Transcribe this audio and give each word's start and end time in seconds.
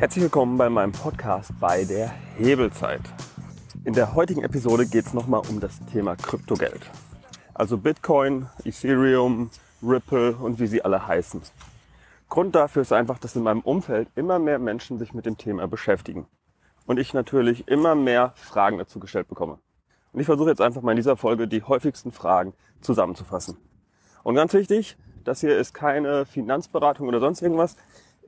Herzlich 0.00 0.22
willkommen 0.22 0.56
bei 0.56 0.70
meinem 0.70 0.92
Podcast 0.92 1.52
bei 1.60 1.84
der 1.84 2.08
Hebelzeit. 2.38 3.02
In 3.84 3.92
der 3.92 4.14
heutigen 4.14 4.42
Episode 4.42 4.86
geht 4.86 5.04
es 5.04 5.12
nochmal 5.12 5.42
um 5.46 5.60
das 5.60 5.78
Thema 5.92 6.16
Kryptogeld. 6.16 6.80
Also 7.52 7.76
Bitcoin, 7.76 8.46
Ethereum, 8.64 9.50
Ripple 9.82 10.36
und 10.36 10.58
wie 10.58 10.68
sie 10.68 10.82
alle 10.82 11.06
heißen. 11.06 11.42
Grund 12.30 12.54
dafür 12.54 12.80
ist 12.80 12.94
einfach, 12.94 13.18
dass 13.18 13.36
in 13.36 13.42
meinem 13.42 13.60
Umfeld 13.60 14.08
immer 14.14 14.38
mehr 14.38 14.58
Menschen 14.58 14.98
sich 14.98 15.12
mit 15.12 15.26
dem 15.26 15.36
Thema 15.36 15.68
beschäftigen. 15.68 16.26
Und 16.86 16.98
ich 16.98 17.12
natürlich 17.12 17.68
immer 17.68 17.94
mehr 17.94 18.32
Fragen 18.36 18.78
dazu 18.78 19.00
gestellt 19.00 19.28
bekomme. 19.28 19.58
Und 20.14 20.20
ich 20.20 20.26
versuche 20.26 20.48
jetzt 20.48 20.62
einfach 20.62 20.80
mal 20.80 20.92
in 20.92 20.96
dieser 20.96 21.18
Folge 21.18 21.46
die 21.46 21.62
häufigsten 21.62 22.10
Fragen 22.10 22.54
zusammenzufassen. 22.80 23.58
Und 24.22 24.34
ganz 24.34 24.54
wichtig, 24.54 24.96
das 25.24 25.40
hier 25.40 25.58
ist 25.58 25.74
keine 25.74 26.24
Finanzberatung 26.24 27.06
oder 27.06 27.20
sonst 27.20 27.42
irgendwas. 27.42 27.76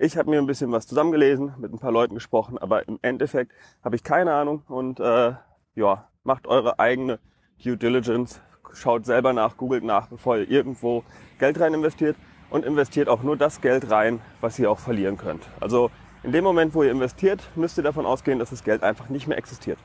Ich 0.03 0.17
habe 0.17 0.31
mir 0.31 0.41
ein 0.41 0.47
bisschen 0.49 0.73
was 0.73 0.89
zusammengelesen, 0.89 1.55
mit 1.59 1.73
ein 1.73 1.79
paar 1.79 1.93
Leuten 1.93 2.15
gesprochen, 2.15 2.59
aber 2.59 2.89
im 2.89 2.99
Endeffekt 3.03 3.53
habe 3.85 3.95
ich 3.95 4.03
keine 4.03 4.35
Ahnung 4.35 4.65
und 4.67 4.99
äh, 4.99 5.35
ja, 5.77 6.09
macht 6.25 6.49
eure 6.49 6.81
eigene 6.81 7.21
Due 7.63 7.77
Diligence, 7.77 8.41
schaut 8.73 9.07
selber 9.07 9.33
nach, 9.33 9.57
googelt 9.57 9.85
nach, 9.85 10.09
bevor 10.09 10.39
ihr 10.39 10.51
irgendwo 10.51 11.05
Geld 11.39 11.61
rein 11.61 11.73
investiert 11.73 12.17
und 12.51 12.65
investiert 12.65 13.09
auch 13.09 13.23
nur 13.23 13.37
das 13.37 13.61
Geld 13.61 13.93
rein, 13.93 14.21
was 14.41 14.59
ihr 14.59 14.73
auch 14.73 14.81
verlieren 14.81 15.19
könnt. 15.19 15.47
Also 15.61 15.93
in 16.25 16.33
dem 16.33 16.43
Moment, 16.43 16.75
wo 16.75 16.83
ihr 16.83 16.91
investiert, 16.91 17.41
müsst 17.55 17.79
ihr 17.79 17.85
davon 17.85 18.05
ausgehen, 18.05 18.41
dass 18.41 18.51
das 18.51 18.65
Geld 18.65 18.83
einfach 18.83 19.09
nicht 19.09 19.29
mehr 19.29 19.39
existiert. 19.39 19.79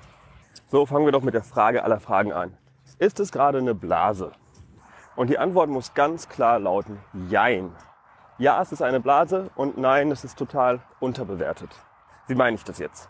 So 0.66 0.88
fangen 0.88 1.06
wir 1.06 1.12
doch 1.12 1.22
mit 1.22 1.36
der 1.36 1.44
Frage 1.44 1.84
aller 1.84 2.00
Fragen 2.00 2.34
an. 2.34 2.58
Ist 2.98 3.20
es 3.20 3.32
gerade 3.32 3.60
eine 3.60 3.76
Blase? 3.76 4.32
Und 5.16 5.30
die 5.30 5.38
Antwort 5.38 5.70
muss 5.70 5.94
ganz 5.94 6.28
klar 6.28 6.58
lauten, 6.58 6.98
Jein 7.30 7.72
ja, 8.40 8.62
es 8.62 8.72
ist 8.72 8.82
eine 8.82 9.00
Blase 9.00 9.50
und 9.56 9.78
nein, 9.78 10.12
es 10.12 10.24
ist 10.24 10.38
total 10.38 10.80
unterbewertet. 11.00 11.70
Wie 12.28 12.36
meine 12.36 12.56
ich 12.56 12.64
das 12.64 12.78
jetzt? 12.78 13.10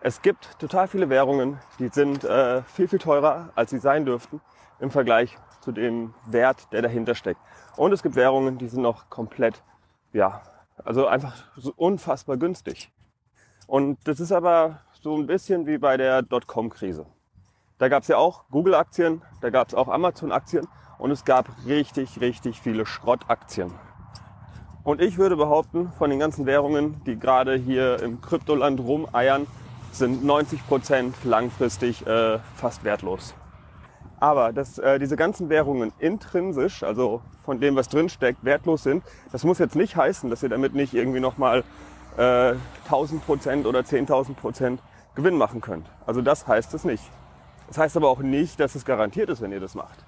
Es 0.00 0.20
gibt 0.20 0.58
total 0.58 0.88
viele 0.88 1.08
Währungen, 1.08 1.58
die 1.78 1.88
sind 1.88 2.24
äh, 2.24 2.62
viel, 2.62 2.88
viel 2.88 2.98
teurer, 2.98 3.50
als 3.54 3.70
sie 3.70 3.78
sein 3.78 4.04
dürften 4.04 4.40
im 4.80 4.90
Vergleich 4.90 5.38
zu 5.60 5.70
dem 5.72 6.12
Wert, 6.26 6.72
der 6.72 6.82
dahinter 6.82 7.14
steckt. 7.14 7.40
Und 7.76 7.92
es 7.92 8.02
gibt 8.02 8.16
Währungen, 8.16 8.58
die 8.58 8.68
sind 8.68 8.82
noch 8.82 9.08
komplett, 9.08 9.62
ja, 10.12 10.42
also 10.84 11.06
einfach 11.06 11.34
so 11.56 11.72
unfassbar 11.76 12.36
günstig. 12.36 12.92
Und 13.66 13.98
das 14.08 14.20
ist 14.20 14.32
aber 14.32 14.80
so 14.92 15.16
ein 15.16 15.26
bisschen 15.26 15.66
wie 15.66 15.78
bei 15.78 15.96
der 15.96 16.22
Dotcom-Krise. 16.22 17.06
Da 17.78 17.88
gab 17.88 18.02
es 18.02 18.08
ja 18.08 18.18
auch 18.18 18.44
Google-Aktien, 18.50 19.22
da 19.40 19.50
gab 19.50 19.68
es 19.68 19.74
auch 19.74 19.88
Amazon-Aktien 19.88 20.66
und 20.98 21.12
es 21.12 21.24
gab 21.24 21.48
richtig, 21.64 22.20
richtig 22.20 22.60
viele 22.60 22.86
Schrottaktien. 22.86 23.72
Und 24.84 25.00
ich 25.00 25.16
würde 25.16 25.34
behaupten, 25.34 25.90
von 25.96 26.10
den 26.10 26.18
ganzen 26.18 26.44
Währungen, 26.44 27.02
die 27.06 27.18
gerade 27.18 27.56
hier 27.56 28.02
im 28.02 28.20
Kryptoland 28.20 28.80
rumeiern, 28.80 29.46
sind 29.92 30.22
90 30.22 30.68
Prozent 30.68 31.16
langfristig 31.24 32.06
äh, 32.06 32.38
fast 32.54 32.84
wertlos. 32.84 33.34
Aber 34.20 34.52
dass 34.52 34.78
äh, 34.78 34.98
diese 34.98 35.16
ganzen 35.16 35.48
Währungen 35.48 35.92
intrinsisch, 35.98 36.82
also 36.82 37.22
von 37.44 37.60
dem, 37.60 37.76
was 37.76 37.88
drinsteckt, 37.88 38.44
wertlos 38.44 38.82
sind, 38.82 39.02
das 39.32 39.44
muss 39.44 39.58
jetzt 39.58 39.74
nicht 39.74 39.96
heißen, 39.96 40.28
dass 40.28 40.42
ihr 40.42 40.50
damit 40.50 40.74
nicht 40.74 40.92
irgendwie 40.92 41.20
nochmal 41.20 41.64
äh, 42.18 42.54
1000 42.84 43.24
Prozent 43.24 43.66
oder 43.66 43.80
10.000 43.80 44.34
Prozent 44.34 44.82
Gewinn 45.14 45.38
machen 45.38 45.62
könnt. 45.62 45.86
Also 46.06 46.20
das 46.20 46.46
heißt 46.46 46.74
es 46.74 46.84
nicht. 46.84 47.04
Das 47.68 47.78
heißt 47.78 47.96
aber 47.96 48.10
auch 48.10 48.20
nicht, 48.20 48.60
dass 48.60 48.74
es 48.74 48.84
garantiert 48.84 49.30
ist, 49.30 49.40
wenn 49.40 49.50
ihr 49.50 49.60
das 49.60 49.74
macht. 49.74 50.04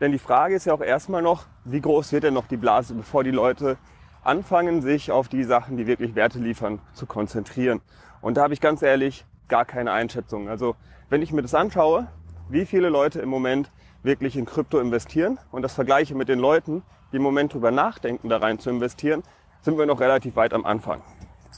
Denn 0.00 0.10
die 0.10 0.18
Frage 0.18 0.56
ist 0.56 0.64
ja 0.64 0.74
auch 0.74 0.80
erstmal 0.80 1.22
noch, 1.22 1.46
wie 1.64 1.80
groß 1.80 2.10
wird 2.12 2.24
denn 2.24 2.34
noch 2.34 2.48
die 2.48 2.56
Blase, 2.56 2.94
bevor 2.94 3.22
die 3.22 3.30
Leute 3.30 3.76
anfangen, 4.22 4.82
sich 4.82 5.10
auf 5.10 5.28
die 5.28 5.44
Sachen, 5.44 5.76
die 5.76 5.86
wirklich 5.86 6.14
Werte 6.14 6.38
liefern, 6.38 6.80
zu 6.92 7.06
konzentrieren. 7.06 7.80
Und 8.20 8.36
da 8.36 8.42
habe 8.42 8.54
ich 8.54 8.60
ganz 8.60 8.82
ehrlich 8.82 9.24
gar 9.48 9.64
keine 9.64 9.92
Einschätzung. 9.92 10.48
Also 10.48 10.76
wenn 11.08 11.22
ich 11.22 11.32
mir 11.32 11.42
das 11.42 11.54
anschaue, 11.54 12.08
wie 12.48 12.66
viele 12.66 12.88
Leute 12.88 13.20
im 13.20 13.28
Moment 13.28 13.70
wirklich 14.02 14.36
in 14.36 14.44
Krypto 14.44 14.78
investieren 14.78 15.38
und 15.50 15.62
das 15.62 15.74
vergleiche 15.74 16.14
mit 16.14 16.28
den 16.28 16.38
Leuten, 16.38 16.82
die 17.12 17.16
im 17.16 17.22
Moment 17.22 17.54
drüber 17.54 17.70
nachdenken, 17.70 18.28
da 18.28 18.38
rein 18.38 18.58
zu 18.58 18.70
investieren, 18.70 19.22
sind 19.60 19.78
wir 19.78 19.86
noch 19.86 20.00
relativ 20.00 20.36
weit 20.36 20.52
am 20.54 20.64
Anfang. 20.64 21.02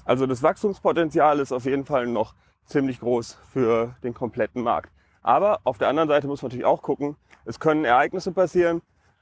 Also 0.04 0.26
das 0.26 0.42
Wachstumspotenzial 0.42 1.38
ist 1.40 1.52
auf 1.52 1.64
jeden 1.64 1.84
Fall 1.84 2.06
noch 2.06 2.34
ziemlich 2.66 3.00
groß 3.00 3.38
für 3.52 3.96
den 4.02 4.14
kompletten 4.14 4.62
Markt. 4.62 4.90
Aber 5.22 5.60
auf 5.64 5.78
der 5.78 5.88
anderen 5.88 6.08
Seite 6.08 6.26
muss 6.26 6.42
man 6.42 6.48
natürlich 6.48 6.64
auch 6.64 6.82
gucken, 6.82 7.16
es 7.44 7.60
können 7.60 7.84
Ereignisse 7.84 8.32
passieren, 8.32 8.80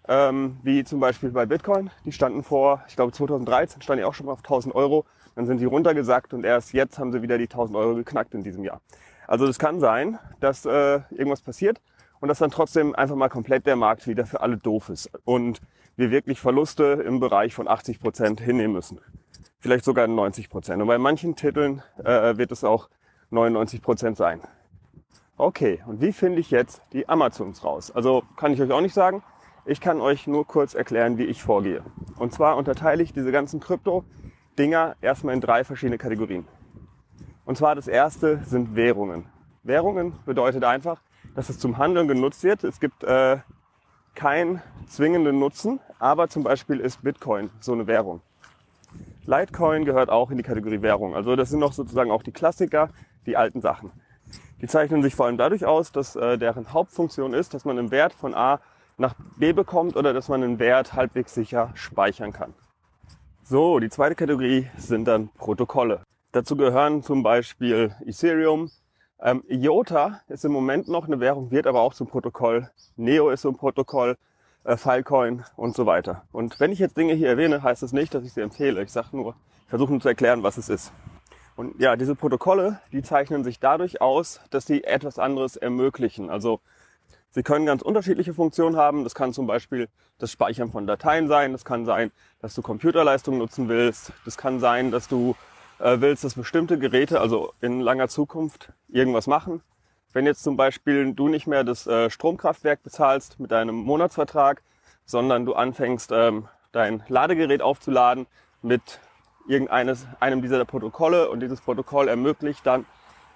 ähm, 0.08 0.58
wie 0.62 0.84
zum 0.84 1.00
Beispiel 1.00 1.30
bei 1.30 1.46
Bitcoin. 1.46 1.90
Die 2.04 2.12
standen 2.12 2.42
vor, 2.42 2.82
ich 2.88 2.96
glaube 2.96 3.12
2013 3.12 3.82
standen 3.82 4.00
die 4.00 4.04
auch 4.04 4.14
schon 4.14 4.26
mal 4.26 4.32
auf 4.32 4.40
1000 4.40 4.74
Euro. 4.74 5.04
Dann 5.36 5.46
sind 5.46 5.60
die 5.60 5.66
runtergesackt 5.66 6.34
und 6.34 6.44
erst 6.44 6.72
jetzt 6.72 6.98
haben 6.98 7.12
sie 7.12 7.22
wieder 7.22 7.38
die 7.38 7.44
1000 7.44 7.76
Euro 7.76 7.94
geknackt 7.94 8.34
in 8.34 8.42
diesem 8.42 8.64
Jahr. 8.64 8.80
Also 9.26 9.46
das 9.46 9.58
kann 9.58 9.78
sein, 9.78 10.18
dass 10.40 10.64
äh, 10.64 11.00
irgendwas 11.10 11.42
passiert 11.42 11.80
und 12.20 12.28
dass 12.28 12.38
dann 12.38 12.50
trotzdem 12.50 12.94
einfach 12.94 13.14
mal 13.14 13.28
komplett 13.28 13.66
der 13.66 13.76
Markt 13.76 14.06
wieder 14.06 14.26
für 14.26 14.40
alle 14.40 14.56
doof 14.56 14.88
ist 14.88 15.10
und 15.24 15.60
wir 15.96 16.10
wirklich 16.10 16.40
Verluste 16.40 17.02
im 17.06 17.20
Bereich 17.20 17.54
von 17.54 17.68
80 17.68 18.00
Prozent 18.00 18.40
hinnehmen 18.40 18.72
müssen. 18.72 19.00
Vielleicht 19.60 19.84
sogar 19.84 20.06
90 20.06 20.48
Prozent. 20.48 20.80
Und 20.80 20.88
bei 20.88 20.98
manchen 20.98 21.36
Titeln 21.36 21.82
äh, 22.02 22.36
wird 22.36 22.52
es 22.52 22.64
auch 22.64 22.88
99 23.30 23.82
Prozent 23.82 24.16
sein. 24.16 24.40
Okay, 25.36 25.82
und 25.86 26.00
wie 26.00 26.12
finde 26.12 26.40
ich 26.40 26.50
jetzt 26.50 26.80
die 26.92 27.08
Amazons 27.08 27.64
raus? 27.64 27.90
Also 27.90 28.22
kann 28.36 28.52
ich 28.52 28.60
euch 28.60 28.72
auch 28.72 28.80
nicht 28.80 28.94
sagen. 28.94 29.22
Ich 29.70 29.82
kann 29.82 30.00
euch 30.00 30.26
nur 30.26 30.46
kurz 30.46 30.72
erklären, 30.72 31.18
wie 31.18 31.24
ich 31.24 31.42
vorgehe. 31.42 31.82
Und 32.16 32.32
zwar 32.32 32.56
unterteile 32.56 33.02
ich 33.02 33.12
diese 33.12 33.30
ganzen 33.30 33.60
Krypto-Dinger 33.60 34.96
erstmal 35.02 35.34
in 35.34 35.42
drei 35.42 35.62
verschiedene 35.62 35.98
Kategorien. 35.98 36.46
Und 37.44 37.58
zwar 37.58 37.74
das 37.74 37.86
erste 37.86 38.42
sind 38.46 38.76
Währungen. 38.76 39.26
Währungen 39.64 40.14
bedeutet 40.24 40.64
einfach, 40.64 41.02
dass 41.34 41.50
es 41.50 41.58
zum 41.58 41.76
Handeln 41.76 42.08
genutzt 42.08 42.44
wird. 42.44 42.64
Es 42.64 42.80
gibt 42.80 43.04
äh, 43.04 43.40
keinen 44.14 44.62
zwingenden 44.86 45.38
Nutzen, 45.38 45.80
aber 45.98 46.28
zum 46.28 46.44
Beispiel 46.44 46.80
ist 46.80 47.02
Bitcoin 47.02 47.50
so 47.60 47.74
eine 47.74 47.86
Währung. 47.86 48.22
Litecoin 49.26 49.84
gehört 49.84 50.08
auch 50.08 50.30
in 50.30 50.38
die 50.38 50.44
Kategorie 50.44 50.80
Währung. 50.80 51.14
Also 51.14 51.36
das 51.36 51.50
sind 51.50 51.60
noch 51.60 51.74
sozusagen 51.74 52.10
auch 52.10 52.22
die 52.22 52.32
Klassiker, 52.32 52.88
die 53.26 53.36
alten 53.36 53.60
Sachen. 53.60 53.92
Die 54.62 54.66
zeichnen 54.66 55.02
sich 55.02 55.14
vor 55.14 55.26
allem 55.26 55.36
dadurch 55.36 55.66
aus, 55.66 55.92
dass 55.92 56.16
äh, 56.16 56.38
deren 56.38 56.72
Hauptfunktion 56.72 57.34
ist, 57.34 57.52
dass 57.52 57.66
man 57.66 57.78
einen 57.78 57.90
Wert 57.90 58.14
von 58.14 58.34
A 58.34 58.60
nach 58.98 59.14
B 59.36 59.52
bekommt 59.52 59.96
oder 59.96 60.12
dass 60.12 60.28
man 60.28 60.42
einen 60.42 60.58
Wert 60.58 60.92
halbwegs 60.92 61.34
sicher 61.34 61.70
speichern 61.74 62.32
kann. 62.32 62.52
So, 63.44 63.78
die 63.78 63.88
zweite 63.88 64.14
Kategorie 64.14 64.68
sind 64.76 65.06
dann 65.06 65.30
Protokolle. 65.30 66.02
Dazu 66.32 66.56
gehören 66.56 67.02
zum 67.02 67.22
Beispiel 67.22 67.94
Ethereum. 68.04 68.70
Ähm, 69.20 69.42
IOTA 69.48 70.20
ist 70.28 70.44
im 70.44 70.52
Moment 70.52 70.88
noch 70.88 71.06
eine 71.06 71.18
Währung, 71.18 71.50
wird 71.50 71.66
aber 71.66 71.80
auch 71.80 71.94
zum 71.94 72.08
Protokoll. 72.08 72.70
Neo 72.96 73.30
ist 73.30 73.42
so 73.42 73.48
ein 73.48 73.56
Protokoll, 73.56 74.16
äh, 74.64 74.76
Filecoin 74.76 75.44
und 75.56 75.74
so 75.74 75.86
weiter. 75.86 76.24
Und 76.30 76.60
wenn 76.60 76.72
ich 76.72 76.78
jetzt 76.78 76.96
Dinge 76.96 77.14
hier 77.14 77.28
erwähne, 77.28 77.62
heißt 77.62 77.82
das 77.82 77.92
nicht, 77.92 78.12
dass 78.12 78.24
ich 78.24 78.34
sie 78.34 78.42
empfehle. 78.42 78.82
Ich 78.82 78.92
sage 78.92 79.16
nur, 79.16 79.34
ich 79.62 79.70
versuche 79.70 79.92
nur 79.92 80.00
zu 80.00 80.08
erklären, 80.08 80.42
was 80.42 80.58
es 80.58 80.68
ist. 80.68 80.92
Und 81.56 81.80
ja, 81.80 81.96
diese 81.96 82.14
Protokolle, 82.14 82.80
die 82.92 83.02
zeichnen 83.02 83.42
sich 83.42 83.58
dadurch 83.58 84.00
aus, 84.00 84.40
dass 84.50 84.66
sie 84.66 84.84
etwas 84.84 85.18
anderes 85.18 85.56
ermöglichen. 85.56 86.30
Also 86.30 86.60
Sie 87.30 87.42
können 87.42 87.66
ganz 87.66 87.82
unterschiedliche 87.82 88.32
Funktionen 88.32 88.76
haben. 88.76 89.04
Das 89.04 89.14
kann 89.14 89.32
zum 89.32 89.46
Beispiel 89.46 89.88
das 90.18 90.32
Speichern 90.32 90.70
von 90.70 90.86
Dateien 90.86 91.28
sein. 91.28 91.52
Das 91.52 91.64
kann 91.64 91.84
sein, 91.84 92.10
dass 92.40 92.54
du 92.54 92.62
Computerleistung 92.62 93.38
nutzen 93.38 93.68
willst. 93.68 94.12
Das 94.24 94.36
kann 94.36 94.60
sein, 94.60 94.90
dass 94.90 95.08
du 95.08 95.36
äh, 95.78 96.00
willst, 96.00 96.24
dass 96.24 96.34
bestimmte 96.34 96.78
Geräte, 96.78 97.20
also 97.20 97.52
in 97.60 97.80
langer 97.80 98.08
Zukunft, 98.08 98.72
irgendwas 98.88 99.26
machen. 99.26 99.62
Wenn 100.12 100.24
jetzt 100.24 100.42
zum 100.42 100.56
Beispiel 100.56 101.12
du 101.12 101.28
nicht 101.28 101.46
mehr 101.46 101.64
das 101.64 101.86
äh, 101.86 102.08
Stromkraftwerk 102.10 102.82
bezahlst 102.82 103.38
mit 103.38 103.50
deinem 103.50 103.74
Monatsvertrag, 103.74 104.62
sondern 105.04 105.44
du 105.44 105.54
anfängst, 105.54 106.10
ähm, 106.12 106.48
dein 106.72 107.02
Ladegerät 107.08 107.60
aufzuladen 107.60 108.26
mit 108.62 109.00
irgendeines, 109.46 110.06
einem 110.20 110.42
dieser 110.42 110.64
Protokolle 110.64 111.30
und 111.30 111.40
dieses 111.40 111.60
Protokoll 111.60 112.08
ermöglicht 112.08 112.66
dann, 112.66 112.86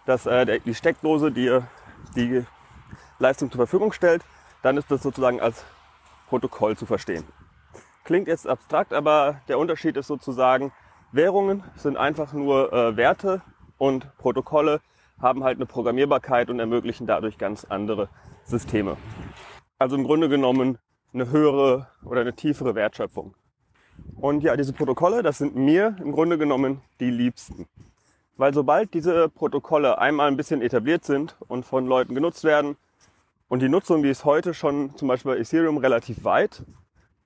dass 0.06 0.27
äh, 0.27 0.61
die 0.61 0.75
Steckdose 0.75 1.31
dir 1.31 1.67
die 2.17 2.44
Leistung 3.23 3.51
zur 3.51 3.59
Verfügung 3.59 3.93
stellt, 3.93 4.23
dann 4.63 4.77
ist 4.77 4.91
das 4.91 5.03
sozusagen 5.03 5.41
als 5.41 5.65
Protokoll 6.29 6.77
zu 6.77 6.87
verstehen. 6.87 7.25
Klingt 8.05 8.29
jetzt 8.29 8.47
abstrakt, 8.47 8.93
aber 8.93 9.41
der 9.49 9.59
Unterschied 9.59 9.97
ist 9.97 10.09
sozusagen, 10.09 10.73
Währungen 11.13 11.63
sind 11.77 11.97
einfach 11.97 12.33
nur 12.33 12.73
äh, 12.73 12.97
Werte 12.97 13.43
und 13.79 14.17
Protokolle 14.19 14.81
haben 15.21 15.45
halt 15.45 15.59
eine 15.59 15.67
Programmierbarkeit 15.67 16.51
und 16.51 16.59
ermöglichen 16.59 17.07
dadurch 17.07 17.39
ganz 17.39 17.65
andere 17.65 18.09
Systeme. 18.45 18.97
Also 19.79 19.97
im 19.97 20.05
Grunde 20.05 20.29
genommen 20.29 20.79
eine 21.15 21.31
höhere 21.31 21.89
oder 22.05 22.23
eine 22.23 22.35
tiefere 22.35 22.75
Wertschöpfung. 22.75 23.35
Und 24.17 24.43
ja, 24.43 24.57
diese 24.57 24.73
Protokolle, 24.73 25.23
das 25.23 25.39
sind 25.39 25.55
mir 25.55 25.97
im 26.01 26.13
Grunde 26.13 26.39
genommen 26.39 26.81
die 26.99 27.11
liebsten. 27.11 27.69
Weil 28.37 28.55
sobald 28.55 28.95
diese 28.95 29.29
Protokolle 29.29 29.99
einmal 29.99 30.29
ein 30.29 30.37
bisschen 30.37 30.63
etabliert 30.63 31.05
sind 31.05 31.37
und 31.47 31.67
von 31.67 31.87
Leuten 31.87 32.15
genutzt 32.15 32.43
werden, 32.43 32.77
und 33.53 33.61
die 33.61 33.69
Nutzung, 33.69 34.03
die 34.03 34.09
ist 34.09 34.25
heute 34.25 34.55
schon 34.55 34.97
zum 34.97 35.09
Beispiel 35.09 35.33
bei 35.33 35.39
Ethereum 35.39 35.77
relativ 35.77 36.25
weit. 36.25 36.63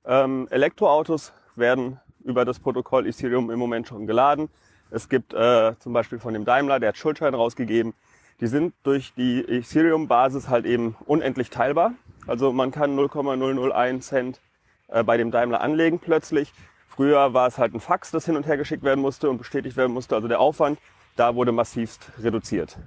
Ähm, 0.04 0.48
Elektroautos 0.50 1.32
werden 1.54 2.00
über 2.24 2.44
das 2.44 2.58
Protokoll 2.58 3.06
Ethereum 3.06 3.48
im 3.48 3.60
Moment 3.60 3.86
schon 3.86 4.08
geladen. 4.08 4.48
Es 4.90 5.08
gibt 5.08 5.34
äh, 5.34 5.78
zum 5.78 5.92
Beispiel 5.92 6.18
von 6.18 6.34
dem 6.34 6.44
Daimler, 6.44 6.80
der 6.80 6.88
hat 6.88 6.96
Schuldscheine 6.96 7.36
rausgegeben. 7.36 7.94
Die 8.40 8.48
sind 8.48 8.74
durch 8.82 9.14
die 9.14 9.38
Ethereum-Basis 9.42 10.48
halt 10.48 10.66
eben 10.66 10.96
unendlich 11.06 11.48
teilbar. 11.48 11.92
Also 12.26 12.52
man 12.52 12.72
kann 12.72 12.96
0,001 12.96 14.04
Cent 14.04 14.40
äh, 14.88 15.04
bei 15.04 15.16
dem 15.18 15.30
Daimler 15.30 15.60
anlegen 15.60 16.00
plötzlich. 16.00 16.52
Früher 16.88 17.34
war 17.34 17.46
es 17.46 17.56
halt 17.56 17.72
ein 17.72 17.78
Fax, 17.78 18.10
das 18.10 18.26
hin 18.26 18.34
und 18.34 18.48
her 18.48 18.56
geschickt 18.56 18.82
werden 18.82 19.00
musste 19.00 19.30
und 19.30 19.38
bestätigt 19.38 19.76
werden 19.76 19.92
musste. 19.92 20.16
Also 20.16 20.26
der 20.26 20.40
Aufwand, 20.40 20.80
da 21.14 21.36
wurde 21.36 21.52
massivst 21.52 22.10
reduziert. 22.20 22.78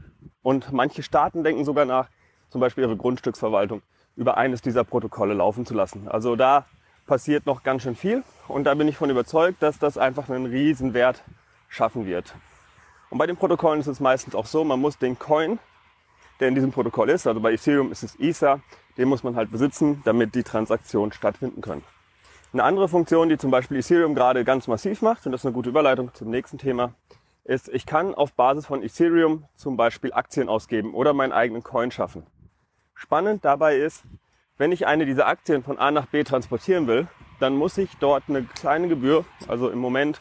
Und 0.42 0.74
manche 0.74 1.04
Staaten 1.04 1.46
denken 1.46 1.64
sogar 1.64 1.86
nach, 1.86 2.10
zum 2.50 2.62
Beispiel 2.62 2.84
ihre 2.84 2.98
Grundstücksverwaltung, 2.98 3.82
über 4.16 4.38
eines 4.38 4.62
dieser 4.62 4.84
Protokolle 4.84 5.34
laufen 5.34 5.66
zu 5.66 5.74
lassen. 5.74 6.08
Also 6.08 6.36
da 6.36 6.66
passiert 7.06 7.46
noch 7.46 7.64
ganz 7.64 7.84
schön 7.84 7.96
viel 7.96 8.24
und 8.48 8.66
da 8.66 8.74
bin 8.76 8.88
ich 8.88 8.98
von 8.98 9.10
überzeugt, 9.10 9.64
dass 9.64 9.80
das 9.80 9.98
einfach 9.98 10.30
einen 10.30 10.46
riesen 10.46 10.94
Wert 10.94 11.24
schaffen 11.68 12.06
wird. 12.06 12.36
Und 13.10 13.18
bei 13.18 13.26
den 13.26 13.38
Protokollen 13.38 13.80
ist 13.80 13.88
es 13.88 14.00
meistens 14.00 14.36
auch 14.36 14.46
so, 14.46 14.64
man 14.64 14.80
muss 14.80 14.98
den 14.98 15.18
Coin, 15.18 15.58
der 16.40 16.50
in 16.50 16.56
diesem 16.56 16.72
Protokoll 16.72 17.10
ist, 17.10 17.26
also 17.28 17.40
bei 17.40 17.54
Ethereum 17.54 17.92
ist 17.92 18.04
es 18.04 18.16
Ether, 18.20 18.62
den 18.98 19.08
muss 19.08 19.24
man 19.24 19.36
halt 19.36 19.52
besitzen, 19.52 20.02
damit 20.06 20.36
die 20.36 20.44
Transaktionen 20.44 21.12
stattfinden 21.12 21.62
können. 21.62 21.84
Eine 22.54 22.64
andere 22.64 22.88
Funktion, 22.88 23.30
die 23.30 23.38
zum 23.38 23.52
Beispiel 23.52 23.78
Ethereum 23.78 24.16
gerade 24.16 24.44
ganz 24.44 24.68
massiv 24.68 25.02
macht, 25.02 25.26
und 25.26 25.32
das 25.32 25.42
ist 25.42 25.46
eine 25.46 25.54
gute 25.54 25.70
Überleitung 25.70 26.14
zum 26.14 26.30
nächsten 26.30 26.58
Thema, 26.58 26.94
ist, 27.44 27.70
ich 27.70 27.86
kann 27.86 28.14
auf 28.14 28.34
Basis 28.34 28.66
von 28.66 28.84
Ethereum 28.84 29.46
zum 29.56 29.78
Beispiel 29.78 30.14
Aktien 30.14 30.50
ausgeben 30.50 30.94
oder 30.94 31.14
meinen 31.14 31.32
eigenen 31.32 31.64
Coin 31.64 31.92
schaffen. 31.92 32.26
Spannend 33.00 33.46
dabei 33.46 33.78
ist, 33.78 34.04
wenn 34.58 34.74
ich 34.74 34.86
eine 34.86 35.06
dieser 35.06 35.26
Aktien 35.26 35.64
von 35.64 35.80
A 35.80 35.90
nach 35.90 36.08
B 36.08 36.26
transportieren 36.26 36.86
will, 36.86 37.08
dann 37.40 37.56
muss 37.56 37.78
ich 37.78 37.96
dort 37.98 38.26
eine 38.28 38.44
kleine 38.44 38.90
Gebühr, 38.90 39.24
also 39.48 39.70
im 39.70 39.80
Moment, 39.80 40.20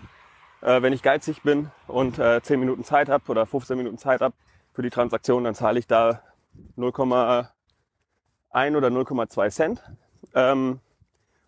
äh, 0.60 0.80
wenn 0.80 0.92
ich 0.92 1.02
geizig 1.02 1.42
bin 1.42 1.72
und 1.88 2.20
äh, 2.20 2.40
10 2.40 2.60
Minuten 2.60 2.84
Zeit 2.84 3.08
habe 3.08 3.24
oder 3.26 3.46
15 3.46 3.76
Minuten 3.76 3.98
Zeit 3.98 4.20
habe 4.20 4.36
für 4.72 4.82
die 4.82 4.90
Transaktion, 4.90 5.42
dann 5.42 5.56
zahle 5.56 5.80
ich 5.80 5.88
da 5.88 6.22
0,1 6.76 7.48
oder 8.76 8.88
0,2 8.88 9.50
Cent. 9.50 9.82
Ähm, 10.36 10.78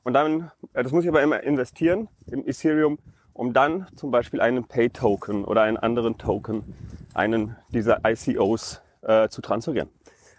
und 0.03 0.13
dann, 0.13 0.51
äh, 0.73 0.83
das 0.83 0.91
muss 0.91 1.05
ich 1.05 1.11
aber 1.11 1.23
immer 1.23 1.45
investieren 1.45 2.09
im 2.27 2.45
Ethereum, 2.45 2.99
um 3.35 3.53
dann 3.53 3.87
zum 3.95 4.11
Beispiel 4.11 4.41
einen 4.41 4.65
Pay-Token 4.65 5.45
oder 5.45 5.63
einen 5.63 5.77
anderen 5.77 6.19
Token, 6.19 6.75
einen 7.15 7.55
dieser 7.69 8.01
ICOs 8.05 8.83
äh, 9.03 9.29
zu 9.29 9.41
transferieren. 9.43 9.91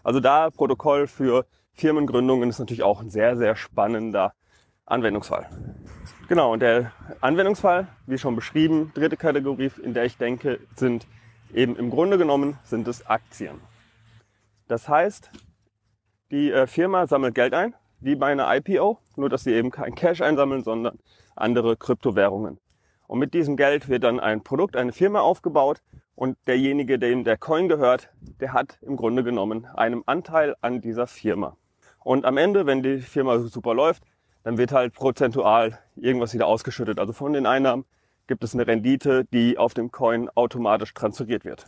Also 0.03 0.19
da 0.19 0.49
Protokoll 0.49 1.07
für 1.07 1.45
Firmengründungen 1.73 2.49
ist 2.49 2.59
natürlich 2.59 2.83
auch 2.83 3.01
ein 3.01 3.09
sehr, 3.09 3.37
sehr 3.37 3.55
spannender 3.55 4.33
Anwendungsfall. 4.85 5.49
Genau, 6.27 6.53
und 6.53 6.61
der 6.61 6.91
Anwendungsfall, 7.21 7.87
wie 8.07 8.17
schon 8.17 8.35
beschrieben, 8.35 8.91
dritte 8.93 9.17
Kategorie, 9.17 9.71
in 9.83 9.93
der 9.93 10.05
ich 10.05 10.17
denke, 10.17 10.59
sind 10.75 11.07
eben 11.53 11.75
im 11.75 11.89
Grunde 11.89 12.17
genommen 12.17 12.57
sind 12.63 12.87
es 12.87 13.05
Aktien. 13.05 13.59
Das 14.67 14.87
heißt, 14.87 15.29
die 16.31 16.51
äh, 16.51 16.67
Firma 16.67 17.07
sammelt 17.07 17.35
Geld 17.35 17.53
ein, 17.53 17.75
wie 17.99 18.15
bei 18.15 18.31
einer 18.31 18.53
IPO, 18.55 18.97
nur 19.17 19.29
dass 19.29 19.43
sie 19.43 19.53
eben 19.53 19.71
kein 19.71 19.95
Cash 19.95 20.21
einsammeln, 20.21 20.63
sondern 20.63 20.97
andere 21.35 21.75
Kryptowährungen. 21.77 22.57
Und 23.07 23.19
mit 23.19 23.33
diesem 23.33 23.57
Geld 23.57 23.89
wird 23.89 24.03
dann 24.03 24.19
ein 24.19 24.41
Produkt, 24.41 24.77
eine 24.77 24.93
Firma 24.93 25.19
aufgebaut 25.19 25.81
und 26.21 26.37
derjenige, 26.45 26.99
dem 26.99 27.23
der 27.23 27.35
Coin 27.35 27.67
gehört, 27.67 28.11
der 28.39 28.53
hat 28.53 28.77
im 28.83 28.95
Grunde 28.95 29.23
genommen 29.23 29.65
einen 29.73 30.07
Anteil 30.07 30.55
an 30.61 30.79
dieser 30.79 31.07
Firma. 31.07 31.57
Und 31.97 32.25
am 32.25 32.37
Ende, 32.37 32.67
wenn 32.67 32.83
die 32.83 32.99
Firma 32.99 33.39
super 33.39 33.73
läuft, 33.73 34.03
dann 34.43 34.59
wird 34.59 34.71
halt 34.71 34.93
prozentual 34.93 35.79
irgendwas 35.95 36.35
wieder 36.35 36.45
ausgeschüttet. 36.45 36.99
Also 36.99 37.11
von 37.11 37.33
den 37.33 37.47
Einnahmen 37.47 37.85
gibt 38.27 38.43
es 38.43 38.53
eine 38.53 38.67
Rendite, 38.67 39.25
die 39.33 39.57
auf 39.57 39.73
dem 39.73 39.89
Coin 39.89 40.29
automatisch 40.35 40.93
transferiert 40.93 41.43
wird. 41.43 41.65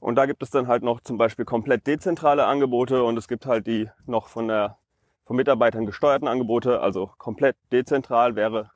Und 0.00 0.16
da 0.16 0.26
gibt 0.26 0.42
es 0.42 0.50
dann 0.50 0.66
halt 0.66 0.82
noch 0.82 0.98
zum 0.98 1.16
Beispiel 1.16 1.44
komplett 1.44 1.86
dezentrale 1.86 2.46
Angebote 2.46 3.04
und 3.04 3.16
es 3.16 3.28
gibt 3.28 3.46
halt 3.46 3.68
die 3.68 3.88
noch 4.06 4.26
von 4.26 4.48
der 4.48 4.76
von 5.24 5.36
Mitarbeitern 5.36 5.86
gesteuerten 5.86 6.26
Angebote. 6.26 6.80
Also 6.80 7.12
komplett 7.16 7.54
dezentral 7.70 8.34
wäre 8.34 8.72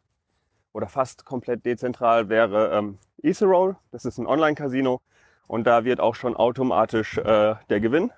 oder 0.79 0.89
fast 0.89 1.27
komplett 1.27 1.67
dezentral 1.67 2.31
wäre 2.31 2.71
ähm, 2.73 2.99
Ethereal. 3.23 3.77
Das 3.93 4.07
ist 4.07 4.17
ein 4.19 4.27
Online-Casino 4.27 5.03
und 5.47 5.67
da 5.67 5.85
wird 5.85 6.01
auch 6.01 6.15
schon 6.15 6.37
automatisch 6.37 7.19
äh, 7.19 7.57
der 7.69 7.81
Gewinn 7.81 8.11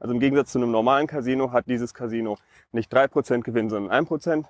also 0.00 0.14
im 0.14 0.20
Gegensatz 0.20 0.52
zu 0.52 0.58
einem 0.58 0.70
normalen 0.70 1.06
Casino 1.06 1.52
hat 1.52 1.66
dieses 1.66 1.92
Casino 1.92 2.38
nicht 2.72 2.92
3% 2.94 3.42
Gewinn, 3.42 3.68
sondern 3.68 4.06
1%. 4.06 4.44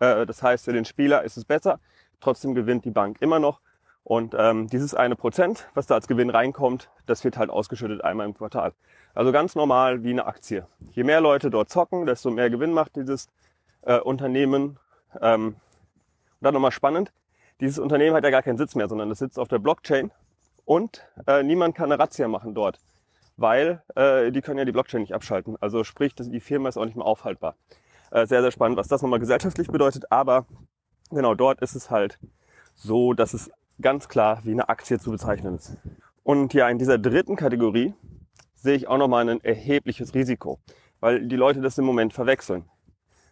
Äh, 0.00 0.26
das 0.26 0.42
heißt, 0.42 0.64
für 0.64 0.72
den 0.72 0.84
Spieler 0.84 1.22
ist 1.24 1.36
es 1.36 1.44
besser. 1.44 1.80
Trotzdem 2.20 2.54
gewinnt 2.54 2.84
die 2.84 2.90
Bank 2.90 3.20
immer 3.20 3.38
noch. 3.38 3.60
Und 4.04 4.34
ähm, 4.38 4.68
dieses 4.68 4.94
eine 4.94 5.16
Prozent, 5.16 5.66
was 5.74 5.86
da 5.86 5.94
als 5.94 6.06
Gewinn 6.06 6.30
reinkommt, 6.30 6.90
das 7.06 7.24
wird 7.24 7.38
halt 7.38 7.50
ausgeschüttet 7.50 8.04
einmal 8.04 8.26
im 8.26 8.34
Quartal. 8.34 8.72
Also 9.14 9.32
ganz 9.32 9.54
normal 9.54 10.04
wie 10.04 10.10
eine 10.10 10.26
Aktie. 10.26 10.66
Je 10.92 11.04
mehr 11.04 11.20
Leute 11.20 11.50
dort 11.50 11.70
zocken, 11.70 12.04
desto 12.04 12.30
mehr 12.30 12.50
Gewinn 12.50 12.72
macht 12.72 12.96
dieses 12.96 13.28
äh, 13.82 13.98
Unternehmen. 13.98 14.78
Ähm, 15.20 15.56
dann 16.44 16.54
nochmal 16.54 16.72
spannend, 16.72 17.12
dieses 17.60 17.78
Unternehmen 17.78 18.14
hat 18.16 18.24
ja 18.24 18.30
gar 18.30 18.42
keinen 18.42 18.58
Sitz 18.58 18.74
mehr, 18.74 18.88
sondern 18.88 19.10
es 19.10 19.18
sitzt 19.18 19.38
auf 19.38 19.48
der 19.48 19.58
Blockchain 19.58 20.10
und 20.64 21.06
äh, 21.26 21.42
niemand 21.42 21.74
kann 21.74 21.90
eine 21.90 22.02
Razzia 22.02 22.28
machen 22.28 22.54
dort 22.54 22.78
weil 23.36 23.82
äh, 23.94 24.30
die 24.30 24.40
können 24.40 24.58
ja 24.58 24.64
die 24.64 24.72
Blockchain 24.72 25.00
nicht 25.00 25.14
abschalten. 25.14 25.56
Also 25.60 25.84
sprich, 25.84 26.14
die 26.14 26.40
Firma 26.40 26.68
ist 26.68 26.76
auch 26.76 26.84
nicht 26.84 26.96
mehr 26.96 27.06
aufhaltbar. 27.06 27.56
Äh, 28.10 28.26
sehr, 28.26 28.42
sehr 28.42 28.50
spannend, 28.50 28.76
was 28.76 28.88
das 28.88 29.02
nochmal 29.02 29.20
gesellschaftlich 29.20 29.68
bedeutet. 29.68 30.10
Aber 30.10 30.46
genau 31.10 31.34
dort 31.34 31.60
ist 31.60 31.74
es 31.74 31.90
halt 31.90 32.18
so, 32.74 33.12
dass 33.12 33.34
es 33.34 33.50
ganz 33.80 34.08
klar 34.08 34.40
wie 34.44 34.52
eine 34.52 34.68
Aktie 34.68 34.98
zu 34.98 35.10
bezeichnen 35.10 35.56
ist. 35.56 35.76
Und 36.22 36.54
ja, 36.54 36.68
in 36.68 36.78
dieser 36.78 36.98
dritten 36.98 37.36
Kategorie 37.36 37.94
sehe 38.54 38.76
ich 38.76 38.88
auch 38.88 38.98
nochmal 38.98 39.28
ein 39.28 39.44
erhebliches 39.44 40.14
Risiko, 40.14 40.58
weil 41.00 41.26
die 41.26 41.36
Leute 41.36 41.60
das 41.60 41.76
im 41.76 41.84
Moment 41.84 42.14
verwechseln. 42.14 42.64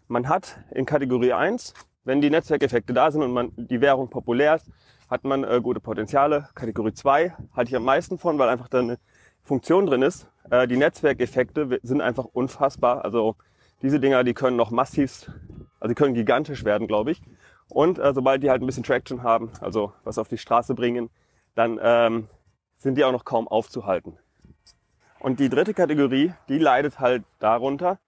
Man 0.08 0.28
hat 0.28 0.58
in 0.72 0.84
Kategorie 0.84 1.32
1, 1.32 1.74
wenn 2.04 2.20
die 2.20 2.30
Netzwerkeffekte 2.30 2.92
da 2.92 3.10
sind 3.10 3.22
und 3.22 3.32
man 3.32 3.52
die 3.56 3.80
Währung 3.80 4.08
populär 4.08 4.56
ist, 4.56 4.66
hat 5.08 5.24
man 5.24 5.44
äh, 5.44 5.60
gute 5.62 5.80
Potenziale. 5.80 6.48
Kategorie 6.54 6.94
2 6.94 7.34
hatte 7.52 7.68
ich 7.68 7.76
am 7.76 7.84
meisten 7.84 8.18
von, 8.18 8.38
weil 8.38 8.48
einfach 8.48 8.68
dann 8.68 8.90
eine 8.90 8.98
Funktion 9.42 9.86
drin 9.86 10.02
ist. 10.02 10.26
Äh, 10.50 10.66
die 10.66 10.76
Netzwerkeffekte 10.76 11.78
sind 11.82 12.00
einfach 12.00 12.24
unfassbar. 12.24 13.04
Also 13.04 13.36
diese 13.82 14.00
Dinger, 14.00 14.24
die 14.24 14.34
können 14.34 14.56
noch 14.56 14.70
massiv, 14.70 15.30
also 15.80 15.88
die 15.88 15.94
können 15.94 16.14
gigantisch 16.14 16.64
werden, 16.64 16.86
glaube 16.86 17.12
ich. 17.12 17.22
Und 17.68 17.98
äh, 17.98 18.12
sobald 18.14 18.42
die 18.42 18.50
halt 18.50 18.62
ein 18.62 18.66
bisschen 18.66 18.84
Traction 18.84 19.22
haben, 19.22 19.50
also 19.60 19.92
was 20.04 20.18
auf 20.18 20.28
die 20.28 20.38
Straße 20.38 20.74
bringen, 20.74 21.10
dann 21.54 21.78
ähm, 21.82 22.28
sind 22.76 22.96
die 22.96 23.04
auch 23.04 23.12
noch 23.12 23.24
kaum 23.24 23.48
aufzuhalten. 23.48 24.18
Und 25.18 25.38
die 25.40 25.48
dritte 25.48 25.74
Kategorie, 25.74 26.32
die 26.48 26.58
leidet 26.58 26.98
halt 26.98 27.22
darunter, 27.38 27.98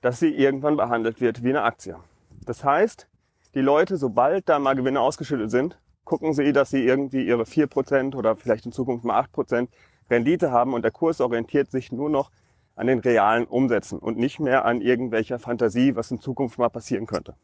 dass 0.00 0.18
sie 0.18 0.34
irgendwann 0.34 0.76
behandelt 0.76 1.20
wird 1.20 1.44
wie 1.44 1.50
eine 1.50 1.62
Aktie. 1.62 1.96
Das 2.44 2.64
heißt, 2.64 3.06
die 3.54 3.60
Leute, 3.60 3.96
sobald 3.96 4.48
da 4.48 4.58
mal 4.58 4.74
Gewinne 4.74 5.00
ausgeschüttet 5.00 5.50
sind, 5.50 5.78
gucken 6.04 6.32
sie, 6.32 6.52
dass 6.52 6.70
sie 6.70 6.84
irgendwie 6.84 7.26
ihre 7.26 7.42
4% 7.42 8.14
oder 8.16 8.36
vielleicht 8.36 8.66
in 8.66 8.72
Zukunft 8.72 9.04
mal 9.04 9.20
8% 9.20 9.68
Rendite 10.10 10.50
haben 10.50 10.74
und 10.74 10.82
der 10.82 10.90
Kurs 10.90 11.20
orientiert 11.20 11.70
sich 11.70 11.92
nur 11.92 12.10
noch 12.10 12.30
an 12.74 12.86
den 12.86 12.98
realen 13.00 13.44
Umsätzen 13.44 13.98
und 13.98 14.16
nicht 14.16 14.40
mehr 14.40 14.64
an 14.64 14.80
irgendwelcher 14.80 15.38
Fantasie, 15.38 15.96
was 15.96 16.10
in 16.10 16.20
Zukunft 16.20 16.58
mal 16.58 16.70
passieren 16.70 17.06
könnte. 17.06 17.34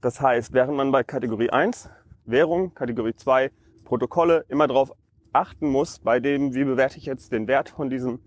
Das 0.00 0.20
heißt, 0.20 0.52
während 0.52 0.76
man 0.76 0.92
bei 0.92 1.02
Kategorie 1.02 1.50
1 1.50 1.90
Währung, 2.24 2.74
Kategorie 2.74 3.14
2 3.14 3.50
Protokolle 3.84 4.44
immer 4.48 4.66
darauf 4.66 4.92
achten 5.32 5.68
muss, 5.68 5.98
bei 5.98 6.20
dem, 6.20 6.54
wie 6.54 6.64
bewerte 6.64 6.98
ich 6.98 7.06
jetzt 7.06 7.32
den 7.32 7.46
Wert 7.46 7.68
von 7.68 7.90
diesem 7.90 8.20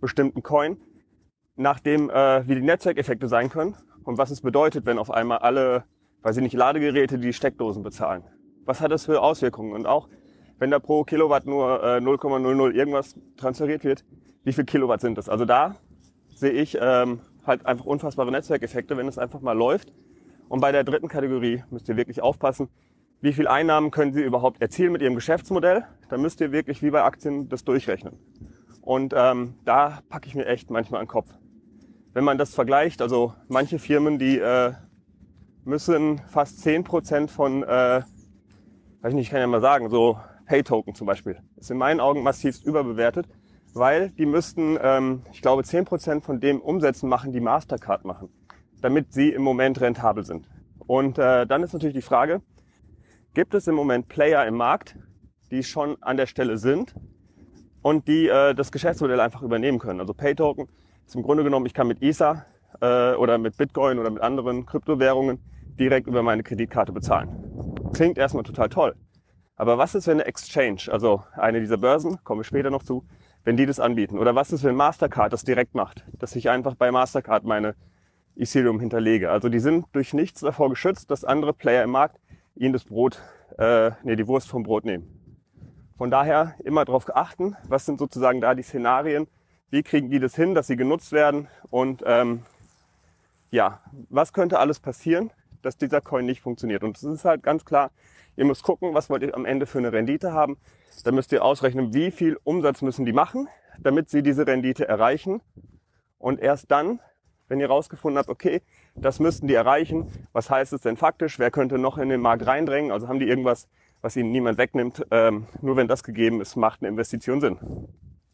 bestimmten 0.00 0.42
Coin, 0.42 0.76
nach 1.56 1.80
dem, 1.80 2.10
äh, 2.10 2.46
wie 2.48 2.56
die 2.56 2.62
Netzwerkeffekte 2.62 3.28
sein 3.28 3.48
können 3.48 3.76
und 4.02 4.18
was 4.18 4.30
es 4.30 4.40
bedeutet, 4.40 4.86
wenn 4.86 4.98
auf 4.98 5.10
einmal 5.10 5.38
alle, 5.38 5.84
weiß 6.24 6.38
ich 6.38 6.42
nicht, 6.42 6.54
Ladegeräte 6.54 7.18
die 7.18 7.32
Steckdosen 7.32 7.82
bezahlen. 7.82 8.24
Was 8.64 8.80
hat 8.80 8.90
das 8.90 9.04
für 9.04 9.20
Auswirkungen? 9.22 9.72
Und 9.72 9.86
auch 9.86 10.08
wenn 10.58 10.70
da 10.70 10.78
pro 10.78 11.04
Kilowatt 11.04 11.46
nur 11.46 11.82
äh, 11.82 11.98
0,00 11.98 12.72
irgendwas 12.72 13.14
transferiert 13.36 13.84
wird, 13.84 14.04
wie 14.42 14.52
viel 14.52 14.64
Kilowatt 14.64 15.00
sind 15.00 15.18
das? 15.18 15.28
Also 15.28 15.44
da 15.44 15.76
sehe 16.34 16.52
ich 16.52 16.78
ähm, 16.80 17.20
halt 17.46 17.66
einfach 17.66 17.84
unfassbare 17.84 18.30
Netzwerkeffekte, 18.30 18.96
wenn 18.96 19.06
es 19.06 19.18
einfach 19.18 19.40
mal 19.40 19.56
läuft. 19.56 19.92
Und 20.48 20.60
bei 20.60 20.72
der 20.72 20.82
dritten 20.82 21.08
Kategorie 21.08 21.62
müsst 21.70 21.88
ihr 21.88 21.96
wirklich 21.96 22.22
aufpassen, 22.22 22.68
wie 23.20 23.32
viel 23.32 23.46
Einnahmen 23.46 23.90
können 23.90 24.12
Sie 24.12 24.22
überhaupt 24.22 24.60
erzielen 24.60 24.92
mit 24.92 25.02
Ihrem 25.02 25.14
Geschäftsmodell. 25.14 25.84
Da 26.08 26.18
müsst 26.18 26.40
ihr 26.40 26.52
wirklich 26.52 26.82
wie 26.82 26.90
bei 26.90 27.02
Aktien 27.02 27.48
das 27.48 27.64
durchrechnen. 27.64 28.18
Und 28.80 29.14
ähm, 29.16 29.54
da 29.64 30.00
packe 30.08 30.28
ich 30.28 30.34
mir 30.34 30.46
echt 30.46 30.70
manchmal 30.70 31.00
an 31.00 31.06
den 31.06 31.10
Kopf. 31.10 31.30
Wenn 32.12 32.24
man 32.24 32.38
das 32.38 32.54
vergleicht, 32.54 33.00
also 33.00 33.34
manche 33.48 33.78
Firmen, 33.78 34.18
die 34.18 34.38
äh, 34.38 34.72
müssen 35.64 36.20
fast 36.28 36.60
zehn 36.60 36.84
Prozent 36.84 37.30
von, 37.30 37.62
äh, 37.62 38.02
weiß 39.00 39.08
ich 39.08 39.14
nicht, 39.14 39.26
ich 39.26 39.30
kann 39.30 39.40
ja 39.40 39.46
mal 39.46 39.60
sagen, 39.60 39.88
so 39.88 40.18
Pay-Token 40.46 40.94
zum 40.94 41.06
Beispiel. 41.06 41.38
Ist 41.56 41.70
in 41.70 41.78
meinen 41.78 42.00
Augen 42.00 42.22
massiv 42.22 42.62
überbewertet, 42.64 43.26
weil 43.72 44.10
die 44.10 44.26
müssten, 44.26 44.78
ähm, 44.80 45.22
ich 45.32 45.42
glaube, 45.42 45.62
10% 45.62 46.24
von 46.24 46.40
dem 46.40 46.60
Umsätzen 46.60 47.08
machen, 47.08 47.32
die 47.32 47.40
Mastercard 47.40 48.04
machen, 48.04 48.28
damit 48.80 49.12
sie 49.12 49.30
im 49.30 49.42
Moment 49.42 49.80
rentabel 49.80 50.24
sind. 50.24 50.48
Und 50.86 51.18
äh, 51.18 51.46
dann 51.46 51.62
ist 51.62 51.72
natürlich 51.72 51.96
die 51.96 52.02
Frage, 52.02 52.42
gibt 53.32 53.54
es 53.54 53.66
im 53.66 53.74
Moment 53.74 54.08
Player 54.08 54.46
im 54.46 54.56
Markt, 54.56 54.96
die 55.50 55.62
schon 55.62 56.00
an 56.02 56.16
der 56.16 56.26
Stelle 56.26 56.58
sind 56.58 56.94
und 57.82 58.06
die 58.06 58.28
äh, 58.28 58.54
das 58.54 58.70
Geschäftsmodell 58.70 59.20
einfach 59.20 59.42
übernehmen 59.42 59.78
können. 59.78 60.00
Also 60.00 60.14
Pay-Token 60.14 60.68
ist 61.06 61.16
im 61.16 61.22
Grunde 61.22 61.42
genommen, 61.42 61.66
ich 61.66 61.74
kann 61.74 61.86
mit 61.86 62.02
Ether 62.02 62.46
äh, 62.80 63.14
oder 63.14 63.38
mit 63.38 63.56
Bitcoin 63.56 63.98
oder 63.98 64.10
mit 64.10 64.22
anderen 64.22 64.66
Kryptowährungen 64.66 65.38
direkt 65.78 66.06
über 66.06 66.22
meine 66.22 66.42
Kreditkarte 66.42 66.92
bezahlen. 66.92 67.28
Klingt 67.92 68.18
erstmal 68.18 68.44
total 68.44 68.68
toll. 68.68 68.94
Aber 69.56 69.78
was 69.78 69.94
ist, 69.94 70.06
wenn 70.06 70.14
eine 70.14 70.26
Exchange, 70.26 70.82
also 70.90 71.22
eine 71.36 71.60
dieser 71.60 71.76
Börsen, 71.76 72.18
komme 72.24 72.42
ich 72.42 72.46
später 72.46 72.70
noch 72.70 72.82
zu, 72.82 73.04
wenn 73.44 73.56
die 73.56 73.66
das 73.66 73.78
anbieten? 73.78 74.18
Oder 74.18 74.34
was 74.34 74.52
ist, 74.52 74.64
wenn 74.64 74.74
Mastercard 74.74 75.32
das 75.32 75.44
direkt 75.44 75.74
macht, 75.74 76.04
dass 76.18 76.34
ich 76.34 76.50
einfach 76.50 76.74
bei 76.74 76.90
Mastercard 76.90 77.44
meine 77.44 77.76
Ethereum 78.36 78.80
hinterlege? 78.80 79.30
Also 79.30 79.48
die 79.48 79.60
sind 79.60 79.86
durch 79.92 80.12
nichts 80.12 80.40
davor 80.40 80.70
geschützt, 80.70 81.10
dass 81.10 81.24
andere 81.24 81.52
Player 81.52 81.84
im 81.84 81.90
Markt 81.90 82.20
ihnen 82.56 82.72
das 82.72 82.84
Brot, 82.84 83.22
äh, 83.58 83.92
nee, 84.02 84.16
die 84.16 84.26
Wurst 84.26 84.48
vom 84.48 84.64
Brot 84.64 84.84
nehmen. 84.84 85.20
Von 85.96 86.10
daher 86.10 86.54
immer 86.64 86.84
darauf 86.84 87.14
achten, 87.14 87.56
was 87.68 87.86
sind 87.86 88.00
sozusagen 88.00 88.40
da 88.40 88.54
die 88.54 88.62
Szenarien, 88.62 89.28
wie 89.70 89.84
kriegen 89.84 90.10
die 90.10 90.18
das 90.18 90.34
hin, 90.34 90.54
dass 90.54 90.66
sie 90.66 90.76
genutzt 90.76 91.12
werden 91.12 91.48
und 91.70 92.02
ähm, 92.06 92.42
ja, 93.50 93.80
was 94.08 94.32
könnte 94.32 94.58
alles 94.58 94.80
passieren, 94.80 95.30
dass 95.64 95.76
dieser 95.76 96.00
Coin 96.00 96.26
nicht 96.26 96.40
funktioniert. 96.40 96.84
Und 96.84 96.96
es 96.96 97.02
ist 97.02 97.24
halt 97.24 97.42
ganz 97.42 97.64
klar, 97.64 97.90
Ihr 98.36 98.44
müsst 98.44 98.64
gucken, 98.64 98.94
was 98.94 99.10
wollt 99.10 99.22
ihr 99.22 99.34
am 99.34 99.44
Ende 99.44 99.66
für 99.66 99.78
eine 99.78 99.92
Rendite 99.92 100.32
haben. 100.32 100.56
Dann 101.04 101.14
müsst 101.14 101.30
ihr 101.32 101.44
ausrechnen, 101.44 101.94
wie 101.94 102.10
viel 102.10 102.38
Umsatz 102.42 102.82
müssen 102.82 103.04
die 103.04 103.12
machen, 103.12 103.48
damit 103.78 104.10
sie 104.10 104.22
diese 104.22 104.46
Rendite 104.46 104.88
erreichen. 104.88 105.40
Und 106.18 106.40
erst 106.40 106.70
dann, 106.70 107.00
wenn 107.48 107.60
ihr 107.60 107.68
rausgefunden 107.68 108.18
habt, 108.18 108.28
okay, 108.28 108.62
das 108.96 109.20
müssten 109.20 109.46
die 109.46 109.54
erreichen, 109.54 110.10
was 110.32 110.50
heißt 110.50 110.72
es 110.72 110.80
denn 110.80 110.96
faktisch? 110.96 111.38
Wer 111.38 111.50
könnte 111.50 111.78
noch 111.78 111.98
in 111.98 112.08
den 112.08 112.20
Markt 112.20 112.46
reindrängen? 112.46 112.90
Also 112.90 113.08
haben 113.08 113.20
die 113.20 113.28
irgendwas, 113.28 113.68
was 114.00 114.16
ihnen 114.16 114.32
niemand 114.32 114.58
wegnimmt? 114.58 115.04
Ähm, 115.10 115.46
nur 115.60 115.76
wenn 115.76 115.86
das 115.86 116.02
gegeben 116.02 116.40
ist, 116.40 116.56
macht 116.56 116.82
eine 116.82 116.88
Investition 116.88 117.40
Sinn. 117.40 117.58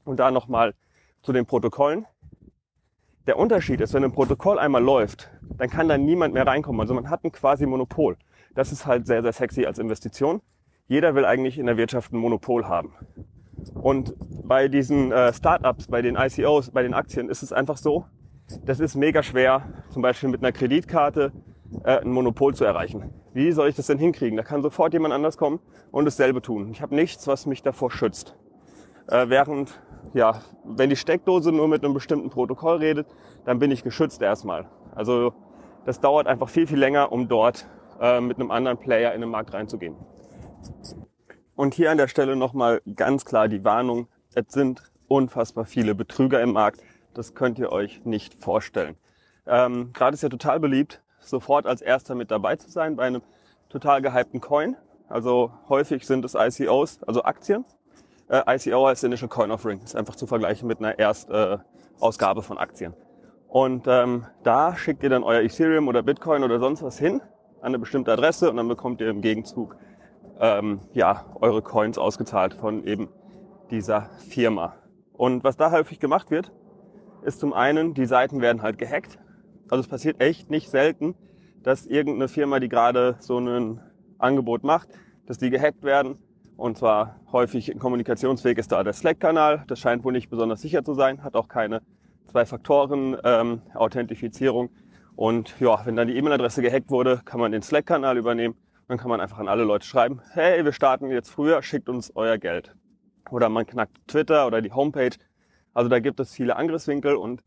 Und 0.04 0.18
da 0.18 0.30
nochmal 0.30 0.74
zu 1.22 1.32
den 1.32 1.44
Protokollen. 1.44 2.06
Der 3.26 3.38
Unterschied 3.38 3.80
ist, 3.80 3.92
wenn 3.92 4.04
ein 4.04 4.12
Protokoll 4.12 4.58
einmal 4.58 4.82
läuft, 4.82 5.30
dann 5.56 5.68
kann 5.68 5.88
da 5.88 5.98
niemand 5.98 6.34
mehr 6.34 6.46
reinkommen. 6.46 6.80
Also 6.80 6.94
man 6.94 7.10
hat 7.10 7.24
ein 7.24 7.32
quasi 7.32 7.66
Monopol. 7.66 8.16
Das 8.54 8.72
ist 8.72 8.86
halt 8.86 9.06
sehr, 9.06 9.22
sehr 9.22 9.32
sexy 9.32 9.66
als 9.66 9.78
Investition. 9.78 10.40
Jeder 10.88 11.14
will 11.14 11.24
eigentlich 11.24 11.58
in 11.58 11.66
der 11.66 11.76
Wirtschaft 11.76 12.12
ein 12.12 12.18
Monopol 12.18 12.66
haben. 12.66 12.94
Und 13.74 14.14
bei 14.44 14.68
diesen 14.68 15.12
äh, 15.12 15.32
Startups, 15.32 15.86
bei 15.86 16.02
den 16.02 16.16
ICOs, 16.16 16.70
bei 16.70 16.82
den 16.82 16.94
Aktien 16.94 17.28
ist 17.28 17.42
es 17.42 17.52
einfach 17.52 17.76
so, 17.76 18.06
das 18.64 18.80
ist 18.80 18.96
mega 18.96 19.22
schwer, 19.22 19.62
zum 19.90 20.02
Beispiel 20.02 20.28
mit 20.28 20.42
einer 20.42 20.52
Kreditkarte 20.52 21.32
äh, 21.84 22.00
ein 22.00 22.10
Monopol 22.10 22.54
zu 22.54 22.64
erreichen. 22.64 23.10
Wie 23.32 23.52
soll 23.52 23.68
ich 23.68 23.76
das 23.76 23.86
denn 23.86 23.98
hinkriegen? 23.98 24.36
Da 24.36 24.42
kann 24.42 24.62
sofort 24.62 24.92
jemand 24.92 25.14
anders 25.14 25.36
kommen 25.36 25.60
und 25.92 26.04
dasselbe 26.04 26.42
tun. 26.42 26.70
Ich 26.72 26.82
habe 26.82 26.94
nichts, 26.94 27.26
was 27.28 27.46
mich 27.46 27.62
davor 27.62 27.90
schützt. 27.90 28.36
Äh, 29.10 29.28
während, 29.28 29.80
ja, 30.14 30.40
wenn 30.64 30.88
die 30.88 30.96
Steckdose 30.96 31.50
nur 31.50 31.68
mit 31.68 31.84
einem 31.84 31.94
bestimmten 31.94 32.30
Protokoll 32.30 32.78
redet, 32.78 33.08
dann 33.44 33.58
bin 33.58 33.70
ich 33.70 33.82
geschützt 33.82 34.22
erstmal. 34.22 34.66
Also 34.94 35.34
das 35.84 36.00
dauert 36.00 36.26
einfach 36.26 36.48
viel, 36.48 36.66
viel 36.66 36.78
länger, 36.78 37.10
um 37.10 37.28
dort 37.28 37.66
äh, 38.00 38.20
mit 38.20 38.38
einem 38.38 38.50
anderen 38.50 38.78
Player 38.78 39.12
in 39.12 39.20
den 39.20 39.30
Markt 39.30 39.52
reinzugehen. 39.52 39.96
Und 41.56 41.74
hier 41.74 41.90
an 41.90 41.98
der 41.98 42.08
Stelle 42.08 42.36
nochmal 42.36 42.80
ganz 42.94 43.24
klar 43.24 43.48
die 43.48 43.64
Warnung, 43.64 44.08
es 44.34 44.44
sind 44.48 44.82
unfassbar 45.08 45.64
viele 45.64 45.94
Betrüger 45.94 46.40
im 46.40 46.52
Markt. 46.52 46.80
Das 47.12 47.34
könnt 47.34 47.58
ihr 47.58 47.72
euch 47.72 48.04
nicht 48.04 48.34
vorstellen. 48.34 48.96
Ähm, 49.46 49.92
Gerade 49.92 50.14
ist 50.14 50.22
ja 50.22 50.28
total 50.28 50.60
beliebt, 50.60 51.02
sofort 51.18 51.66
als 51.66 51.82
erster 51.82 52.14
mit 52.14 52.30
dabei 52.30 52.54
zu 52.56 52.70
sein 52.70 52.94
bei 52.94 53.04
einem 53.04 53.22
total 53.68 54.00
gehypten 54.00 54.40
Coin. 54.40 54.76
Also 55.08 55.50
häufig 55.68 56.06
sind 56.06 56.24
es 56.24 56.34
ICOs, 56.34 57.02
also 57.02 57.24
Aktien. 57.24 57.64
Äh, 58.30 58.56
ICO 58.56 58.86
heißt 58.86 59.04
Initial 59.04 59.28
Coin 59.28 59.50
Offering, 59.50 59.80
ist 59.82 59.96
einfach 59.96 60.14
zu 60.14 60.26
vergleichen 60.26 60.68
mit 60.68 60.78
einer 60.78 60.98
Erstausgabe 60.98 62.40
äh, 62.40 62.42
von 62.42 62.58
Aktien. 62.58 62.94
Und 63.48 63.86
ähm, 63.88 64.26
da 64.44 64.76
schickt 64.76 65.02
ihr 65.02 65.10
dann 65.10 65.24
euer 65.24 65.40
Ethereum 65.40 65.88
oder 65.88 66.04
Bitcoin 66.04 66.44
oder 66.44 66.60
sonst 66.60 66.82
was 66.82 66.98
hin 66.98 67.20
an 67.60 67.66
eine 67.66 67.78
bestimmte 67.80 68.12
Adresse 68.12 68.48
und 68.48 68.56
dann 68.56 68.68
bekommt 68.68 69.00
ihr 69.00 69.10
im 69.10 69.20
Gegenzug 69.20 69.76
ähm, 70.38 70.80
ja, 70.94 71.26
eure 71.40 71.60
Coins 71.60 71.98
ausgezahlt 71.98 72.54
von 72.54 72.84
eben 72.84 73.08
dieser 73.70 74.08
Firma. 74.28 74.76
Und 75.12 75.44
was 75.44 75.56
da 75.56 75.72
häufig 75.72 75.98
gemacht 75.98 76.30
wird, 76.30 76.52
ist 77.22 77.40
zum 77.40 77.52
einen, 77.52 77.92
die 77.92 78.06
Seiten 78.06 78.40
werden 78.40 78.62
halt 78.62 78.78
gehackt. 78.78 79.18
Also 79.68 79.82
es 79.82 79.88
passiert 79.88 80.22
echt 80.22 80.48
nicht 80.48 80.70
selten, 80.70 81.14
dass 81.62 81.84
irgendeine 81.84 82.28
Firma, 82.28 82.60
die 82.60 82.68
gerade 82.68 83.16
so 83.18 83.38
ein 83.38 83.80
Angebot 84.18 84.64
macht, 84.64 84.88
dass 85.26 85.38
die 85.38 85.50
gehackt 85.50 85.82
werden. 85.82 86.18
Und 86.60 86.76
zwar 86.76 87.16
häufig 87.32 87.72
Kommunikationsweg 87.78 88.58
ist 88.58 88.70
da 88.70 88.84
der 88.84 88.92
Slack-Kanal. 88.92 89.64
Das 89.66 89.78
scheint 89.78 90.04
wohl 90.04 90.12
nicht 90.12 90.28
besonders 90.28 90.60
sicher 90.60 90.84
zu 90.84 90.92
sein, 90.92 91.24
hat 91.24 91.34
auch 91.34 91.48
keine 91.48 91.80
Zwei-Faktoren-Authentifizierung. 92.30 94.66
Ähm, 94.66 94.72
und 95.16 95.58
ja, 95.58 95.80
wenn 95.86 95.96
dann 95.96 96.08
die 96.08 96.18
E-Mail-Adresse 96.18 96.60
gehackt 96.60 96.90
wurde, 96.90 97.22
kann 97.24 97.40
man 97.40 97.52
den 97.52 97.62
Slack-Kanal 97.62 98.18
übernehmen. 98.18 98.56
Dann 98.88 98.98
kann 98.98 99.08
man 99.08 99.22
einfach 99.22 99.38
an 99.38 99.48
alle 99.48 99.64
Leute 99.64 99.86
schreiben, 99.86 100.20
hey, 100.32 100.62
wir 100.62 100.74
starten 100.74 101.10
jetzt 101.10 101.30
früher, 101.30 101.62
schickt 101.62 101.88
uns 101.88 102.14
euer 102.14 102.36
Geld. 102.36 102.76
Oder 103.30 103.48
man 103.48 103.64
knackt 103.64 103.96
Twitter 104.06 104.46
oder 104.46 104.60
die 104.60 104.72
Homepage. 104.72 105.16
Also 105.72 105.88
da 105.88 105.98
gibt 105.98 106.20
es 106.20 106.34
viele 106.34 106.56
Angriffswinkel 106.56 107.16
und 107.16 107.40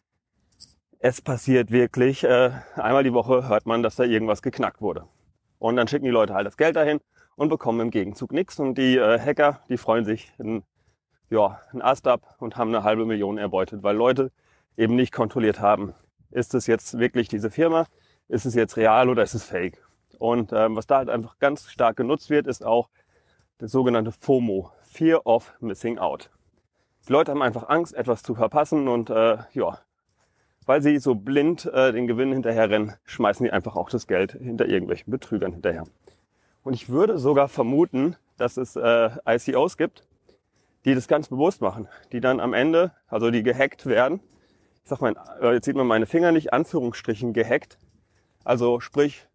es 0.98 1.22
passiert 1.22 1.70
wirklich, 1.70 2.24
äh, 2.24 2.50
einmal 2.78 3.04
die 3.04 3.14
Woche 3.14 3.48
hört 3.48 3.68
man, 3.68 3.84
dass 3.84 3.96
da 3.96 4.06
irgendwas 4.06 4.42
geknackt 4.42 4.82
wurde. 4.82 5.04
Und 5.60 5.76
dann 5.76 5.88
schicken 5.88 6.06
die 6.06 6.12
Leute 6.12 6.34
halt 6.34 6.48
das 6.48 6.58
Geld 6.58 6.78
dahin 6.78 7.00
und 7.36 7.50
bekommen 7.50 7.80
im 7.80 7.92
Gegenzug 7.92 8.32
nichts. 8.32 8.60
Und 8.60 8.78
die 8.78 8.98
äh, 8.98 9.20
Hacker, 9.20 9.62
die 9.70 9.78
freuen 9.78 10.06
sich 10.06 10.32
in, 10.38 10.64
ja, 11.30 11.60
ein 11.72 11.82
Ast 11.82 12.08
ab 12.08 12.36
und 12.40 12.58
haben 12.58 12.70
eine 12.70 12.84
halbe 12.84 13.06
Million 13.06 13.38
erbeutet, 13.38 13.84
weil 13.84 13.96
Leute 13.96 14.32
eben 14.78 14.96
nicht 14.96 15.12
kontrolliert 15.12 15.60
haben, 15.60 15.94
ist 16.32 16.54
es 16.54 16.68
jetzt 16.68 16.98
wirklich 16.98 17.28
diese 17.28 17.52
Firma? 17.52 17.86
Ist 18.28 18.46
es 18.46 18.56
jetzt 18.56 18.78
real 18.78 19.10
oder 19.10 19.24
ist 19.24 19.34
es 19.34 19.44
fake? 19.44 19.84
Und 20.18 20.52
ähm, 20.54 20.76
was 20.76 20.88
da 20.88 20.98
halt 20.98 21.10
einfach 21.10 21.38
ganz 21.40 21.70
stark 21.70 21.98
genutzt 21.98 22.30
wird, 22.30 22.48
ist 22.48 22.66
auch 22.66 22.90
das 23.58 23.72
sogenannte 23.72 24.12
FOMO, 24.12 24.72
Fear 24.82 25.26
of 25.26 25.54
Missing 25.60 26.00
Out. 26.00 26.32
Die 27.08 27.12
Leute 27.12 27.32
haben 27.32 27.42
einfach 27.42 27.70
Angst, 27.70 27.94
etwas 27.94 28.24
zu 28.24 28.34
verpassen 28.34 28.88
und 28.88 29.10
äh, 29.10 29.38
ja, 29.54 29.80
weil 30.66 30.82
sie 30.82 30.98
so 31.00 31.16
blind 31.16 31.66
äh, 31.66 31.92
den 31.92 32.08
Gewinn 32.08 32.32
hinterherrennen, 32.32 32.94
schmeißen 33.06 33.44
die 33.44 33.52
einfach 33.52 33.76
auch 33.76 33.90
das 33.90 34.08
Geld 34.08 34.34
hinter 34.34 34.68
irgendwelchen 34.68 35.12
Betrügern 35.12 35.52
hinterher. 35.52 35.86
Und 36.64 36.74
ich 36.74 36.90
würde 36.90 37.18
sogar 37.18 37.48
vermuten, 37.48 38.16
dass 38.38 38.58
es 38.58 38.76
äh, 38.76 39.10
ICOs 39.28 39.78
gibt, 39.78 40.08
die 40.86 40.96
das 40.96 41.08
ganz 41.08 41.28
bewusst 41.28 41.62
machen, 41.62 41.88
die 42.12 42.20
dann 42.20 42.40
am 42.40 42.54
Ende, 42.54 42.92
also 43.08 43.32
die 43.32 43.44
gehackt 43.44 43.86
werden 43.86 44.22
ich 44.84 44.90
sag 44.90 45.02
mal, 45.02 45.16
äh, 45.42 45.54
jetzt 45.54 45.66
sieht 45.66 45.76
man 45.76 45.88
meine 45.88 46.06
Finger 46.06 46.32
nicht, 46.32 46.52
Anführungsstrichen 46.52 47.34
gehackt. 47.34 47.78
Also 48.44 48.82
sprich, 48.82 49.28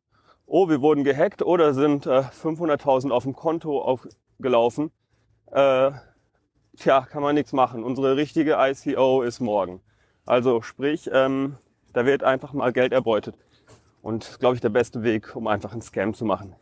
oh, 0.47 0.68
wir 0.68 0.82
wurden 0.82 1.04
gehackt 1.04 1.42
oder 1.42 1.73
sind 1.73 2.06
äh, 2.06 2.20
500.000 2.20 3.11
auf 3.11 3.25
dem 3.25 3.35
Konto 3.35 3.80
aufgelaufen. 3.80 4.90
Äh, 5.50 5.92
tja, 6.76 7.06
kann 7.06 7.23
man 7.23 7.35
nichts 7.35 7.52
machen. 7.52 7.82
Unsere 7.82 8.16
richtige 8.16 8.56
ICO 8.58 9.23
ist 9.23 9.40
morgen. 9.40 9.80
Also 10.26 10.61
sprich, 10.61 11.08
ähm, 11.12 11.56
da 11.94 12.04
wird 12.04 12.23
einfach 12.23 12.52
mal 12.52 12.73
Geld 12.75 12.92
erbeutet. 12.92 13.35
Und 14.02 14.38
glaube 14.40 14.54
ich, 14.54 14.61
der 14.61 14.68
beste 14.68 15.02
Weg, 15.02 15.35
um 15.35 15.47
einfach 15.47 15.73
einen 15.73 15.82
Scam 15.82 16.12
zu 16.12 16.26
machen. 16.26 16.54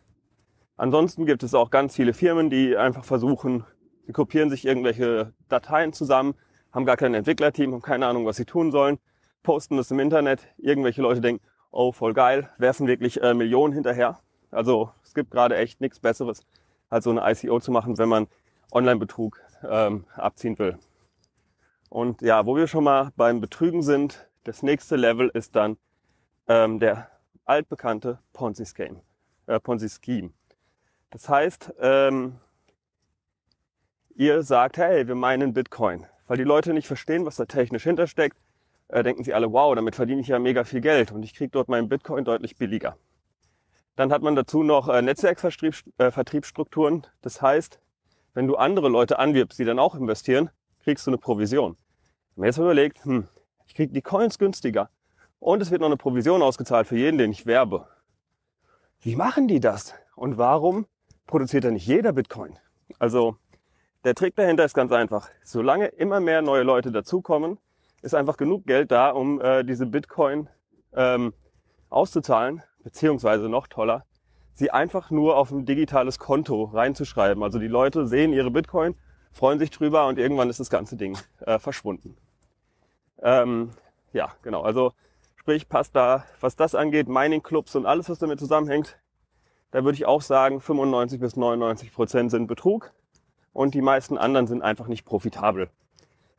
Ansonsten 0.77 1.25
gibt 1.25 1.43
es 1.43 1.55
auch 1.55 1.71
ganz 1.71 1.97
viele 1.97 2.13
Firmen, 2.13 2.51
die 2.51 2.77
einfach 2.77 3.05
versuchen, 3.05 3.65
sie 4.07 4.13
kopieren 4.13 4.51
sich 4.51 4.67
irgendwelche 4.67 5.33
Dateien 5.49 5.93
zusammen, 5.93 6.35
haben 6.73 6.85
gar 6.85 6.97
kein 6.99 7.15
Entwicklerteam, 7.15 7.73
haben 7.73 7.83
keine 7.83 8.07
Ahnung, 8.07 8.27
was 8.27 8.37
sie 8.37 8.45
tun 8.45 8.71
sollen, 8.71 8.99
posten 9.43 9.79
das 9.79 9.91
im 9.91 10.01
Internet. 10.01 10.47
Irgendwelche 10.59 11.01
Leute 11.01 11.23
denken, 11.23 11.43
oh, 11.71 11.93
voll 11.93 12.13
geil, 12.13 12.51
werfen 12.59 12.87
wirklich 12.87 13.23
äh, 13.23 13.33
Millionen 13.33 13.73
hinterher. 13.73 14.21
Also 14.51 14.91
es 15.03 15.15
gibt 15.15 15.31
gerade 15.31 15.57
echt 15.57 15.81
nichts 15.81 15.99
Besseres, 16.01 16.47
als 16.91 17.05
so 17.05 17.11
eine 17.11 17.23
ICO 17.31 17.59
zu 17.61 17.71
machen, 17.71 17.97
wenn 17.97 18.09
man 18.09 18.27
Online-Betrug 18.73 19.41
ähm, 19.67 20.05
abziehen 20.15 20.59
will. 20.59 20.79
Und 21.89 22.21
ja, 22.21 22.45
wo 22.45 22.57
wir 22.57 22.67
schon 22.67 22.85
mal 22.85 23.13
beim 23.17 23.41
Betrügen 23.41 23.83
sind, 23.83 24.29
das 24.45 24.63
nächste 24.63 24.97
Level 24.97 25.31
ist 25.33 25.57
dann 25.57 25.79
ähm, 26.49 26.79
der 26.79 27.11
altbekannte 27.45 28.19
Ponzi-Scheme. 28.33 29.01
Äh, 29.47 29.61
Ponzi-Scheme. 29.61 30.31
Das 31.11 31.29
heißt, 31.29 31.75
ähm, 31.81 32.39
ihr 34.15 34.43
sagt, 34.43 34.77
hey, 34.77 35.07
wir 35.07 35.15
meinen 35.15 35.53
Bitcoin 35.53 36.07
weil 36.27 36.37
die 36.37 36.45
Leute 36.45 36.73
nicht 36.75 36.87
verstehen, 36.87 37.27
was 37.27 37.37
da 37.37 37.45
technisch 37.45 37.85
hintersteckt, 37.85 38.37
äh, 38.89 39.05
denken 39.05 39.25
sie 39.25 39.35
alle, 39.35 39.53
wow, 39.53 39.75
damit 39.75 39.97
verdiene 39.97 40.21
ich 40.21 40.29
ja 40.29 40.39
mega 40.39 40.63
viel 40.65 40.81
Geld 40.81 41.13
und 41.13 41.23
ich 41.23 41.35
kriege 41.35 41.51
dort 41.51 41.69
meinen 41.69 41.89
Bitcoin 41.89 42.25
deutlich 42.25 42.57
billiger. 42.57 42.97
Dann 43.95 44.13
hat 44.13 44.23
man 44.23 44.37
dazu 44.37 44.63
noch 44.63 44.89
äh, 44.89 45.03
Netzwerkvertriebsstrukturen. 45.03 46.99
Äh, 46.99 47.07
das 47.23 47.41
heißt, 47.41 47.81
wenn 48.35 48.47
du 48.47 48.57
andere 48.57 48.89
Leute 48.89 49.19
anwirbst, 49.19 49.59
die 49.59 49.65
dann 49.65 49.79
auch 49.79 49.95
investieren, 49.95 50.51
kriegst 50.81 51.07
du 51.07 51.11
eine 51.11 51.19
Provision. 51.19 51.79
Wenn 52.35 52.43
man 52.43 52.49
jetzt 52.49 52.59
überlegt, 52.59 53.03
hm, 53.05 53.27
ich 53.67 53.75
kriege 53.75 53.93
die 53.93 54.03
Coins 54.03 54.39
günstiger 54.39 54.91
und 55.39 55.63
es 55.63 55.71
wird 55.71 55.81
noch 55.81 55.89
eine 55.89 55.97
Provision 55.97 56.43
ausgezahlt 56.43 56.87
für 56.87 56.99
jeden, 56.99 57.17
den 57.19 57.33
ich 57.33 57.47
werbe. 57.47 57.89
Wie 59.01 59.17
machen 59.17 59.49
die 59.49 59.61
das? 59.61 59.95
Und 60.15 60.37
warum 60.37 60.87
produziert 61.27 61.65
da 61.65 61.71
nicht 61.71 61.87
jeder 61.87 62.13
Bitcoin? 62.13 62.59
Also 62.99 63.37
Der 64.07 64.15
Trick 64.15 64.37
dahinter 64.37 64.65
ist 64.65 64.75
ganz 64.75 64.93
einfach. 64.93 65.29
Solange 65.43 65.87
immer 65.87 66.21
mehr 66.21 66.41
neue 66.41 66.63
Leute 66.63 66.93
dazukommen, 66.93 67.59
ist 68.03 68.15
einfach 68.15 68.37
genug 68.37 68.65
Geld 68.65 68.93
da, 68.93 69.11
um 69.11 69.41
äh, 69.41 69.65
diese 69.65 69.85
Bitcoin 69.85 70.49
ähm, 70.95 71.35
auszuzahlen, 71.91 72.63
beziehungsweise 72.85 73.49
noch 73.49 73.67
toller, 73.67 74.05
sie 74.53 74.71
einfach 74.71 75.11
nur 75.11 75.37
auf 75.37 75.51
ein 75.51 75.67
digitales 75.67 76.21
Konto 76.21 76.65
reinzuschreiben. 76.65 77.43
Also 77.43 77.59
die 77.59 77.67
Leute 77.67 78.07
sehen 78.07 78.33
ihre 78.33 78.53
Bitcoin, 78.53 78.95
freuen 79.33 79.59
sich 79.59 79.71
drüber 79.71 80.07
und 80.07 80.21
irgendwann 80.21 80.51
ist 80.51 80.61
das 80.61 80.71
ganze 80.71 80.97
Ding 80.97 81.19
äh, 81.41 81.59
verschwunden. 81.59 82.17
Ähm, 83.21 83.71
ja, 84.13 84.33
genau. 84.43 84.63
Also 84.63 84.93
sprich, 85.35 85.69
passt 85.69 85.97
da, 85.97 86.25
was 86.41 86.55
das 86.55 86.77
angeht, 86.77 87.09
Mining-Clubs 87.09 87.75
und 87.75 87.87
alles, 87.87 88.09
was 88.09 88.21
damit 88.21 88.39
zusammenhängt, 88.39 88.99
da 89.71 89.85
würde 89.85 89.97
ich 89.97 90.07
auch 90.07 90.23
sagen, 90.23 90.61
95 90.61 91.21
bis 91.21 91.37
99 91.37 91.93
Prozent 91.93 92.31
sind 92.31 92.47
Betrug 92.47 92.93
und 93.53 93.75
die 93.75 93.83
meisten 93.83 94.19
anderen 94.19 94.47
sind 94.47 94.63
einfach 94.63 94.87
nicht 94.87 95.05
profitabel. 95.05 95.71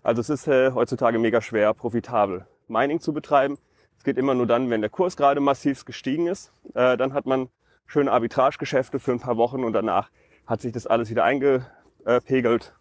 Also 0.04 0.22
es 0.22 0.30
ist 0.30 0.48
äh, 0.48 0.72
heutzutage 0.72 1.20
mega 1.20 1.42
schwer, 1.42 1.74
profitabel 1.74 2.48
Mining 2.68 3.00
zu 3.00 3.14
betreiben. 3.14 3.58
Es 3.98 4.04
geht 4.04 4.18
immer 4.18 4.34
nur 4.34 4.48
dann, 4.48 4.70
wenn 4.70 4.82
der 4.82 4.90
Kurs 4.90 5.18
gerade 5.18 5.40
massiv 5.40 5.86
gestiegen 5.86 6.28
ist. 6.28 6.52
Äh, 6.74 6.98
dann 6.98 7.14
hat 7.14 7.26
man 7.26 7.50
schöne 7.86 8.12
Arbitragegeschäfte 8.12 9.00
für 9.00 9.12
ein 9.12 9.20
paar 9.20 9.38
Wochen 9.38 9.64
und 9.64 9.74
danach 9.74 10.10
hat 10.46 10.62
sich 10.62 10.72
das 10.72 10.88
alles 10.88 11.10
wieder 11.10 11.24
eingepegelt. 11.24 12.74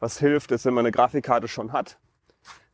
Was 0.00 0.18
hilft, 0.18 0.52
ist, 0.52 0.64
wenn 0.64 0.74
man 0.74 0.86
eine 0.86 0.92
Grafikkarte 0.92 1.48
schon 1.48 1.72
hat, 1.72 1.98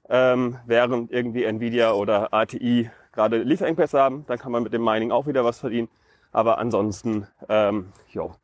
ähm, 0.09 0.59
während 0.67 1.11
irgendwie 1.11 1.45
Nvidia 1.45 1.93
oder 1.93 2.33
ATI 2.33 2.91
gerade 3.13 3.39
Lieferengpässe 3.39 3.99
haben, 3.99 4.25
dann 4.27 4.39
kann 4.39 4.53
man 4.53 4.63
mit 4.63 4.73
dem 4.73 4.85
Mining 4.85 5.11
auch 5.11 5.27
wieder 5.27 5.45
was 5.45 5.59
verdienen. 5.59 5.89
Aber 6.35 6.59
ansonsten, 6.59 7.29
ähm, 7.49 7.93
jo, 8.11 8.35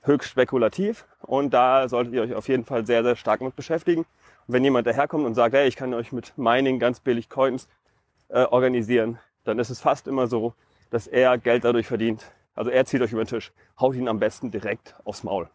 höchst 0.00 0.30
spekulativ 0.30 1.06
und 1.20 1.52
da 1.52 1.90
solltet 1.90 2.14
ihr 2.14 2.22
euch 2.22 2.34
auf 2.34 2.48
jeden 2.48 2.64
Fall 2.64 2.86
sehr, 2.86 3.04
sehr 3.04 3.16
stark 3.16 3.42
mit 3.42 3.54
beschäftigen. 3.54 4.06
Und 4.46 4.54
wenn 4.54 4.64
jemand 4.64 4.86
daherkommt 4.86 5.26
und 5.26 5.34
sagt, 5.34 5.54
hey, 5.54 5.68
ich 5.68 5.76
kann 5.76 5.92
euch 5.92 6.10
mit 6.10 6.36
Mining 6.38 6.78
ganz 6.78 7.00
billig 7.00 7.28
Coins 7.28 7.68
äh, 8.28 8.44
organisieren, 8.44 9.18
dann 9.44 9.58
ist 9.58 9.68
es 9.68 9.78
fast 9.78 10.08
immer 10.08 10.26
so, 10.26 10.54
dass 10.88 11.06
er 11.06 11.36
Geld 11.36 11.64
dadurch 11.64 11.86
verdient. 11.86 12.32
Also 12.54 12.70
er 12.70 12.86
zieht 12.86 13.02
euch 13.02 13.12
über 13.12 13.22
den 13.22 13.28
Tisch, 13.28 13.52
haut 13.78 13.94
ihn 13.94 14.08
am 14.08 14.18
besten 14.18 14.50
direkt 14.50 14.94
aufs 15.04 15.22
Maul. 15.22 15.50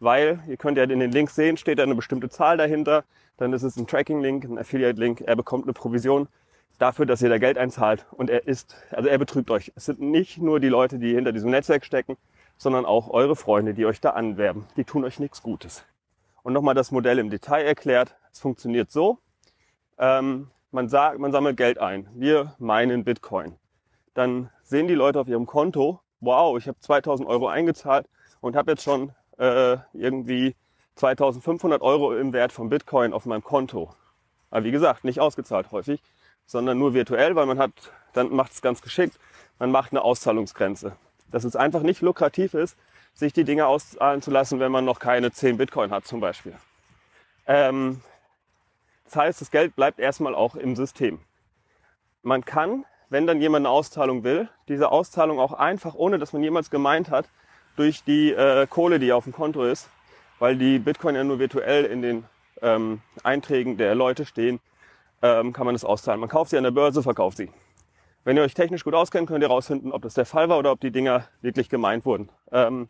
Weil, 0.00 0.40
ihr 0.48 0.56
könnt 0.56 0.78
ja 0.78 0.84
in 0.84 1.00
den 1.00 1.12
Links 1.12 1.34
sehen, 1.34 1.58
steht 1.58 1.78
da 1.78 1.82
eine 1.82 1.94
bestimmte 1.94 2.30
Zahl 2.30 2.56
dahinter, 2.56 3.04
dann 3.36 3.52
ist 3.52 3.62
es 3.62 3.76
ein 3.76 3.86
Tracking-Link, 3.86 4.44
ein 4.44 4.58
Affiliate-Link, 4.58 5.20
er 5.20 5.36
bekommt 5.36 5.64
eine 5.64 5.74
Provision 5.74 6.28
dafür, 6.78 7.06
dass 7.06 7.22
ihr 7.22 7.28
da 7.28 7.38
Geld 7.38 7.58
einzahlt 7.58 8.06
und 8.12 8.30
er 8.30 8.46
ist, 8.46 8.76
also 8.90 9.08
er 9.08 9.18
betrügt 9.18 9.50
euch. 9.50 9.72
Es 9.76 9.86
sind 9.86 10.00
nicht 10.00 10.38
nur 10.38 10.60
die 10.60 10.68
Leute, 10.68 10.98
die 10.98 11.14
hinter 11.14 11.32
diesem 11.32 11.50
Netzwerk 11.50 11.84
stecken, 11.84 12.16
sondern 12.58 12.84
auch 12.84 13.10
eure 13.10 13.36
Freunde, 13.36 13.74
die 13.74 13.86
euch 13.86 14.00
da 14.00 14.10
anwerben. 14.10 14.66
Die 14.76 14.84
tun 14.84 15.04
euch 15.04 15.18
nichts 15.18 15.42
Gutes. 15.42 15.84
Und 16.42 16.52
nochmal 16.52 16.74
das 16.74 16.90
Modell 16.90 17.18
im 17.18 17.30
Detail 17.30 17.64
erklärt. 17.64 18.16
Es 18.32 18.40
funktioniert 18.40 18.90
so. 18.90 19.18
Ähm, 19.98 20.48
man 20.70 20.88
sagt, 20.88 21.18
man 21.18 21.32
sammelt 21.32 21.56
Geld 21.56 21.78
ein. 21.78 22.08
Wir 22.14 22.54
meinen 22.58 23.04
Bitcoin. 23.04 23.56
Dann 24.14 24.50
sehen 24.62 24.88
die 24.88 24.94
Leute 24.94 25.20
auf 25.20 25.28
ihrem 25.28 25.46
Konto, 25.46 26.00
wow, 26.20 26.56
ich 26.56 26.68
habe 26.68 26.78
2000 26.78 27.28
Euro 27.28 27.48
eingezahlt 27.48 28.06
und 28.40 28.56
habe 28.56 28.72
jetzt 28.72 28.82
schon 28.82 29.12
äh, 29.38 29.76
irgendwie 29.92 30.54
2500 30.96 31.82
Euro 31.82 32.16
im 32.16 32.32
Wert 32.32 32.52
von 32.52 32.68
Bitcoin 32.68 33.12
auf 33.12 33.26
meinem 33.26 33.44
Konto. 33.44 33.94
Aber 34.50 34.64
wie 34.64 34.70
gesagt, 34.70 35.04
nicht 35.04 35.20
ausgezahlt 35.20 35.70
häufig 35.72 36.00
sondern 36.46 36.78
nur 36.78 36.94
virtuell, 36.94 37.36
weil 37.36 37.46
man 37.46 37.58
hat, 37.58 37.72
dann 38.12 38.34
macht 38.34 38.52
es 38.52 38.62
ganz 38.62 38.82
geschickt, 38.82 39.18
man 39.58 39.70
macht 39.70 39.92
eine 39.92 40.02
Auszahlungsgrenze. 40.02 40.96
Dass 41.30 41.44
es 41.44 41.56
einfach 41.56 41.82
nicht 41.82 42.02
lukrativ 42.02 42.54
ist, 42.54 42.76
sich 43.14 43.32
die 43.32 43.44
Dinge 43.44 43.66
auszahlen 43.66 44.22
zu 44.22 44.30
lassen, 44.30 44.60
wenn 44.60 44.70
man 44.70 44.84
noch 44.84 44.98
keine 44.98 45.32
10 45.32 45.56
Bitcoin 45.56 45.90
hat 45.90 46.06
zum 46.06 46.20
Beispiel. 46.20 46.54
Ähm, 47.46 48.00
das 49.04 49.16
heißt, 49.16 49.40
das 49.40 49.50
Geld 49.50 49.74
bleibt 49.74 49.98
erstmal 49.98 50.34
auch 50.34 50.54
im 50.54 50.76
System. 50.76 51.20
Man 52.22 52.44
kann, 52.44 52.84
wenn 53.08 53.26
dann 53.26 53.40
jemand 53.40 53.64
eine 53.64 53.72
Auszahlung 53.72 54.24
will, 54.24 54.48
diese 54.68 54.90
Auszahlung 54.90 55.38
auch 55.38 55.52
einfach, 55.52 55.94
ohne 55.94 56.18
dass 56.18 56.32
man 56.32 56.42
jemals 56.42 56.70
gemeint 56.70 57.10
hat, 57.10 57.26
durch 57.76 58.04
die 58.04 58.32
äh, 58.32 58.66
Kohle, 58.66 58.98
die 58.98 59.12
auf 59.12 59.24
dem 59.24 59.32
Konto 59.32 59.64
ist, 59.64 59.88
weil 60.38 60.56
die 60.56 60.78
Bitcoin 60.78 61.14
ja 61.14 61.24
nur 61.24 61.38
virtuell 61.38 61.84
in 61.84 62.02
den 62.02 62.24
ähm, 62.62 63.00
Einträgen 63.22 63.76
der 63.76 63.94
Leute 63.94 64.26
stehen, 64.26 64.60
ähm, 65.26 65.52
kann 65.52 65.66
man 65.66 65.74
das 65.74 65.84
auszahlen. 65.84 66.20
Man 66.20 66.28
kauft 66.28 66.50
sie 66.50 66.58
an 66.58 66.64
der 66.64 66.70
Börse, 66.70 67.02
verkauft 67.02 67.36
sie. 67.38 67.50
Wenn 68.24 68.36
ihr 68.36 68.42
euch 68.42 68.54
technisch 68.54 68.84
gut 68.84 68.94
auskennt, 68.94 69.28
könnt 69.28 69.42
ihr 69.42 69.48
herausfinden, 69.48 69.92
ob 69.92 70.02
das 70.02 70.14
der 70.14 70.26
Fall 70.26 70.48
war 70.48 70.58
oder 70.58 70.72
ob 70.72 70.80
die 70.80 70.90
Dinger 70.90 71.28
wirklich 71.42 71.68
gemeint 71.68 72.04
wurden. 72.04 72.28
Ähm, 72.50 72.88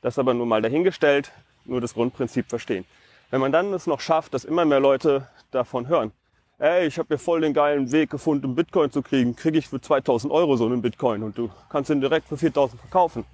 das 0.00 0.18
aber 0.18 0.34
nur 0.34 0.46
mal 0.46 0.62
dahingestellt, 0.62 1.32
nur 1.64 1.80
das 1.80 1.94
Grundprinzip 1.94 2.48
verstehen. 2.48 2.84
Wenn 3.30 3.40
man 3.40 3.52
dann 3.52 3.72
es 3.74 3.86
noch 3.86 4.00
schafft, 4.00 4.32
dass 4.32 4.44
immer 4.44 4.64
mehr 4.64 4.80
Leute 4.80 5.28
davon 5.50 5.88
hören, 5.88 6.12
ey, 6.58 6.86
ich 6.86 6.98
habe 6.98 7.08
hier 7.08 7.18
voll 7.18 7.42
den 7.42 7.52
geilen 7.52 7.92
Weg 7.92 8.10
gefunden, 8.10 8.54
Bitcoin 8.54 8.90
zu 8.90 9.02
kriegen, 9.02 9.36
kriege 9.36 9.58
ich 9.58 9.68
für 9.68 9.80
2000 9.80 10.32
Euro 10.32 10.56
so 10.56 10.66
einen 10.66 10.80
Bitcoin 10.80 11.22
und 11.22 11.36
du 11.36 11.50
kannst 11.68 11.90
ihn 11.90 12.00
direkt 12.00 12.28
für 12.28 12.36
4000 12.36 12.80
verkaufen. 12.80 13.24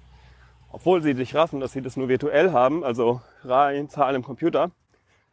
Obwohl 0.71 1.01
sie 1.01 1.13
sich 1.13 1.33
raffen, 1.33 1.61
dass 1.61 1.71
sie 1.71 1.81
das 1.81 1.95
nur 1.95 2.09
virtuell 2.09 2.51
haben, 2.51 2.83
also 2.83 3.21
rein 3.45 3.89
Zahlen 3.89 4.17
im 4.17 4.23
Computer, 4.23 4.71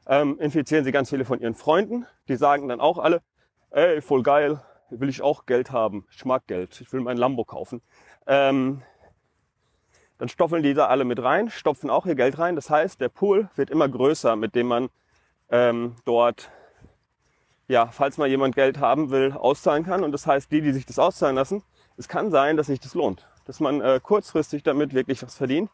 ähm, 0.06 0.38
infizieren 0.38 0.84
sie 0.84 0.92
ganz 0.92 1.10
viele 1.10 1.24
von 1.24 1.40
ihren 1.40 1.54
Freunden. 1.54 2.06
Die 2.28 2.36
sagen 2.36 2.68
dann 2.68 2.80
auch 2.80 2.98
alle, 2.98 3.22
ey, 3.70 4.00
voll 4.00 4.22
geil, 4.22 4.60
will 4.90 5.08
ich 5.08 5.22
auch 5.22 5.46
Geld 5.46 5.70
haben. 5.70 6.06
Ich 6.10 6.24
mag 6.24 6.46
Geld, 6.46 6.80
ich 6.80 6.92
will 6.92 7.00
mein 7.00 7.16
Lambo 7.16 7.44
kaufen. 7.44 7.82
Ähm, 8.26 8.82
dann 10.18 10.28
stoffeln 10.28 10.62
die 10.62 10.74
da 10.74 10.86
alle 10.86 11.04
mit 11.04 11.20
rein, 11.22 11.50
stopfen 11.50 11.90
auch 11.90 12.06
ihr 12.06 12.14
Geld 12.14 12.38
rein. 12.38 12.54
Das 12.54 12.70
heißt, 12.70 13.00
der 13.00 13.08
Pool 13.08 13.48
wird 13.56 13.70
immer 13.70 13.88
größer, 13.88 14.36
mit 14.36 14.54
dem 14.54 14.68
man 14.68 14.88
ähm, 15.50 15.96
dort, 16.04 16.50
ja, 17.66 17.88
falls 17.88 18.18
mal 18.18 18.28
jemand 18.28 18.54
Geld 18.54 18.78
haben 18.78 19.10
will, 19.10 19.32
auszahlen 19.32 19.84
kann. 19.84 20.04
Und 20.04 20.12
das 20.12 20.26
heißt, 20.26 20.52
die, 20.52 20.60
die 20.60 20.72
sich 20.72 20.86
das 20.86 20.98
auszahlen 20.98 21.34
lassen, 21.34 21.62
es 21.96 22.08
kann 22.08 22.30
sein, 22.30 22.56
dass 22.56 22.68
sich 22.68 22.80
das 22.80 22.94
lohnt. 22.94 23.26
Dass 23.46 23.58
man 23.58 23.80
äh, 23.80 23.98
kurzfristig 24.00 24.62
damit 24.62 24.94
wirklich 24.94 25.22
was 25.22 25.34
verdient. 25.34 25.70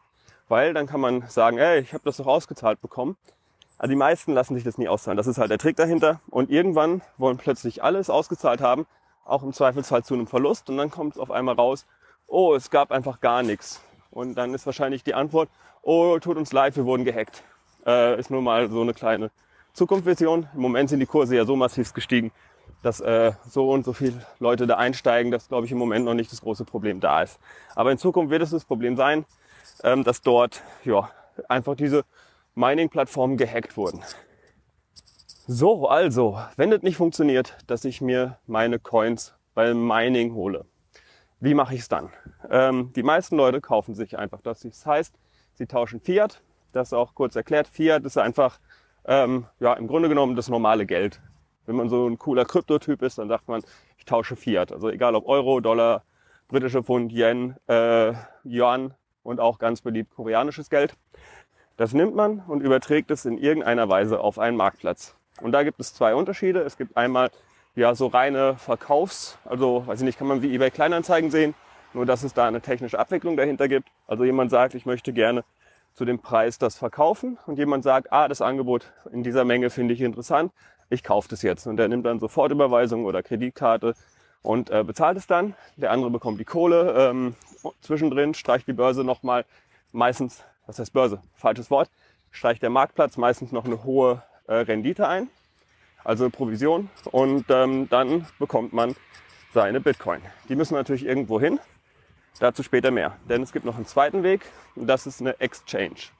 Weil 0.47 0.73
dann 0.73 0.87
kann 0.87 0.99
man 0.99 1.27
sagen, 1.27 1.59
ey, 1.59 1.79
ich 1.79 1.93
habe 1.93 2.03
das 2.03 2.17
doch 2.17 2.25
ausgezahlt 2.25 2.81
bekommen. 2.81 3.17
Also 3.79 3.91
die 3.91 3.95
meisten 3.95 4.33
lassen 4.33 4.55
sich 4.55 4.65
das 4.65 4.77
nie 4.77 4.89
auszahlen. 4.89 5.15
Das 5.15 5.25
ist 5.25 5.37
halt 5.37 5.49
der 5.49 5.57
Trick 5.57 5.77
dahinter. 5.77 6.19
Und 6.29 6.51
irgendwann 6.51 7.01
wollen 7.17 7.37
plötzlich 7.37 7.81
alles 7.81 8.09
ausgezahlt 8.09 8.59
haben, 8.59 8.85
auch 9.23 9.41
im 9.41 9.53
Zweifelsfall 9.53 10.03
zu 10.03 10.13
einem 10.13 10.27
Verlust. 10.27 10.69
Und 10.69 10.77
dann 10.77 10.91
kommt 10.91 11.13
es 11.13 11.19
auf 11.19 11.31
einmal 11.31 11.55
raus, 11.55 11.85
oh, 12.27 12.53
es 12.53 12.69
gab 12.69 12.91
einfach 12.91 13.21
gar 13.21 13.41
nichts. 13.41 13.81
Und 14.11 14.35
dann 14.35 14.53
ist 14.53 14.65
wahrscheinlich 14.65 15.05
die 15.05 15.13
Antwort, 15.13 15.49
oh, 15.81 16.19
tut 16.19 16.35
uns 16.35 16.51
leid, 16.51 16.75
wir 16.75 16.85
wurden 16.85 17.05
gehackt. 17.05 17.43
Äh, 17.85 18.19
ist 18.19 18.29
nur 18.29 18.41
mal 18.41 18.69
so 18.69 18.81
eine 18.81 18.93
kleine 18.93 19.31
Zukunftsvision. 19.71 20.49
Im 20.53 20.61
Moment 20.61 20.89
sind 20.89 20.99
die 20.99 21.05
Kurse 21.05 21.37
ja 21.37 21.45
so 21.45 21.55
massiv 21.55 21.93
gestiegen, 21.93 22.33
dass 22.83 22.99
äh, 22.99 23.31
so 23.47 23.71
und 23.71 23.85
so 23.85 23.93
viele 23.93 24.25
Leute 24.39 24.67
da 24.67 24.75
einsteigen, 24.75 25.31
dass, 25.31 25.47
glaube 25.47 25.65
ich, 25.65 25.71
im 25.71 25.77
Moment 25.77 26.03
noch 26.03 26.15
nicht 26.15 26.33
das 26.33 26.41
große 26.41 26.65
Problem 26.65 26.99
da 26.99 27.23
ist. 27.23 27.39
Aber 27.75 27.93
in 27.93 27.97
Zukunft 27.97 28.29
wird 28.29 28.41
es 28.41 28.49
das 28.49 28.65
Problem 28.65 28.97
sein, 28.97 29.23
ähm, 29.83 30.03
dass 30.03 30.21
dort 30.21 30.63
ja, 30.83 31.09
einfach 31.47 31.75
diese 31.75 32.03
Mining-Plattformen 32.55 33.37
gehackt 33.37 33.77
wurden. 33.77 34.01
So, 35.47 35.87
also, 35.87 36.39
wenn 36.57 36.71
es 36.71 36.83
nicht 36.83 36.97
funktioniert, 36.97 37.57
dass 37.67 37.85
ich 37.85 38.01
mir 38.01 38.37
meine 38.45 38.77
Coins 38.77 39.33
beim 39.55 39.87
Mining 39.87 40.33
hole, 40.33 40.65
wie 41.39 41.53
mache 41.53 41.73
ich 41.73 41.81
es 41.81 41.89
dann? 41.89 42.11
Ähm, 42.49 42.91
die 42.95 43.03
meisten 43.03 43.37
Leute 43.37 43.61
kaufen 43.61 43.95
sich 43.95 44.17
einfach 44.17 44.41
das. 44.41 44.59
Das 44.59 44.85
heißt, 44.85 45.15
sie 45.55 45.65
tauschen 45.65 46.01
Fiat. 46.01 46.41
Das 46.73 46.93
auch 46.93 47.15
kurz 47.15 47.35
erklärt. 47.35 47.67
Fiat 47.67 48.03
ist 48.03 48.17
einfach, 48.17 48.59
ähm, 49.05 49.47
ja, 49.59 49.73
im 49.73 49.87
Grunde 49.87 50.09
genommen 50.09 50.35
das 50.35 50.49
normale 50.49 50.85
Geld. 50.85 51.21
Wenn 51.65 51.77
man 51.77 51.89
so 51.89 52.07
ein 52.07 52.17
cooler 52.17 52.45
Kryptotyp 52.45 53.01
ist, 53.01 53.17
dann 53.17 53.29
sagt 53.29 53.47
man, 53.47 53.63
ich 53.97 54.05
tausche 54.05 54.35
Fiat. 54.35 54.71
Also 54.71 54.89
egal 54.89 55.15
ob 55.15 55.27
Euro, 55.27 55.61
Dollar, 55.61 56.03
britische 56.47 56.83
Pfund, 56.83 57.11
Yen, 57.11 57.55
äh, 57.67 58.13
Yuan 58.43 58.93
und 59.23 59.39
auch 59.39 59.59
ganz 59.59 59.81
beliebt 59.81 60.13
koreanisches 60.13 60.69
Geld. 60.69 60.93
Das 61.79 61.93
nimmt 61.93 62.13
man 62.13 62.43
und 62.45 62.59
überträgt 62.59 63.09
es 63.09 63.23
in 63.23 63.37
irgendeiner 63.37 63.87
Weise 63.87 64.19
auf 64.19 64.37
einen 64.37 64.57
Marktplatz. 64.57 65.15
Und 65.39 65.53
da 65.53 65.63
gibt 65.63 65.79
es 65.79 65.93
zwei 65.93 66.13
Unterschiede. 66.13 66.59
Es 66.59 66.75
gibt 66.75 66.97
einmal 66.97 67.31
ja 67.73 67.95
so 67.95 68.07
reine 68.07 68.57
Verkaufs, 68.57 69.37
also 69.45 69.87
weiß 69.87 70.01
ich 70.01 70.05
nicht, 70.05 70.19
kann 70.19 70.27
man 70.27 70.41
wie 70.41 70.53
eBay 70.53 70.71
Kleinanzeigen 70.71 71.31
sehen, 71.31 71.55
nur 71.93 72.05
dass 72.05 72.23
es 72.23 72.33
da 72.33 72.49
eine 72.49 72.59
technische 72.59 72.99
Abwicklung 72.99 73.37
dahinter 73.37 73.69
gibt. 73.69 73.87
Also 74.07 74.25
jemand 74.25 74.51
sagt, 74.51 74.75
ich 74.75 74.85
möchte 74.85 75.13
gerne 75.13 75.45
zu 75.93 76.03
dem 76.03 76.19
Preis 76.19 76.57
das 76.57 76.77
verkaufen 76.77 77.37
und 77.45 77.57
jemand 77.57 77.85
sagt, 77.85 78.11
ah, 78.11 78.27
das 78.27 78.41
Angebot 78.41 78.91
in 79.13 79.23
dieser 79.23 79.45
Menge 79.45 79.69
finde 79.69 79.93
ich 79.93 80.01
interessant, 80.01 80.51
ich 80.89 81.01
kaufe 81.01 81.29
das 81.29 81.43
jetzt. 81.43 81.65
Und 81.65 81.77
der 81.77 81.87
nimmt 81.87 82.05
dann 82.05 82.19
Sofortüberweisung 82.19 83.05
oder 83.05 83.23
Kreditkarte 83.23 83.93
und 84.41 84.69
äh, 84.69 84.83
bezahlt 84.83 85.17
es 85.17 85.27
dann. 85.27 85.55
Der 85.77 85.91
andere 85.91 86.11
bekommt 86.11 86.41
die 86.41 86.45
Kohle 86.45 86.93
ähm, 86.97 87.35
zwischendrin, 87.79 88.33
streicht 88.33 88.67
die 88.67 88.73
Börse 88.73 89.05
nochmal 89.05 89.45
meistens 89.93 90.43
was 90.69 90.77
heißt 90.77 90.93
Börse? 90.93 91.19
Falsches 91.33 91.71
Wort. 91.71 91.89
Streicht 92.29 92.61
der 92.61 92.69
Marktplatz 92.69 93.17
meistens 93.17 93.51
noch 93.51 93.65
eine 93.65 93.83
hohe 93.83 94.21
äh, 94.45 94.53
Rendite 94.53 95.07
ein, 95.07 95.27
also 96.03 96.25
eine 96.25 96.31
Provision. 96.31 96.91
Und 97.05 97.45
ähm, 97.49 97.89
dann 97.89 98.27
bekommt 98.37 98.71
man 98.71 98.95
seine 99.51 99.81
Bitcoin. 99.81 100.21
Die 100.47 100.55
müssen 100.55 100.75
natürlich 100.75 101.05
irgendwo 101.05 101.39
hin. 101.39 101.59
Dazu 102.39 102.61
später 102.61 102.91
mehr. 102.91 103.17
Denn 103.27 103.41
es 103.41 103.51
gibt 103.51 103.65
noch 103.65 103.77
einen 103.77 103.87
zweiten 103.87 104.21
Weg 104.21 104.45
und 104.75 104.85
das 104.85 105.07
ist 105.07 105.21
eine 105.21 105.39
Exchange. 105.39 106.11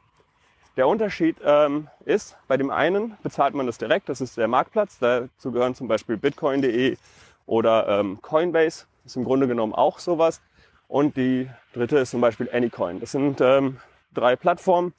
Der 0.77 0.87
Unterschied 0.87 1.37
ähm, 1.43 1.87
ist, 2.05 2.35
bei 2.47 2.57
dem 2.57 2.71
einen 2.71 3.17
bezahlt 3.21 3.53
man 3.53 3.67
das 3.67 3.77
direkt, 3.77 4.09
das 4.09 4.19
ist 4.19 4.35
der 4.35 4.47
Marktplatz. 4.47 4.97
Dazu 4.97 5.51
gehören 5.51 5.75
zum 5.75 5.87
Beispiel 5.87 6.17
bitcoin.de 6.17 6.97
oder 7.45 7.87
ähm, 7.87 8.19
Coinbase, 8.21 8.85
ist 9.05 9.15
im 9.15 9.25
Grunde 9.25 9.47
genommen 9.47 9.73
auch 9.73 9.99
sowas. 9.99 10.41
Und 10.87 11.17
die 11.17 11.47
dritte 11.73 11.99
ist 11.99 12.09
zum 12.09 12.21
Beispiel 12.21 12.49
Anycoin. 12.51 12.99
Das 12.99 13.11
sind 13.11 13.41
ähm, 13.41 13.77
drei 14.19 14.35
Plattformen. 14.35 14.93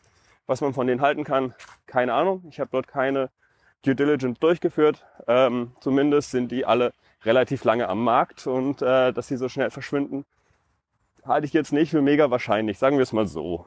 Was 0.46 0.60
man 0.60 0.74
von 0.74 0.86
denen 0.86 1.00
halten 1.00 1.22
kann, 1.22 1.54
keine 1.86 2.12
Ahnung. 2.12 2.44
Ich 2.50 2.58
habe 2.58 2.70
dort 2.72 2.88
keine 2.88 3.30
Due 3.84 3.94
Diligence 3.94 4.38
durchgeführt. 4.40 5.06
Ähm, 5.28 5.72
zumindest 5.80 6.32
sind 6.32 6.50
die 6.50 6.66
alle 6.66 6.92
relativ 7.24 7.64
lange 7.64 7.88
am 7.88 8.02
Markt 8.02 8.46
und 8.46 8.82
äh, 8.82 9.12
dass 9.12 9.28
sie 9.28 9.36
so 9.36 9.48
schnell 9.48 9.70
verschwinden, 9.70 10.24
halte 11.24 11.46
ich 11.46 11.52
jetzt 11.52 11.72
nicht 11.72 11.90
für 11.90 12.02
mega 12.02 12.30
wahrscheinlich, 12.30 12.78
sagen 12.78 12.96
wir 12.96 13.02
es 13.02 13.12
mal 13.12 13.26
so. 13.26 13.66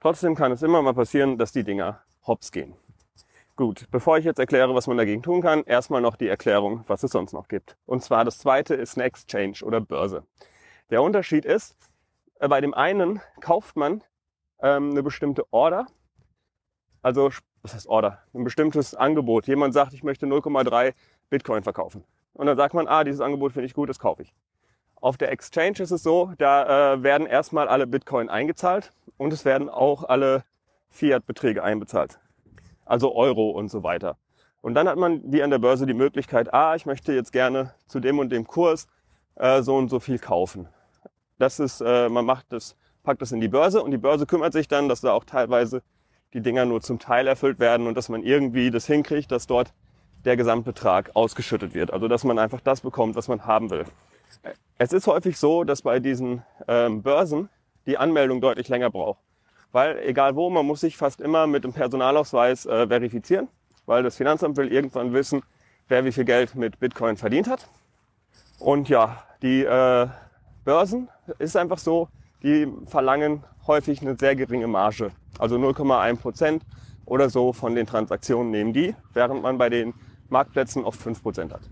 Trotzdem 0.00 0.34
kann 0.34 0.52
es 0.52 0.62
immer 0.62 0.82
mal 0.82 0.94
passieren, 0.94 1.38
dass 1.38 1.52
die 1.52 1.64
Dinger 1.64 2.00
hops 2.26 2.52
gehen. 2.52 2.74
Gut, 3.56 3.86
bevor 3.90 4.18
ich 4.18 4.24
jetzt 4.24 4.40
erkläre, 4.40 4.74
was 4.74 4.88
man 4.88 4.96
dagegen 4.96 5.22
tun 5.22 5.40
kann, 5.40 5.62
erstmal 5.64 6.00
noch 6.00 6.16
die 6.16 6.26
Erklärung, 6.26 6.84
was 6.88 7.04
es 7.04 7.12
sonst 7.12 7.32
noch 7.32 7.46
gibt. 7.46 7.76
Und 7.86 8.02
zwar 8.02 8.24
das 8.24 8.38
zweite 8.38 8.74
ist 8.74 8.96
eine 8.96 9.04
Exchange 9.04 9.58
oder 9.62 9.80
Börse. 9.80 10.24
Der 10.90 11.02
Unterschied 11.02 11.44
ist, 11.44 11.76
äh, 12.40 12.48
bei 12.48 12.60
dem 12.60 12.74
einen 12.74 13.20
kauft 13.40 13.76
man 13.76 14.02
ähm, 14.60 14.90
eine 14.90 15.02
bestimmte 15.02 15.44
Order, 15.52 15.86
also 17.02 17.30
was 17.62 17.74
heißt 17.74 17.88
Order, 17.88 18.18
ein 18.34 18.44
bestimmtes 18.44 18.94
Angebot. 18.94 19.46
Jemand 19.46 19.74
sagt, 19.74 19.94
ich 19.94 20.02
möchte 20.02 20.26
0,3 20.26 20.92
Bitcoin 21.30 21.62
verkaufen. 21.62 22.04
Und 22.34 22.46
dann 22.46 22.56
sagt 22.56 22.74
man, 22.74 22.88
ah, 22.88 23.04
dieses 23.04 23.20
Angebot 23.20 23.52
finde 23.52 23.66
ich 23.66 23.74
gut, 23.74 23.88
das 23.88 23.98
kaufe 23.98 24.22
ich. 24.22 24.34
Auf 24.96 25.16
der 25.16 25.30
Exchange 25.32 25.80
ist 25.80 25.90
es 25.90 26.02
so, 26.02 26.32
da 26.38 26.94
äh, 26.94 27.02
werden 27.02 27.26
erstmal 27.26 27.68
alle 27.68 27.86
Bitcoin 27.86 28.28
eingezahlt 28.28 28.92
und 29.16 29.32
es 29.32 29.44
werden 29.44 29.68
auch 29.68 30.04
alle 30.04 30.44
Fiat-Beträge 30.90 31.62
einbezahlt. 31.62 32.18
Also 32.84 33.14
Euro 33.14 33.50
und 33.50 33.70
so 33.70 33.82
weiter. 33.82 34.16
Und 34.60 34.74
dann 34.74 34.88
hat 34.88 34.96
man 34.96 35.20
wie 35.30 35.42
an 35.42 35.50
der 35.50 35.58
Börse 35.58 35.84
die 35.84 35.94
Möglichkeit, 35.94 36.54
ah, 36.54 36.74
ich 36.74 36.86
möchte 36.86 37.12
jetzt 37.12 37.32
gerne 37.32 37.74
zu 37.86 38.00
dem 38.00 38.18
und 38.18 38.30
dem 38.30 38.46
Kurs 38.46 38.88
äh, 39.34 39.62
so 39.62 39.76
und 39.76 39.90
so 39.90 40.00
viel 40.00 40.18
kaufen. 40.18 40.68
Das 41.38 41.60
ist, 41.60 41.80
äh, 41.80 42.08
man 42.08 42.24
macht 42.24 42.46
das, 42.50 42.76
packt 43.04 43.22
das 43.22 43.30
in 43.30 43.40
die 43.40 43.48
Börse 43.48 43.82
und 43.82 43.92
die 43.92 43.98
Börse 43.98 44.26
kümmert 44.26 44.52
sich 44.52 44.66
dann, 44.66 44.88
dass 44.88 45.00
da 45.00 45.12
auch 45.12 45.24
teilweise 45.24 45.82
die 46.32 46.40
Dinger 46.40 46.64
nur 46.64 46.80
zum 46.80 46.98
Teil 46.98 47.28
erfüllt 47.28 47.60
werden 47.60 47.86
und 47.86 47.96
dass 47.96 48.08
man 48.08 48.22
irgendwie 48.24 48.70
das 48.70 48.86
hinkriegt, 48.86 49.30
dass 49.30 49.46
dort 49.46 49.72
der 50.24 50.36
Gesamtbetrag 50.36 51.10
ausgeschüttet 51.14 51.74
wird. 51.74 51.92
Also 51.92 52.08
dass 52.08 52.24
man 52.24 52.38
einfach 52.38 52.60
das 52.60 52.80
bekommt, 52.80 53.14
was 53.14 53.28
man 53.28 53.46
haben 53.46 53.70
will. 53.70 53.84
Es 54.78 54.92
ist 54.92 55.06
häufig 55.06 55.38
so, 55.38 55.62
dass 55.62 55.82
bei 55.82 56.00
diesen 56.00 56.42
ähm, 56.66 57.02
Börsen 57.02 57.48
die 57.86 57.98
Anmeldung 57.98 58.40
deutlich 58.40 58.68
länger 58.68 58.90
braucht. 58.90 59.20
Weil 59.70 59.98
egal 60.00 60.34
wo, 60.34 60.50
man 60.50 60.66
muss 60.66 60.80
sich 60.80 60.96
fast 60.96 61.20
immer 61.20 61.46
mit 61.46 61.64
dem 61.64 61.72
Personalausweis 61.72 62.66
äh, 62.66 62.86
verifizieren, 62.88 63.48
weil 63.86 64.02
das 64.02 64.16
Finanzamt 64.16 64.56
will 64.56 64.72
irgendwann 64.72 65.12
wissen, 65.12 65.42
wer 65.88 66.04
wie 66.04 66.12
viel 66.12 66.24
Geld 66.24 66.54
mit 66.54 66.80
Bitcoin 66.80 67.16
verdient 67.16 67.48
hat. 67.48 67.68
Und 68.58 68.88
ja, 68.88 69.22
die 69.42 69.62
äh, 69.64 70.08
Börsen 70.64 71.08
ist 71.38 71.56
einfach 71.56 71.78
so, 71.78 72.08
die 72.44 72.70
verlangen 72.86 73.42
häufig 73.66 74.02
eine 74.02 74.16
sehr 74.18 74.36
geringe 74.36 74.66
Marge. 74.66 75.10
Also 75.38 75.56
0,1 75.56 76.16
Prozent 76.16 76.62
oder 77.06 77.30
so 77.30 77.52
von 77.52 77.74
den 77.74 77.86
Transaktionen 77.86 78.50
nehmen 78.50 78.72
die, 78.72 78.94
während 79.14 79.42
man 79.42 79.58
bei 79.58 79.70
den 79.70 79.94
Marktplätzen 80.28 80.84
oft 80.84 81.00
5 81.00 81.22
Prozent 81.22 81.52
hat. 81.52 81.62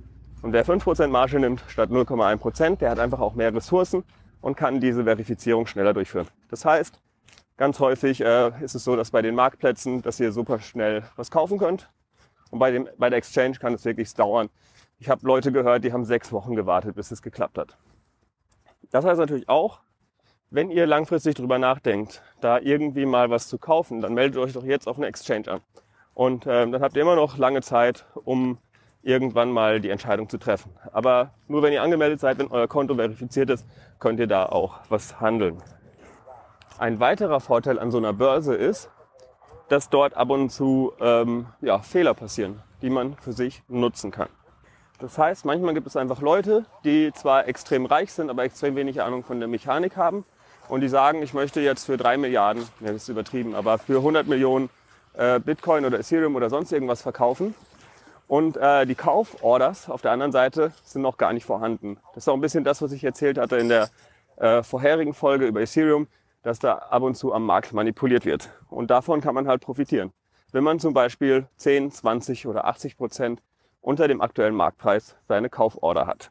Und 0.40 0.52
wer 0.52 0.64
5 0.64 0.82
Prozent 0.82 1.12
Marge 1.12 1.38
nimmt 1.38 1.62
statt 1.68 1.90
0,1 1.90 2.38
Prozent, 2.38 2.80
der 2.80 2.90
hat 2.90 2.98
einfach 2.98 3.20
auch 3.20 3.34
mehr 3.34 3.54
Ressourcen 3.54 4.02
und 4.40 4.56
kann 4.56 4.80
diese 4.80 5.04
Verifizierung 5.04 5.66
schneller 5.66 5.92
durchführen. 5.92 6.26
Das 6.48 6.64
heißt, 6.64 7.00
ganz 7.56 7.78
häufig 7.78 8.22
äh, 8.22 8.52
ist 8.64 8.74
es 8.74 8.82
so, 8.82 8.96
dass 8.96 9.10
bei 9.10 9.22
den 9.22 9.34
Marktplätzen, 9.34 10.02
dass 10.02 10.18
ihr 10.18 10.32
super 10.32 10.58
schnell 10.58 11.04
was 11.16 11.30
kaufen 11.30 11.58
könnt. 11.58 11.90
Und 12.50 12.58
bei, 12.58 12.70
dem, 12.70 12.88
bei 12.98 13.08
der 13.08 13.18
Exchange 13.18 13.54
kann 13.58 13.74
es 13.74 13.84
wirklich 13.84 14.12
dauern. 14.14 14.48
Ich 14.98 15.08
habe 15.08 15.26
Leute 15.26 15.52
gehört, 15.52 15.84
die 15.84 15.92
haben 15.92 16.04
sechs 16.04 16.32
Wochen 16.32 16.56
gewartet, 16.56 16.96
bis 16.96 17.10
es 17.10 17.22
geklappt 17.22 17.58
hat. 17.58 17.78
Das 18.90 19.04
heißt 19.04 19.18
natürlich 19.18 19.48
auch, 19.48 19.80
wenn 20.52 20.70
ihr 20.70 20.86
langfristig 20.86 21.34
drüber 21.34 21.58
nachdenkt, 21.58 22.22
da 22.42 22.58
irgendwie 22.58 23.06
mal 23.06 23.30
was 23.30 23.48
zu 23.48 23.56
kaufen, 23.56 24.02
dann 24.02 24.12
meldet 24.12 24.36
euch 24.36 24.52
doch 24.52 24.64
jetzt 24.64 24.86
auf 24.86 24.98
eine 24.98 25.06
Exchange 25.06 25.50
an. 25.50 25.60
Und 26.12 26.46
ähm, 26.46 26.72
dann 26.72 26.82
habt 26.82 26.94
ihr 26.94 27.02
immer 27.02 27.16
noch 27.16 27.38
lange 27.38 27.62
Zeit, 27.62 28.04
um 28.24 28.58
irgendwann 29.02 29.50
mal 29.50 29.80
die 29.80 29.88
Entscheidung 29.88 30.28
zu 30.28 30.36
treffen. 30.36 30.70
Aber 30.92 31.30
nur 31.48 31.62
wenn 31.62 31.72
ihr 31.72 31.82
angemeldet 31.82 32.20
seid, 32.20 32.38
wenn 32.38 32.48
euer 32.48 32.68
Konto 32.68 32.94
verifiziert 32.94 33.48
ist, 33.48 33.66
könnt 33.98 34.20
ihr 34.20 34.26
da 34.26 34.44
auch 34.44 34.80
was 34.90 35.20
handeln. 35.20 35.56
Ein 36.78 37.00
weiterer 37.00 37.40
Vorteil 37.40 37.78
an 37.78 37.90
so 37.90 37.96
einer 37.96 38.12
Börse 38.12 38.54
ist, 38.54 38.90
dass 39.70 39.88
dort 39.88 40.14
ab 40.14 40.28
und 40.28 40.50
zu 40.50 40.92
ähm, 41.00 41.46
ja, 41.62 41.78
Fehler 41.78 42.12
passieren, 42.12 42.62
die 42.82 42.90
man 42.90 43.16
für 43.16 43.32
sich 43.32 43.62
nutzen 43.68 44.10
kann. 44.10 44.28
Das 44.98 45.16
heißt, 45.16 45.46
manchmal 45.46 45.72
gibt 45.72 45.86
es 45.86 45.96
einfach 45.96 46.20
Leute, 46.20 46.66
die 46.84 47.10
zwar 47.14 47.48
extrem 47.48 47.86
reich 47.86 48.12
sind, 48.12 48.28
aber 48.28 48.44
extrem 48.44 48.76
wenig 48.76 49.00
Ahnung 49.00 49.24
von 49.24 49.40
der 49.40 49.48
Mechanik 49.48 49.96
haben 49.96 50.26
und 50.68 50.80
die 50.80 50.88
sagen, 50.88 51.22
ich 51.22 51.34
möchte 51.34 51.60
jetzt 51.60 51.84
für 51.84 51.96
drei 51.96 52.16
Milliarden, 52.16 52.62
ja, 52.80 52.92
das 52.92 53.02
ist 53.02 53.08
übertrieben, 53.08 53.54
aber 53.54 53.78
für 53.78 53.98
100 53.98 54.26
Millionen 54.26 54.70
äh, 55.14 55.40
Bitcoin 55.40 55.84
oder 55.84 55.98
Ethereum 55.98 56.36
oder 56.36 56.50
sonst 56.50 56.72
irgendwas 56.72 57.02
verkaufen. 57.02 57.54
Und 58.28 58.56
äh, 58.56 58.86
die 58.86 58.94
Kauforders 58.94 59.90
auf 59.90 60.00
der 60.00 60.12
anderen 60.12 60.32
Seite 60.32 60.72
sind 60.84 61.02
noch 61.02 61.18
gar 61.18 61.32
nicht 61.32 61.44
vorhanden. 61.44 61.98
Das 62.14 62.24
ist 62.24 62.28
auch 62.28 62.34
ein 62.34 62.40
bisschen 62.40 62.64
das, 62.64 62.80
was 62.80 62.92
ich 62.92 63.04
erzählt 63.04 63.36
hatte 63.36 63.56
in 63.58 63.68
der 63.68 63.90
äh, 64.36 64.62
vorherigen 64.62 65.12
Folge 65.12 65.46
über 65.46 65.60
Ethereum, 65.60 66.06
dass 66.42 66.58
da 66.58 66.74
ab 66.74 67.02
und 67.02 67.14
zu 67.14 67.32
am 67.34 67.44
Markt 67.44 67.72
manipuliert 67.72 68.24
wird. 68.24 68.50
Und 68.70 68.90
davon 68.90 69.20
kann 69.20 69.34
man 69.34 69.46
halt 69.46 69.60
profitieren. 69.60 70.12
Wenn 70.50 70.64
man 70.64 70.78
zum 70.78 70.94
Beispiel 70.94 71.46
10, 71.56 71.90
20 71.90 72.46
oder 72.46 72.66
80 72.66 72.96
Prozent 72.96 73.42
unter 73.80 74.08
dem 74.08 74.20
aktuellen 74.20 74.54
Marktpreis 74.54 75.16
seine 75.28 75.50
Kauforder 75.50 76.06
hat. 76.06 76.30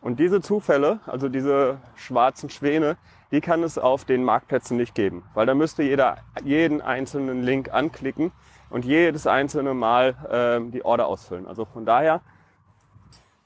Und 0.00 0.20
diese 0.20 0.40
Zufälle, 0.40 1.00
also 1.06 1.28
diese 1.28 1.78
schwarzen 1.96 2.50
Schwäne, 2.50 2.96
die 3.34 3.40
kann 3.40 3.64
es 3.64 3.78
auf 3.78 4.04
den 4.04 4.22
Marktplätzen 4.22 4.76
nicht 4.76 4.94
geben, 4.94 5.24
weil 5.34 5.44
da 5.44 5.56
müsste 5.56 5.82
jeder 5.82 6.18
jeden 6.44 6.80
einzelnen 6.80 7.42
Link 7.42 7.74
anklicken 7.74 8.30
und 8.70 8.84
jedes 8.84 9.26
einzelne 9.26 9.74
Mal 9.74 10.14
äh, 10.30 10.70
die 10.70 10.84
Order 10.84 11.08
ausfüllen. 11.08 11.48
Also 11.48 11.64
von 11.64 11.84
daher 11.84 12.20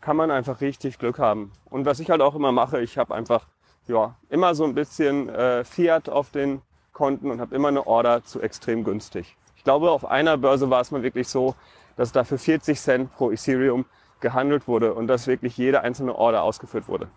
kann 0.02 0.14
man 0.14 0.30
einfach 0.30 0.60
richtig 0.60 0.98
Glück 0.98 1.18
haben. 1.18 1.52
Und 1.64 1.86
was 1.86 2.00
ich 2.00 2.10
halt 2.10 2.20
auch 2.20 2.34
immer 2.34 2.52
mache, 2.52 2.82
ich 2.82 2.98
habe 2.98 3.14
einfach 3.14 3.46
ja 3.86 4.14
immer 4.28 4.54
so 4.54 4.64
ein 4.64 4.74
bisschen 4.74 5.30
äh, 5.30 5.64
Fiat 5.64 6.10
auf 6.10 6.32
den 6.32 6.60
Konten 6.92 7.30
und 7.30 7.40
habe 7.40 7.54
immer 7.54 7.68
eine 7.68 7.86
Order 7.86 8.22
zu 8.24 8.42
extrem 8.42 8.84
günstig. 8.84 9.38
Ich 9.56 9.64
glaube, 9.64 9.90
auf 9.90 10.04
einer 10.04 10.36
Börse 10.36 10.68
war 10.68 10.82
es 10.82 10.90
mal 10.90 11.02
wirklich 11.02 11.28
so, 11.28 11.54
dass 11.96 12.12
da 12.12 12.24
für 12.24 12.36
40 12.36 12.78
Cent 12.78 13.16
pro 13.16 13.30
Ethereum 13.30 13.86
gehandelt 14.20 14.68
wurde 14.68 14.92
und 14.92 15.06
dass 15.06 15.26
wirklich 15.26 15.56
jede 15.56 15.80
einzelne 15.80 16.14
Order 16.14 16.42
ausgeführt 16.42 16.88
wurde. 16.88 17.08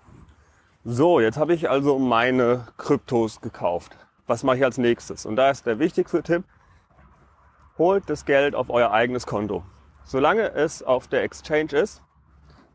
So, 0.83 1.19
jetzt 1.19 1.37
habe 1.37 1.53
ich 1.53 1.69
also 1.69 1.99
meine 1.99 2.65
Kryptos 2.77 3.39
gekauft. 3.39 3.95
Was 4.25 4.41
mache 4.41 4.57
ich 4.57 4.63
als 4.63 4.79
nächstes? 4.79 5.27
Und 5.27 5.35
da 5.35 5.51
ist 5.51 5.67
der 5.67 5.77
wichtigste 5.77 6.23
Tipp, 6.23 6.43
holt 7.77 8.09
das 8.09 8.25
Geld 8.25 8.55
auf 8.55 8.71
euer 8.71 8.89
eigenes 8.89 9.27
Konto. 9.27 9.63
Solange 10.03 10.53
es 10.53 10.81
auf 10.81 11.07
der 11.07 11.21
Exchange 11.21 11.73
ist, 11.73 12.01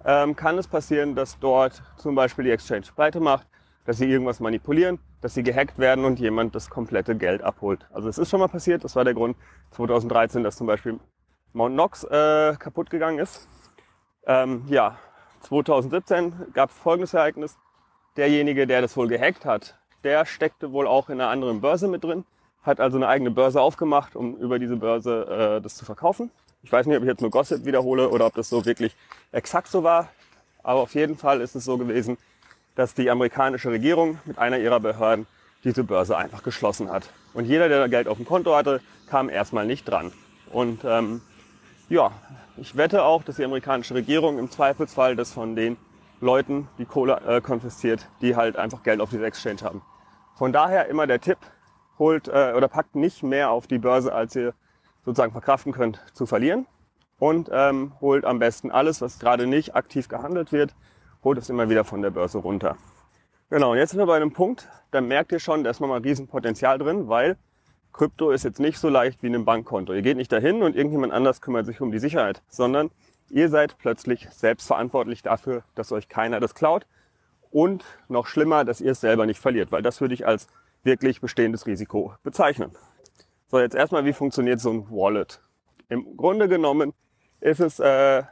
ähm, 0.05 0.37
kann 0.37 0.57
es 0.57 0.69
passieren, 0.69 1.17
dass 1.17 1.41
dort 1.41 1.83
zum 1.97 2.15
Beispiel 2.15 2.45
die 2.45 2.53
Exchange 2.53 2.87
pleite 2.95 3.19
macht, 3.19 3.49
dass 3.87 3.97
sie 3.97 4.09
irgendwas 4.09 4.39
manipulieren, 4.39 5.01
dass 5.21 5.35
sie 5.35 5.43
gehackt 5.43 5.81
werden 5.81 6.05
und 6.05 6.21
jemand 6.21 6.55
das 6.55 6.71
komplette 6.71 7.17
Geld 7.17 7.43
abholt. 7.43 7.89
Also 7.93 8.09
es 8.09 8.19
ist 8.19 8.31
schon 8.31 8.39
mal 8.39 8.47
passiert, 8.47 8.85
das 8.85 8.95
war 8.95 9.03
der 9.03 9.15
Grund 9.15 9.37
2013, 9.73 10.45
dass 10.45 10.55
zum 10.55 10.69
Beispiel 10.69 11.01
Mount 11.53 11.75
Knox 11.75 12.05
äh, 12.05 12.55
kaputt 12.57 12.89
gegangen 12.89 13.19
ist. 13.19 13.49
Ähm, 14.29 14.63
ja, 14.69 14.97
2017 15.41 16.53
gab 16.53 16.71
es 16.71 16.77
folgendes 16.77 17.13
Ereignis. 17.13 17.59
Derjenige, 18.17 18.67
der 18.67 18.81
das 18.81 18.97
wohl 18.97 19.09
gehackt 19.09 19.45
hat, 19.45 19.77
der 20.05 20.25
steckte 20.25 20.73
wohl 20.73 20.87
auch 20.87 21.09
in 21.09 21.21
einer 21.21 21.31
anderen 21.31 21.61
Börse 21.61 21.89
mit 21.89 22.05
drin, 22.05 22.25
hat 22.63 22.81
also 22.81 22.97
eine 22.97 23.09
eigene 23.09 23.31
Börse 23.31 23.61
aufgemacht, 23.61 24.17
um 24.17 24.37
über 24.37 24.59
diese 24.59 24.77
Börse 24.77 25.59
äh, 25.59 25.63
das 25.63 25.77
zu 25.77 25.85
verkaufen. 25.85 26.31
Ich 26.63 26.73
weiß 26.73 26.87
nicht, 26.87 26.97
ob 26.97 27.03
ich 27.03 27.09
jetzt 27.09 27.21
nur 27.21 27.31
Gossip 27.31 27.65
wiederhole 27.65 28.09
oder 28.09 28.27
ob 28.27 28.35
das 28.35 28.49
so 28.49 28.65
wirklich 28.65 28.97
exakt 29.33 29.69
so 29.69 29.83
war, 29.85 30.09
aber 30.63 30.81
auf 30.81 30.95
jeden 30.95 31.17
Fall 31.17 31.41
ist 31.41 31.55
es 31.55 31.65
so 31.65 31.79
gewesen, 31.79 32.17
dass 32.75 32.95
die 32.95 33.11
amerikanische 33.11 33.71
Regierung 33.71 34.19
mit 34.25 34.39
einer 34.39 34.59
ihrer 34.59 34.81
Behörden 34.81 35.27
diese 35.65 35.85
Börse 35.85 36.17
einfach 36.17 36.43
geschlossen 36.43 36.91
hat. 36.91 37.09
Und 37.35 37.45
jeder, 37.45 37.69
der 37.69 37.89
Geld 37.89 38.09
auf 38.09 38.17
dem 38.17 38.27
Konto 38.27 38.55
hatte, 38.55 38.81
kam 39.09 39.29
erstmal 39.29 39.67
nicht 39.67 39.89
dran. 39.89 40.13
Und 40.51 40.85
ähm, 40.85 41.23
ja, 41.89 42.11
ich 42.57 42.77
wette 42.77 43.05
auch, 43.05 43.23
dass 43.23 43.37
die 43.37 43.45
amerikanische 43.45 43.95
Regierung 43.95 44.39
im 44.39 44.51
Zweifelsfall 44.51 45.17
das 45.17 45.33
von 45.33 45.55
den 45.55 45.77
Leuten 46.21 46.69
die 46.79 46.85
Kohle 46.85 47.21
äh, 47.27 47.41
konfisziert, 47.41 48.09
die 48.21 48.37
halt 48.37 48.57
einfach 48.57 48.83
Geld 48.83 49.01
auf 49.01 49.11
dieser 49.11 49.25
Exchange 49.25 49.63
haben. 49.63 49.83
Von 50.35 50.53
daher 50.53 50.89
immer 50.89 51.07
der 51.07 51.21
Tipp, 51.21 51.39
holt 51.99 52.29
äh, 52.29 52.53
oder 52.57 52.69
packt 52.69 52.95
nicht 52.95 53.23
mehr 53.23 53.51
auf 53.51 53.67
die 53.67 53.79
Börse, 53.79 54.13
als 54.13 54.37
ihr 54.37 54.55
sozusagen 55.05 55.33
verkraften 55.33 55.73
könnt, 55.73 56.01
zu 56.13 56.27
verlieren. 56.27 56.67
Und 57.19 57.49
ähm, 57.51 57.93
holt 58.01 58.27
am 58.27 58.39
besten 58.39 58.71
alles, 58.71 59.01
was 59.01 59.19
gerade 59.19 59.47
nicht 59.47 59.75
aktiv 59.75 60.09
gehandelt 60.09 60.53
wird, 60.53 60.75
holt 61.25 61.39
es 61.39 61.49
immer 61.49 61.71
wieder 61.71 61.85
von 61.85 62.03
der 62.03 62.11
Börse 62.11 62.39
runter. 62.39 62.77
Genau, 63.49 63.73
und 63.73 63.79
jetzt 63.79 63.91
sind 63.91 64.01
wir 64.01 64.07
bei 64.07 64.17
einem 64.17 64.33
Punkt, 64.33 64.69
da 64.91 65.01
merkt 65.01 65.33
ihr 65.33 65.39
schon, 65.39 65.65
da 65.65 65.71
ist 65.71 65.81
nochmal 65.81 66.01
Riesenpotenzial 66.01 66.79
drin, 66.79 67.09
weil 67.09 67.39
Krypto 67.93 68.31
ist 68.31 68.45
jetzt 68.45 68.61
nicht 68.61 68.79
so 68.79 68.91
leicht 68.91 69.23
wie 69.23 69.29
ein 69.29 69.45
Bankkonto. 69.47 69.95
Ihr 69.95 70.03
geht 70.03 70.19
nicht 70.19 70.31
dahin 70.31 70.63
und 70.63 70.77
irgendjemand 70.77 71.15
anders 71.15 71.41
kümmert 71.41 71.65
sich 71.65 71.81
um 71.81 71.91
die 71.91 71.99
Sicherheit, 71.99 72.43
sondern 72.49 72.91
ihr 73.31 73.49
seid 73.49 73.79
plötzlich 73.79 74.29
selbst 74.31 74.67
verantwortlich 74.67 75.23
dafür, 75.23 75.63
dass 75.75 75.93
euch 75.93 76.09
keiner 76.09 76.41
das 76.41 76.55
klaut 76.55 76.87
und 77.51 77.85
noch 78.09 78.27
schlimmer, 78.27 78.65
dass 78.65 78.81
ihr 78.81 78.93
es 78.93 79.01
selber 79.01 79.27
nicht 79.27 79.41
verliert, 79.41 79.73
weil 79.73 79.83
das 79.83 80.01
würde 80.01 80.15
ich 80.15 80.27
als 80.27 80.47
wirklich 80.83 81.21
bestehendes 81.21 81.67
Risiko 81.67 82.15
bezeichnen. 82.23 82.71
So, 83.49 83.61
jetzt 83.61 83.75
erstmal, 83.75 84.05
wie 84.05 84.13
funktioniert 84.13 84.61
so 84.61 84.71
ein 84.71 84.91
Wallet? 84.91 85.41
Im 85.89 86.17
Grunde 86.17 86.49
genommen 86.49 86.93
ist 87.41 87.61
es, 87.61 87.79
äh, 87.79 88.25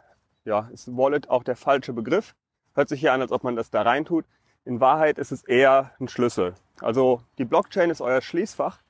ja, 0.45 0.69
ist 0.73 0.97
Wallet 0.97 1.31
auch 1.31 1.45
der 1.45 1.57
falsche 1.57 1.93
Begriff. 1.93 2.35
Hört 2.75 2.89
sich 2.89 3.01
hier 3.01 3.13
an, 3.13 3.21
als 3.21 3.33
ob 3.33 3.45
man 3.45 3.55
das 3.57 3.71
da 3.71 3.83
rein 3.83 4.05
tut. 4.05 4.25
In 4.65 4.81
Wahrheit 4.81 5.19
ist 5.19 5.31
es 5.31 5.45
eher 5.45 5.93
ein 6.01 6.09
Schlüssel. 6.09 6.55
Also 6.81 7.21
die 7.39 7.45
Blockchain 7.45 7.91
ist 7.91 8.01
euer 8.01 8.21
Schließfach 8.21 8.81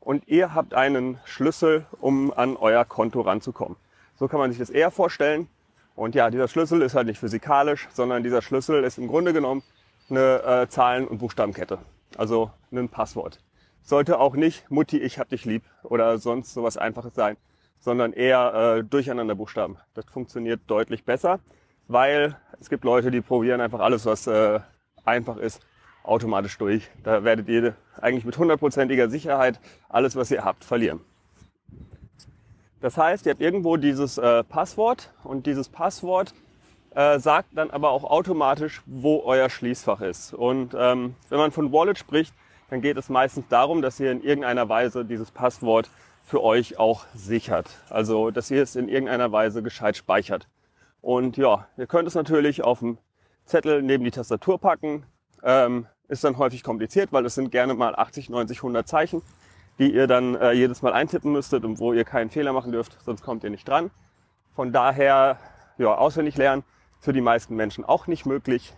und 0.00 0.26
ihr 0.28 0.54
habt 0.54 0.72
einen 0.72 1.18
Schlüssel, 1.24 1.86
um 2.00 2.32
an 2.32 2.56
euer 2.56 2.84
Konto 2.84 3.20
ranzukommen. 3.20 3.76
So 4.18 4.28
kann 4.28 4.40
man 4.40 4.50
sich 4.50 4.58
das 4.58 4.70
eher 4.70 4.90
vorstellen. 4.90 5.48
Und 5.94 6.14
ja, 6.14 6.30
dieser 6.30 6.48
Schlüssel 6.48 6.82
ist 6.82 6.94
halt 6.94 7.06
nicht 7.06 7.18
physikalisch, 7.18 7.88
sondern 7.92 8.22
dieser 8.22 8.42
Schlüssel 8.42 8.84
ist 8.84 8.98
im 8.98 9.08
Grunde 9.08 9.32
genommen 9.32 9.62
eine 10.10 10.42
äh, 10.42 10.68
Zahlen- 10.68 11.08
und 11.08 11.18
Buchstabenkette. 11.18 11.78
Also 12.16 12.50
ein 12.72 12.88
Passwort. 12.88 13.40
Sollte 13.82 14.18
auch 14.18 14.34
nicht 14.34 14.70
Mutti, 14.70 14.98
ich 14.98 15.18
hab 15.18 15.28
dich 15.28 15.44
lieb 15.44 15.62
oder 15.82 16.18
sonst 16.18 16.52
sowas 16.52 16.76
Einfaches 16.76 17.14
sein, 17.14 17.36
sondern 17.78 18.12
eher 18.12 18.78
äh, 18.78 18.84
Durcheinander 18.84 19.34
Buchstaben. 19.34 19.78
Das 19.94 20.04
funktioniert 20.06 20.60
deutlich 20.66 21.04
besser, 21.04 21.40
weil 21.88 22.36
es 22.60 22.68
gibt 22.68 22.84
Leute, 22.84 23.10
die 23.10 23.20
probieren 23.20 23.60
einfach 23.60 23.80
alles, 23.80 24.06
was 24.06 24.26
äh, 24.26 24.60
einfach 25.04 25.36
ist, 25.36 25.60
automatisch 26.02 26.58
durch. 26.58 26.90
Da 27.04 27.24
werdet 27.24 27.48
ihr 27.48 27.74
eigentlich 28.00 28.24
mit 28.24 28.38
hundertprozentiger 28.38 29.08
Sicherheit 29.08 29.60
alles, 29.88 30.16
was 30.16 30.30
ihr 30.30 30.44
habt, 30.44 30.64
verlieren. 30.64 31.00
Das 32.86 32.96
heißt, 32.96 33.26
ihr 33.26 33.30
habt 33.30 33.40
irgendwo 33.40 33.76
dieses 33.76 34.16
äh, 34.16 34.44
Passwort 34.44 35.12
und 35.24 35.46
dieses 35.46 35.68
Passwort 35.68 36.32
äh, 36.94 37.18
sagt 37.18 37.48
dann 37.56 37.70
aber 37.70 37.90
auch 37.90 38.04
automatisch, 38.04 38.80
wo 38.86 39.24
euer 39.24 39.50
Schließfach 39.50 40.00
ist. 40.02 40.32
Und 40.32 40.72
ähm, 40.78 41.16
wenn 41.28 41.38
man 41.38 41.50
von 41.50 41.72
Wallet 41.72 41.98
spricht, 41.98 42.32
dann 42.70 42.82
geht 42.82 42.96
es 42.96 43.08
meistens 43.08 43.48
darum, 43.48 43.82
dass 43.82 43.98
ihr 43.98 44.12
in 44.12 44.22
irgendeiner 44.22 44.68
Weise 44.68 45.04
dieses 45.04 45.32
Passwort 45.32 45.90
für 46.22 46.44
euch 46.44 46.78
auch 46.78 47.06
sichert. 47.12 47.68
Also, 47.90 48.30
dass 48.30 48.52
ihr 48.52 48.62
es 48.62 48.76
in 48.76 48.88
irgendeiner 48.88 49.32
Weise 49.32 49.64
gescheit 49.64 49.96
speichert. 49.96 50.46
Und 51.00 51.36
ja, 51.36 51.66
ihr 51.76 51.88
könnt 51.88 52.06
es 52.06 52.14
natürlich 52.14 52.62
auf 52.62 52.78
dem 52.78 52.98
Zettel 53.46 53.82
neben 53.82 54.04
die 54.04 54.12
Tastatur 54.12 54.60
packen. 54.60 55.04
Ähm, 55.42 55.88
ist 56.06 56.22
dann 56.22 56.38
häufig 56.38 56.62
kompliziert, 56.62 57.12
weil 57.12 57.26
es 57.26 57.34
sind 57.34 57.50
gerne 57.50 57.74
mal 57.74 57.96
80, 57.96 58.30
90, 58.30 58.58
100 58.58 58.86
Zeichen, 58.86 59.22
die 59.78 59.92
ihr 59.94 60.06
dann 60.06 60.34
äh, 60.36 60.52
jedes 60.52 60.82
Mal 60.82 60.92
eintippen 60.92 61.32
müsstet 61.32 61.64
und 61.64 61.78
wo 61.78 61.92
ihr 61.92 62.04
keinen 62.04 62.30
Fehler 62.30 62.52
machen 62.52 62.72
dürft, 62.72 62.96
sonst 63.04 63.22
kommt 63.22 63.44
ihr 63.44 63.50
nicht 63.50 63.68
dran. 63.68 63.90
Von 64.54 64.72
daher, 64.72 65.38
ja, 65.78 65.94
auswendig 65.94 66.36
lernen 66.36 66.64
für 67.00 67.12
die 67.12 67.20
meisten 67.20 67.54
Menschen 67.56 67.84
auch 67.84 68.06
nicht 68.06 68.24
möglich. 68.26 68.74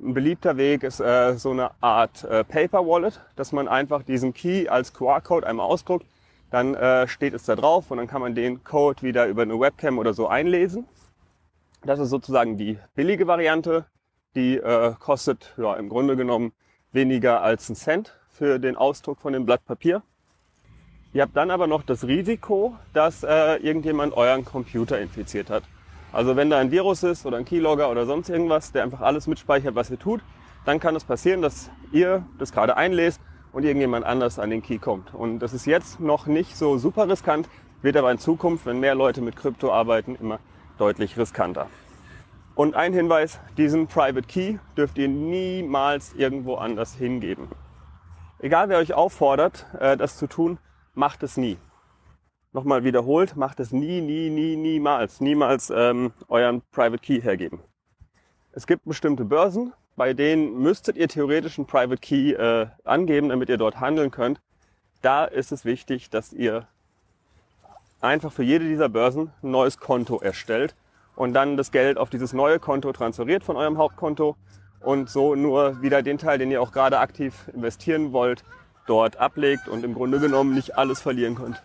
Ein 0.00 0.14
beliebter 0.14 0.56
Weg 0.56 0.82
ist 0.82 1.00
äh, 1.00 1.34
so 1.36 1.50
eine 1.50 1.72
Art 1.82 2.24
äh, 2.24 2.44
Paper 2.44 2.86
Wallet, 2.86 3.20
dass 3.36 3.52
man 3.52 3.68
einfach 3.68 4.02
diesen 4.02 4.32
Key 4.32 4.68
als 4.68 4.94
QR-Code 4.94 5.46
einmal 5.46 5.66
ausdruckt, 5.66 6.06
dann 6.50 6.74
äh, 6.74 7.06
steht 7.06 7.34
es 7.34 7.44
da 7.44 7.56
drauf 7.56 7.90
und 7.90 7.98
dann 7.98 8.06
kann 8.06 8.20
man 8.20 8.34
den 8.34 8.64
Code 8.64 9.02
wieder 9.02 9.26
über 9.26 9.42
eine 9.42 9.58
Webcam 9.58 9.98
oder 9.98 10.14
so 10.14 10.28
einlesen. 10.28 10.86
Das 11.82 11.98
ist 11.98 12.10
sozusagen 12.10 12.56
die 12.56 12.78
billige 12.94 13.26
Variante. 13.26 13.86
Die 14.34 14.56
äh, 14.56 14.94
kostet 14.98 15.54
ja, 15.56 15.74
im 15.74 15.88
Grunde 15.88 16.16
genommen 16.16 16.52
weniger 16.92 17.42
als 17.42 17.68
einen 17.68 17.76
Cent 17.76 18.19
für 18.40 18.58
den 18.58 18.74
Ausdruck 18.74 19.20
von 19.20 19.34
dem 19.34 19.44
Blatt 19.44 19.66
Papier. 19.66 20.02
Ihr 21.12 21.20
habt 21.20 21.36
dann 21.36 21.50
aber 21.50 21.66
noch 21.66 21.82
das 21.82 22.06
Risiko, 22.06 22.74
dass 22.94 23.22
äh, 23.22 23.56
irgendjemand 23.56 24.16
euren 24.16 24.46
Computer 24.46 24.98
infiziert 24.98 25.50
hat. 25.50 25.64
Also 26.10 26.36
wenn 26.36 26.48
da 26.48 26.58
ein 26.58 26.70
Virus 26.70 27.02
ist 27.02 27.26
oder 27.26 27.36
ein 27.36 27.44
Keylogger 27.44 27.90
oder 27.90 28.06
sonst 28.06 28.30
irgendwas, 28.30 28.72
der 28.72 28.82
einfach 28.84 29.02
alles 29.02 29.26
mitspeichert, 29.26 29.74
was 29.74 29.90
ihr 29.90 29.98
tut, 29.98 30.22
dann 30.64 30.80
kann 30.80 30.96
es 30.96 31.04
passieren, 31.04 31.42
dass 31.42 31.70
ihr 31.92 32.24
das 32.38 32.50
gerade 32.50 32.78
einlest 32.78 33.20
und 33.52 33.64
irgendjemand 33.64 34.06
anders 34.06 34.38
an 34.38 34.48
den 34.48 34.62
Key 34.62 34.78
kommt. 34.78 35.12
Und 35.12 35.40
das 35.40 35.52
ist 35.52 35.66
jetzt 35.66 36.00
noch 36.00 36.26
nicht 36.26 36.56
so 36.56 36.78
super 36.78 37.10
riskant, 37.10 37.46
wird 37.82 37.98
aber 37.98 38.10
in 38.10 38.18
Zukunft, 38.18 38.64
wenn 38.64 38.80
mehr 38.80 38.94
Leute 38.94 39.20
mit 39.20 39.36
Krypto 39.36 39.70
arbeiten, 39.70 40.14
immer 40.14 40.38
deutlich 40.78 41.18
riskanter. 41.18 41.66
Und 42.54 42.74
ein 42.74 42.94
Hinweis, 42.94 43.38
diesen 43.58 43.86
Private 43.86 44.26
Key 44.26 44.56
dürft 44.78 44.96
ihr 44.96 45.08
niemals 45.08 46.14
irgendwo 46.14 46.54
anders 46.54 46.94
hingeben. 46.94 47.48
Egal 48.42 48.68
wer 48.70 48.78
euch 48.78 48.94
auffordert, 48.94 49.66
äh, 49.78 49.96
das 49.96 50.16
zu 50.16 50.26
tun, 50.26 50.58
macht 50.94 51.22
es 51.22 51.36
nie 51.36 51.58
nochmal 52.52 52.84
wiederholt, 52.84 53.36
macht 53.36 53.60
es 53.60 53.70
nie, 53.70 54.00
nie, 54.00 54.30
nie, 54.30 54.56
niemals, 54.56 55.20
niemals 55.20 55.70
ähm, 55.70 56.12
euren 56.28 56.62
Private 56.72 56.98
Key 56.98 57.20
hergeben. 57.20 57.60
Es 58.52 58.66
gibt 58.66 58.84
bestimmte 58.84 59.24
Börsen, 59.24 59.72
bei 59.96 60.14
denen 60.14 60.58
müsstet 60.58 60.96
ihr 60.96 61.08
theoretisch 61.08 61.58
einen 61.58 61.66
Private 61.66 62.00
Key 62.00 62.32
äh, 62.32 62.66
angeben, 62.84 63.28
damit 63.28 63.48
ihr 63.48 63.58
dort 63.58 63.78
handeln 63.78 64.10
könnt. 64.10 64.40
Da 65.02 65.24
ist 65.24 65.52
es 65.52 65.64
wichtig, 65.64 66.10
dass 66.10 66.32
ihr 66.32 66.66
einfach 68.00 68.32
für 68.32 68.42
jede 68.42 68.66
dieser 68.66 68.88
Börsen 68.88 69.32
ein 69.42 69.50
neues 69.50 69.78
Konto 69.78 70.18
erstellt 70.18 70.74
und 71.14 71.34
dann 71.34 71.56
das 71.56 71.70
Geld 71.70 71.98
auf 71.98 72.10
dieses 72.10 72.32
neue 72.32 72.58
Konto 72.58 72.92
transferiert 72.92 73.44
von 73.44 73.56
eurem 73.56 73.78
Hauptkonto 73.78 74.36
und 74.80 75.10
so 75.10 75.34
nur 75.34 75.82
wieder 75.82 76.02
den 76.02 76.18
Teil, 76.18 76.38
den 76.38 76.50
ihr 76.50 76.62
auch 76.62 76.72
gerade 76.72 76.98
aktiv 76.98 77.48
investieren 77.54 78.12
wollt, 78.12 78.44
dort 78.86 79.18
ablegt 79.18 79.68
und 79.68 79.84
im 79.84 79.94
Grunde 79.94 80.20
genommen 80.20 80.54
nicht 80.54 80.76
alles 80.76 81.00
verlieren 81.00 81.34
könnt. 81.34 81.62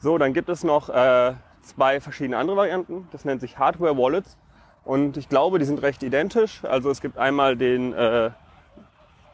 So, 0.00 0.16
dann 0.16 0.32
gibt 0.32 0.48
es 0.48 0.64
noch 0.64 0.88
äh, 0.88 1.34
zwei 1.62 2.00
verschiedene 2.00 2.36
andere 2.36 2.56
Varianten. 2.56 3.08
Das 3.12 3.24
nennt 3.24 3.40
sich 3.40 3.58
Hardware 3.58 3.96
Wallets. 3.96 4.36
Und 4.84 5.16
ich 5.16 5.28
glaube, 5.28 5.58
die 5.58 5.64
sind 5.64 5.82
recht 5.82 6.02
identisch. 6.02 6.64
Also 6.64 6.90
es 6.90 7.00
gibt 7.00 7.18
einmal 7.18 7.56
den 7.56 7.92
äh, 7.92 8.30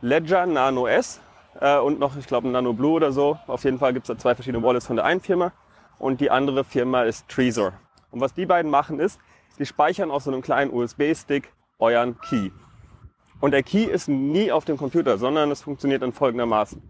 Ledger 0.01 0.47
Nano 0.47 0.87
S 0.87 1.21
äh, 1.61 1.79
und 1.79 2.01
noch, 2.01 2.17
ich 2.17 2.27
glaube, 2.27 2.49
Nano 2.49 2.73
Blue 2.73 2.93
oder 2.93 3.13
so. 3.13 3.39
Auf 3.47 3.65
jeden 3.65 3.79
Fall 3.79 3.93
gibt 3.93 4.09
es 4.09 4.17
da 4.17 4.19
zwei 4.19 4.35
verschiedene 4.35 4.65
Wallets 4.65 4.87
von 4.87 4.97
der 4.97 5.05
einen 5.05 5.21
Firma. 5.21 5.53
Und 5.99 6.21
die 6.21 6.31
andere 6.31 6.65
Firma 6.65 7.03
ist 7.03 7.29
Trezor. 7.29 7.75
Und 8.11 8.21
was 8.21 8.35
die 8.35 8.47
beiden 8.47 8.71
machen 8.71 8.99
ist, 8.99 9.21
die 9.59 9.67
speichern 9.67 10.11
auf 10.11 10.23
so 10.23 10.33
einem 10.33 10.43
kleinen 10.43 10.73
USB-Stick 10.73 11.53
euren 11.79 12.19
Key. 12.21 12.51
Und 13.45 13.51
der 13.51 13.63
Key 13.63 13.85
ist 13.85 14.09
nie 14.09 14.51
auf 14.51 14.65
dem 14.65 14.79
Computer, 14.79 15.19
sondern 15.19 15.51
es 15.51 15.61
funktioniert 15.61 16.01
dann 16.01 16.15
folgendermaßen. 16.15 16.81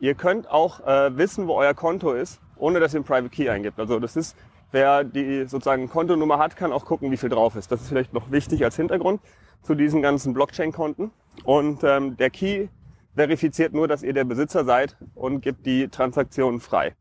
Ihr 0.00 0.14
könnt 0.14 0.50
auch 0.50 0.80
äh, 0.80 1.14
wissen, 1.18 1.46
wo 1.46 1.56
euer 1.56 1.74
Konto 1.74 2.14
ist, 2.14 2.40
ohne 2.56 2.80
dass 2.80 2.94
ihr 2.94 3.00
einen 3.00 3.04
Private 3.04 3.28
Key 3.28 3.50
eingibt. 3.50 3.78
Also 3.78 4.00
das 4.00 4.16
ist, 4.16 4.34
wer 4.72 5.04
die 5.04 5.44
sozusagen 5.44 5.90
Kontonummer 5.90 6.38
hat, 6.38 6.56
kann 6.56 6.72
auch 6.72 6.86
gucken, 6.86 7.10
wie 7.10 7.18
viel 7.18 7.28
drauf 7.28 7.54
ist. 7.54 7.70
Das 7.70 7.82
ist 7.82 7.88
vielleicht 7.90 8.14
noch 8.14 8.30
wichtig 8.30 8.64
als 8.64 8.76
Hintergrund 8.76 9.20
zu 9.60 9.74
diesen 9.74 10.00
ganzen 10.00 10.32
Blockchain-Konten. 10.32 11.10
Und 11.44 11.84
ähm, 11.84 12.16
der 12.16 12.30
Key 12.30 12.68
verifiziert 13.14 13.74
nur, 13.74 13.86
dass 13.86 14.02
ihr 14.02 14.14
der 14.14 14.24
Besitzer 14.24 14.64
seid 14.64 14.96
und 15.14 15.42
gibt 15.42 15.66
die 15.66 15.88
Transaktionen 15.88 16.60
frei. 16.60 16.94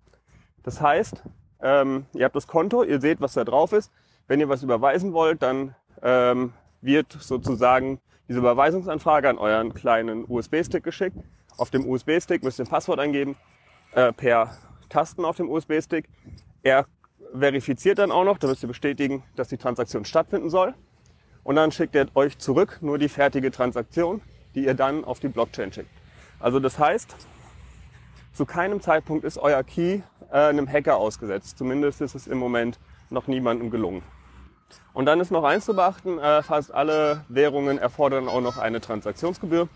Das 0.63 0.82
heißt, 0.82 1.24
ähm, 1.62 2.06
ihr 2.12 2.26
habt 2.26 2.36
das 2.36 2.48
Konto, 2.48 2.84
ihr 2.84 3.00
seht, 3.00 3.22
was 3.22 3.32
da 3.32 3.46
drauf 3.46 3.72
ist. 3.72 3.93
Wenn 4.28 4.41
ihr 4.41 4.50
was 4.50 4.62
überweisen 4.62 5.13
wollt, 5.13 5.41
dann 5.41 5.74
ähm, 6.02 6.52
wird 6.84 7.12
sozusagen 7.12 8.00
diese 8.28 8.39
Überweisungsanfrage 8.39 9.30
an 9.30 9.38
euren 9.38 9.74
kleinen 9.74 10.26
USB-Stick 10.28 10.84
geschickt. 10.84 11.17
Auf 11.58 11.69
dem 11.69 11.88
USB-Stick 11.88 12.43
müsst 12.43 12.60
ihr 12.60 12.65
ein 12.65 12.69
Passwort 12.69 13.00
eingeben 13.00 13.36
äh, 13.93 14.12
per 14.12 14.56
Tasten 14.89 15.26
auf 15.26 15.38
dem 15.38 15.50
USB-Stick. 15.50 16.08
Er 16.62 16.86
verifiziert 17.34 18.00
dann 18.00 18.12
auch 18.12 18.24
noch, 18.24 18.38
da 18.38 18.48
müsst 18.48 18.63
ihr 18.63 18.67
bestätigen, 18.67 19.24
dass 19.36 19.48
die 19.48 19.58
Transaktion 19.58 20.06
stattfinden 20.06 20.50
soll. 20.50 20.74
Und 21.43 21.56
dann 21.56 21.72
schickt 21.72 21.96
er 21.96 22.08
euch 22.15 22.38
zurück 22.38 22.80
nur 22.82 22.98
die 22.98 23.10
fertige 23.10 23.52
Transaktion, 23.52 24.22
die 24.56 24.65
ihr 24.65 24.74
dann 24.74 25.04
auf 25.04 25.19
die 25.19 25.28
Blockchain 25.28 25.74
schickt. 25.74 25.89
Also 26.39 26.60
das 26.60 26.80
heißt, 26.80 27.15
zu 28.34 28.46
keinem 28.46 28.82
Zeitpunkt 28.82 29.26
ist 29.26 29.38
euer 29.38 29.63
Key 29.63 30.02
äh, 30.32 30.38
einem 30.38 30.67
Hacker 30.67 30.98
ausgesetzt. 30.98 31.58
Zumindest 31.58 32.02
ist 32.02 32.15
es 32.15 32.28
im 32.28 32.38
Moment 32.38 32.80
noch 33.10 33.28
niemandem 33.28 33.69
gelungen. 33.69 34.02
Und 34.93 35.05
dann 35.05 35.19
ist 35.19 35.31
noch 35.31 35.43
eins 35.43 35.65
zu 35.65 35.75
beachten, 35.75 36.19
äh, 36.19 36.43
fast 36.43 36.73
alle 36.73 37.23
Währungen 37.27 37.77
erfordern 37.77 38.27
auch 38.27 38.41
noch 38.41 38.57
eine 38.57 38.81
Transaktionsgebühr, 38.81 39.67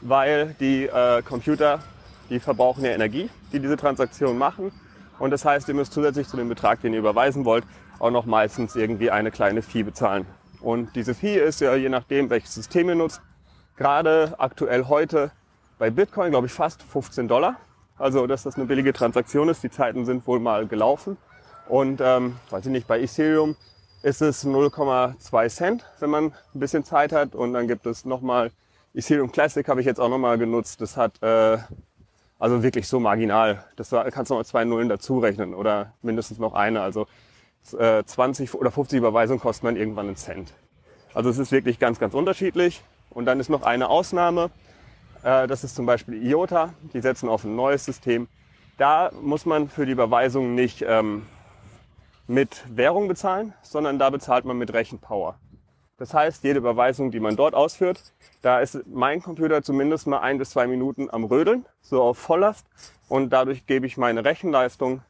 weil 0.00 0.56
die 0.60 0.86
äh, 0.86 1.22
Computer 1.22 1.80
die 2.30 2.40
verbrauchen 2.40 2.84
ja 2.84 2.90
Energie, 2.90 3.30
die 3.52 3.60
diese 3.60 3.76
Transaktion 3.76 4.38
machen. 4.38 4.72
Und 5.18 5.30
das 5.30 5.44
heißt, 5.44 5.68
ihr 5.68 5.74
müsst 5.74 5.92
zusätzlich 5.92 6.28
zu 6.28 6.36
dem 6.36 6.48
Betrag, 6.48 6.80
den 6.80 6.92
ihr 6.92 6.98
überweisen 6.98 7.44
wollt, 7.44 7.64
auch 7.98 8.10
noch 8.10 8.26
meistens 8.26 8.76
irgendwie 8.76 9.10
eine 9.10 9.30
kleine 9.30 9.62
Fee 9.62 9.82
bezahlen. 9.82 10.26
Und 10.60 10.94
diese 10.96 11.14
Fee 11.14 11.38
ist 11.38 11.60
ja 11.60 11.74
je 11.74 11.88
nachdem, 11.88 12.28
welches 12.28 12.54
System 12.54 12.88
ihr 12.88 12.94
nutzt, 12.94 13.22
gerade 13.76 14.34
aktuell 14.38 14.86
heute 14.86 15.30
bei 15.78 15.90
Bitcoin, 15.90 16.30
glaube 16.30 16.46
ich, 16.46 16.52
fast 16.52 16.82
15 16.82 17.28
Dollar. 17.28 17.56
Also, 17.98 18.26
dass 18.26 18.42
das 18.42 18.56
eine 18.56 18.66
billige 18.66 18.92
Transaktion 18.92 19.48
ist. 19.48 19.62
Die 19.62 19.70
Zeiten 19.70 20.04
sind 20.04 20.26
wohl 20.26 20.38
mal 20.38 20.66
gelaufen. 20.66 21.16
Und, 21.66 22.00
ähm, 22.02 22.36
weiß 22.50 22.66
ich 22.66 22.72
nicht, 22.72 22.86
bei 22.86 23.00
Ethereum 23.00 23.56
ist 24.06 24.22
es 24.22 24.46
0,2 24.46 25.48
Cent, 25.48 25.84
wenn 25.98 26.10
man 26.10 26.24
ein 26.54 26.60
bisschen 26.60 26.84
Zeit 26.84 27.10
hat. 27.10 27.34
Und 27.34 27.52
dann 27.52 27.66
gibt 27.66 27.86
es 27.86 28.04
nochmal 28.04 28.52
Ethereum 28.94 29.32
Classic 29.32 29.66
habe 29.68 29.80
ich 29.80 29.86
jetzt 29.86 29.98
auch 29.98 30.08
nochmal 30.08 30.38
genutzt. 30.38 30.80
Das 30.80 30.96
hat 30.96 31.20
äh, 31.22 31.58
Also 32.38 32.62
wirklich 32.62 32.86
so 32.86 33.00
marginal. 33.00 33.64
Das 33.74 33.90
kannst 33.90 34.30
du 34.30 34.36
noch 34.36 34.44
zwei 34.44 34.64
Nullen 34.64 34.88
dazu 34.88 35.18
rechnen 35.18 35.54
oder 35.54 35.92
mindestens 36.02 36.38
noch 36.38 36.54
eine. 36.54 36.82
Also 36.82 37.08
20 37.64 38.54
äh, 38.54 38.56
oder 38.56 38.70
50 38.70 38.98
Überweisungen 38.98 39.40
kosten 39.40 39.66
dann 39.66 39.76
irgendwann 39.76 40.06
einen 40.06 40.16
Cent. 40.16 40.52
Also 41.12 41.28
es 41.28 41.38
ist 41.38 41.50
wirklich 41.50 41.80
ganz, 41.80 41.98
ganz 41.98 42.14
unterschiedlich. 42.14 42.84
Und 43.10 43.24
dann 43.24 43.40
ist 43.40 43.48
noch 43.48 43.62
eine 43.62 43.88
Ausnahme. 43.88 44.50
Äh, 45.24 45.48
das 45.48 45.64
ist 45.64 45.74
zum 45.74 45.84
Beispiel 45.84 46.22
IOTA. 46.22 46.74
Die 46.92 47.00
setzen 47.00 47.28
auf 47.28 47.42
ein 47.42 47.56
neues 47.56 47.84
System. 47.84 48.28
Da 48.78 49.10
muss 49.20 49.46
man 49.46 49.68
für 49.68 49.84
die 49.84 49.92
Überweisung 49.92 50.54
nicht 50.54 50.84
ähm, 50.86 51.26
mit 52.26 52.64
Währung 52.68 53.08
bezahlen, 53.08 53.54
sondern 53.62 53.98
da 53.98 54.10
bezahlt 54.10 54.44
man 54.44 54.58
mit 54.58 54.72
Rechenpower. 54.72 55.38
Das 55.98 56.12
heißt, 56.12 56.44
jede 56.44 56.58
Überweisung, 56.58 57.10
die 57.10 57.20
man 57.20 57.36
dort 57.36 57.54
ausführt, 57.54 58.12
da 58.42 58.60
ist 58.60 58.86
mein 58.86 59.22
Computer 59.22 59.62
zumindest 59.62 60.06
mal 60.06 60.18
ein 60.18 60.36
bis 60.36 60.50
zwei 60.50 60.66
Minuten 60.66 61.08
am 61.10 61.24
Rödeln, 61.24 61.64
so 61.80 62.02
auf 62.02 62.18
Volllast. 62.18 62.66
Und 63.08 63.30
dadurch 63.30 63.66
gebe 63.66 63.86
ich 63.86 63.96
meine 63.96 64.24
Rechenleistung 64.24 65.02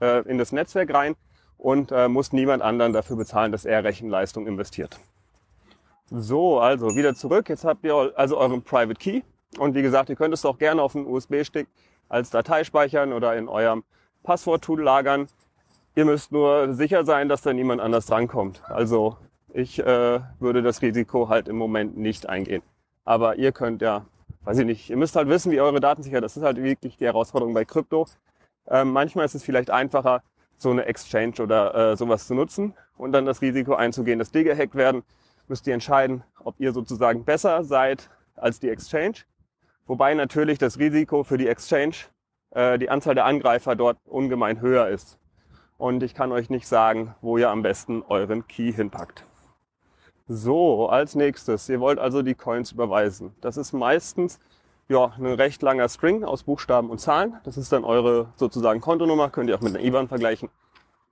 äh, 0.00 0.28
in 0.28 0.38
das 0.38 0.50
Netzwerk 0.50 0.92
rein 0.92 1.14
und 1.58 1.92
äh, 1.92 2.08
muss 2.08 2.32
niemand 2.32 2.62
anderen 2.62 2.92
dafür 2.92 3.16
bezahlen, 3.16 3.52
dass 3.52 3.64
er 3.64 3.84
Rechenleistung 3.84 4.48
investiert. 4.48 4.98
So, 6.10 6.58
also 6.58 6.96
wieder 6.96 7.14
zurück. 7.14 7.48
Jetzt 7.48 7.64
habt 7.64 7.84
ihr 7.84 8.12
also 8.16 8.36
euren 8.36 8.62
Private 8.62 8.98
Key. 8.98 9.22
Und 9.58 9.74
wie 9.74 9.82
gesagt, 9.82 10.10
ihr 10.10 10.16
könnt 10.16 10.34
es 10.34 10.44
auch 10.44 10.58
gerne 10.58 10.82
auf 10.82 10.96
einen 10.96 11.06
USB-Stick 11.06 11.68
als 12.08 12.30
Datei 12.30 12.64
speichern 12.64 13.12
oder 13.12 13.36
in 13.36 13.48
eurem 13.48 13.84
Passwort-Tool 14.24 14.82
lagern. 14.82 15.28
Ihr 15.94 16.06
müsst 16.06 16.32
nur 16.32 16.72
sicher 16.72 17.04
sein, 17.04 17.28
dass 17.28 17.42
da 17.42 17.52
niemand 17.52 17.82
anders 17.82 18.06
drankommt. 18.06 18.62
Also 18.64 19.18
ich 19.52 19.78
äh, 19.78 20.20
würde 20.40 20.62
das 20.62 20.80
Risiko 20.80 21.28
halt 21.28 21.48
im 21.48 21.56
Moment 21.56 21.98
nicht 21.98 22.28
eingehen. 22.28 22.62
Aber 23.04 23.36
ihr 23.36 23.52
könnt 23.52 23.82
ja, 23.82 24.06
weiß 24.44 24.58
ich 24.58 24.64
nicht, 24.64 24.88
ihr 24.88 24.96
müsst 24.96 25.16
halt 25.16 25.28
wissen, 25.28 25.52
wie 25.52 25.60
eure 25.60 25.80
Daten 25.80 26.02
sicher. 26.02 26.22
Das 26.22 26.36
ist 26.36 26.42
halt 26.44 26.56
wirklich 26.62 26.96
die 26.96 27.04
Herausforderung 27.04 27.52
bei 27.52 27.66
Krypto. 27.66 28.06
Ähm, 28.68 28.90
manchmal 28.92 29.26
ist 29.26 29.34
es 29.34 29.44
vielleicht 29.44 29.70
einfacher, 29.70 30.22
so 30.56 30.70
eine 30.70 30.86
Exchange 30.86 31.42
oder 31.42 31.74
äh, 31.74 31.96
sowas 31.96 32.26
zu 32.26 32.34
nutzen 32.34 32.74
und 32.96 33.12
dann 33.12 33.26
das 33.26 33.42
Risiko 33.42 33.74
einzugehen, 33.74 34.18
dass 34.18 34.30
die 34.30 34.44
gehackt 34.44 34.74
werden. 34.74 35.02
Müsst 35.48 35.66
ihr 35.66 35.74
entscheiden, 35.74 36.24
ob 36.42 36.54
ihr 36.58 36.72
sozusagen 36.72 37.24
besser 37.24 37.64
seid 37.64 38.08
als 38.36 38.60
die 38.60 38.70
Exchange. 38.70 39.16
Wobei 39.86 40.14
natürlich 40.14 40.58
das 40.58 40.78
Risiko 40.78 41.24
für 41.24 41.36
die 41.36 41.48
Exchange, 41.48 41.96
äh, 42.52 42.78
die 42.78 42.88
Anzahl 42.88 43.14
der 43.14 43.26
Angreifer 43.26 43.76
dort 43.76 43.98
ungemein 44.06 44.60
höher 44.62 44.88
ist. 44.88 45.18
Und 45.82 46.04
ich 46.04 46.14
kann 46.14 46.30
euch 46.30 46.48
nicht 46.48 46.68
sagen, 46.68 47.16
wo 47.22 47.38
ihr 47.38 47.50
am 47.50 47.62
besten 47.62 48.04
euren 48.08 48.46
Key 48.46 48.72
hinpackt. 48.72 49.26
So, 50.28 50.88
als 50.88 51.16
nächstes, 51.16 51.68
ihr 51.68 51.80
wollt 51.80 51.98
also 51.98 52.22
die 52.22 52.36
Coins 52.36 52.70
überweisen. 52.70 53.34
Das 53.40 53.56
ist 53.56 53.72
meistens 53.72 54.38
ja, 54.88 55.12
ein 55.18 55.26
recht 55.26 55.60
langer 55.60 55.88
String 55.88 56.22
aus 56.22 56.44
Buchstaben 56.44 56.88
und 56.88 57.00
Zahlen. 57.00 57.34
Das 57.42 57.56
ist 57.56 57.72
dann 57.72 57.82
eure 57.82 58.28
sozusagen 58.36 58.80
Kontonummer, 58.80 59.28
könnt 59.30 59.50
ihr 59.50 59.56
auch 59.56 59.60
mit 59.60 59.74
einer 59.74 59.84
IBAN 59.84 60.06
vergleichen. 60.06 60.50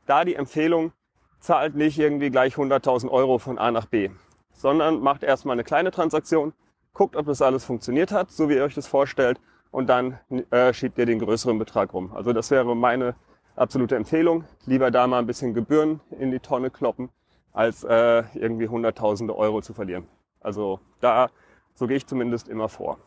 Da 0.06 0.24
die 0.24 0.37
Empfehlung, 0.37 0.92
zahlt 1.40 1.74
nicht 1.74 1.98
irgendwie 1.98 2.30
gleich 2.30 2.54
100.000 2.54 3.11
Euro 3.11 3.38
von 3.38 3.59
A 3.59 3.72
nach 3.72 3.87
B, 3.87 4.11
sondern 4.52 5.00
macht 5.00 5.24
erstmal 5.24 5.54
eine 5.54 5.64
kleine 5.64 5.90
Transaktion, 5.90 6.52
guckt, 6.92 7.16
ob 7.16 7.26
das 7.26 7.42
alles 7.42 7.64
funktioniert 7.64 8.12
hat, 8.12 8.30
so 8.30 8.48
wie 8.48 8.54
ihr 8.54 8.62
euch 8.62 8.76
das 8.76 8.87
vorstellt, 8.87 9.40
und 9.72 9.88
dann 9.88 10.20
äh, 10.52 10.72
schiebt 10.72 10.96
ihr 10.96 11.06
den 11.06 11.18
größeren 11.18 11.59
Betrag 11.59 11.92
rum. 11.92 12.12
Also 12.14 12.33
das 12.33 12.52
wäre 12.52 12.76
meine 12.76 13.16
absolute 13.56 13.96
Empfehlung. 13.96 14.44
Lieber 14.66 14.90
da 14.90 15.06
mal 15.06 15.18
ein 15.18 15.26
bisschen 15.26 15.54
Gebühren 15.54 16.00
in 16.18 16.30
die 16.30 16.40
Tonne 16.40 16.70
kloppen, 16.70 17.10
als 17.52 17.84
äh, 17.84 18.24
irgendwie 18.34 18.68
hunderttausende 18.68 19.36
Euro 19.36 19.60
zu 19.62 19.74
verlieren. 19.74 20.06
Also 20.40 20.80
da, 21.00 21.28
so 21.74 21.86
gehe 21.86 21.96
ich 21.96 22.06
zumindest 22.06 22.48
immer 22.48 22.68
vor. 22.68 22.98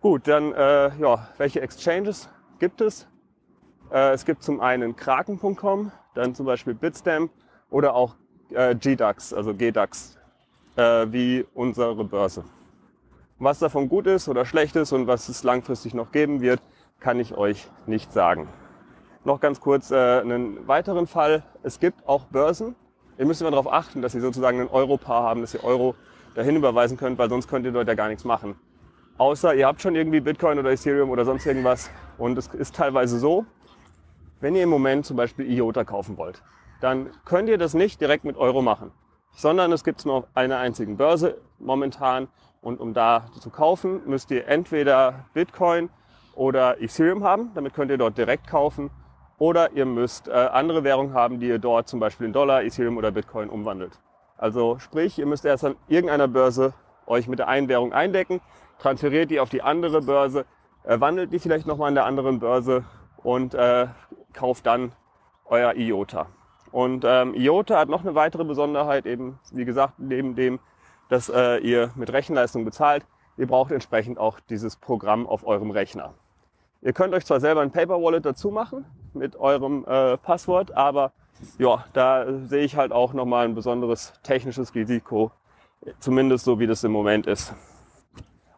Gut, 0.00 0.28
dann 0.28 0.52
äh, 0.52 0.96
ja, 0.98 1.28
welche 1.38 1.60
Exchanges 1.60 2.28
gibt 2.58 2.80
es? 2.80 3.08
Äh, 3.90 4.12
es 4.12 4.24
gibt 4.24 4.42
zum 4.42 4.60
einen 4.60 4.94
kraken.com, 4.96 5.90
dann 6.14 6.34
zum 6.34 6.46
Beispiel 6.46 6.74
Bitstamp 6.74 7.30
oder 7.70 7.94
auch 7.94 8.14
äh, 8.50 8.74
GDAX, 8.74 9.32
also 9.32 9.54
GDAX, 9.54 10.18
äh, 10.76 11.06
wie 11.10 11.44
unsere 11.54 12.04
Börse. 12.04 12.44
Was 13.38 13.58
davon 13.58 13.88
gut 13.88 14.06
ist 14.06 14.28
oder 14.28 14.44
schlecht 14.44 14.76
ist 14.76 14.92
und 14.92 15.06
was 15.06 15.28
es 15.28 15.42
langfristig 15.42 15.94
noch 15.94 16.12
geben 16.12 16.40
wird, 16.40 16.60
kann 17.00 17.20
ich 17.20 17.34
euch 17.34 17.68
nicht 17.86 18.12
sagen. 18.12 18.48
Noch 19.26 19.40
ganz 19.40 19.60
kurz 19.60 19.90
äh, 19.90 20.20
einen 20.20 20.66
weiteren 20.66 21.06
Fall. 21.06 21.42
Es 21.62 21.80
gibt 21.80 22.08
auch 22.08 22.24
Börsen, 22.26 22.76
Ihr 23.18 23.24
müsst 23.24 23.40
immer 23.40 23.50
darauf 23.50 23.72
achten, 23.72 24.02
dass 24.02 24.14
ihr 24.14 24.20
sozusagen 24.20 24.60
ein 24.60 24.68
Euro-Paar 24.68 25.22
haben, 25.22 25.40
dass 25.40 25.54
ihr 25.54 25.64
Euro 25.64 25.94
dahin 26.34 26.56
überweisen 26.56 26.98
könnt, 26.98 27.18
weil 27.18 27.30
sonst 27.30 27.48
könnt 27.48 27.64
ihr 27.64 27.72
dort 27.72 27.88
ja 27.88 27.94
gar 27.94 28.08
nichts 28.08 28.24
machen. 28.24 28.56
Außer 29.16 29.54
ihr 29.54 29.66
habt 29.66 29.80
schon 29.80 29.94
irgendwie 29.94 30.20
Bitcoin 30.20 30.58
oder 30.58 30.70
Ethereum 30.70 31.08
oder 31.08 31.24
sonst 31.24 31.46
irgendwas. 31.46 31.90
Und 32.18 32.36
es 32.36 32.48
ist 32.48 32.76
teilweise 32.76 33.18
so, 33.18 33.46
wenn 34.40 34.54
ihr 34.54 34.64
im 34.64 34.68
Moment 34.68 35.06
zum 35.06 35.16
Beispiel 35.16 35.50
IOTA 35.50 35.84
kaufen 35.84 36.18
wollt, 36.18 36.42
dann 36.82 37.08
könnt 37.24 37.48
ihr 37.48 37.56
das 37.56 37.72
nicht 37.72 38.02
direkt 38.02 38.24
mit 38.24 38.36
Euro 38.36 38.60
machen, 38.60 38.92
sondern 39.34 39.72
es 39.72 39.82
gibt 39.82 40.04
nur 40.04 40.28
eine 40.34 40.58
einzige 40.58 40.92
Börse 40.94 41.38
momentan. 41.58 42.28
Und 42.60 42.80
um 42.80 42.92
da 42.92 43.28
zu 43.40 43.48
kaufen, 43.48 44.02
müsst 44.06 44.30
ihr 44.30 44.46
entweder 44.46 45.24
Bitcoin 45.32 45.88
oder 46.34 46.82
Ethereum 46.82 47.24
haben. 47.24 47.52
Damit 47.54 47.72
könnt 47.72 47.90
ihr 47.90 47.98
dort 47.98 48.18
direkt 48.18 48.46
kaufen. 48.46 48.90
Oder 49.38 49.72
ihr 49.72 49.84
müsst 49.84 50.28
äh, 50.28 50.32
andere 50.32 50.82
Währungen 50.82 51.12
haben, 51.12 51.40
die 51.40 51.48
ihr 51.48 51.58
dort 51.58 51.88
zum 51.88 52.00
Beispiel 52.00 52.26
in 52.26 52.32
Dollar, 52.32 52.62
Ethereum 52.62 52.96
oder 52.96 53.10
Bitcoin 53.10 53.50
umwandelt. 53.50 54.00
Also 54.38 54.78
sprich, 54.78 55.18
ihr 55.18 55.26
müsst 55.26 55.44
erst 55.44 55.64
an 55.64 55.76
irgendeiner 55.88 56.28
Börse 56.28 56.72
euch 57.06 57.28
mit 57.28 57.38
der 57.38 57.48
einen 57.48 57.68
Währung 57.68 57.92
eindecken, 57.92 58.40
transferiert 58.78 59.30
die 59.30 59.40
auf 59.40 59.50
die 59.50 59.62
andere 59.62 60.02
Börse, 60.02 60.46
äh, 60.84 61.00
wandelt 61.00 61.32
die 61.32 61.38
vielleicht 61.38 61.66
nochmal 61.66 61.88
an 61.88 61.94
der 61.94 62.06
anderen 62.06 62.38
Börse 62.38 62.84
und 63.22 63.54
äh, 63.54 63.88
kauft 64.32 64.66
dann 64.66 64.92
euer 65.46 65.74
IOTA. 65.74 66.26
Und 66.72 67.04
ähm, 67.06 67.34
IOTA 67.34 67.78
hat 67.78 67.88
noch 67.88 68.02
eine 68.02 68.14
weitere 68.14 68.44
Besonderheit, 68.44 69.06
eben 69.06 69.38
wie 69.52 69.64
gesagt, 69.64 69.98
neben 69.98 70.34
dem, 70.34 70.58
dass 71.08 71.28
äh, 71.28 71.58
ihr 71.58 71.90
mit 71.94 72.12
Rechenleistung 72.12 72.64
bezahlt, 72.64 73.06
ihr 73.36 73.46
braucht 73.46 73.70
entsprechend 73.70 74.18
auch 74.18 74.40
dieses 74.40 74.76
Programm 74.76 75.26
auf 75.26 75.46
eurem 75.46 75.70
Rechner. 75.70 76.14
Ihr 76.82 76.92
könnt 76.92 77.14
euch 77.14 77.24
zwar 77.24 77.40
selber 77.40 77.60
ein 77.60 77.70
Paper 77.70 78.02
Wallet 78.02 78.24
dazu 78.24 78.50
machen 78.50 78.84
mit 79.16 79.36
eurem 79.36 79.84
äh, 79.86 80.16
Passwort, 80.16 80.72
aber 80.72 81.12
ja, 81.58 81.84
da 81.92 82.26
sehe 82.46 82.64
ich 82.64 82.76
halt 82.76 82.92
auch 82.92 83.12
nochmal 83.12 83.46
ein 83.46 83.54
besonderes 83.54 84.12
technisches 84.22 84.74
Risiko, 84.74 85.30
zumindest 86.00 86.44
so 86.44 86.58
wie 86.58 86.66
das 86.66 86.84
im 86.84 86.92
Moment 86.92 87.26
ist. 87.26 87.54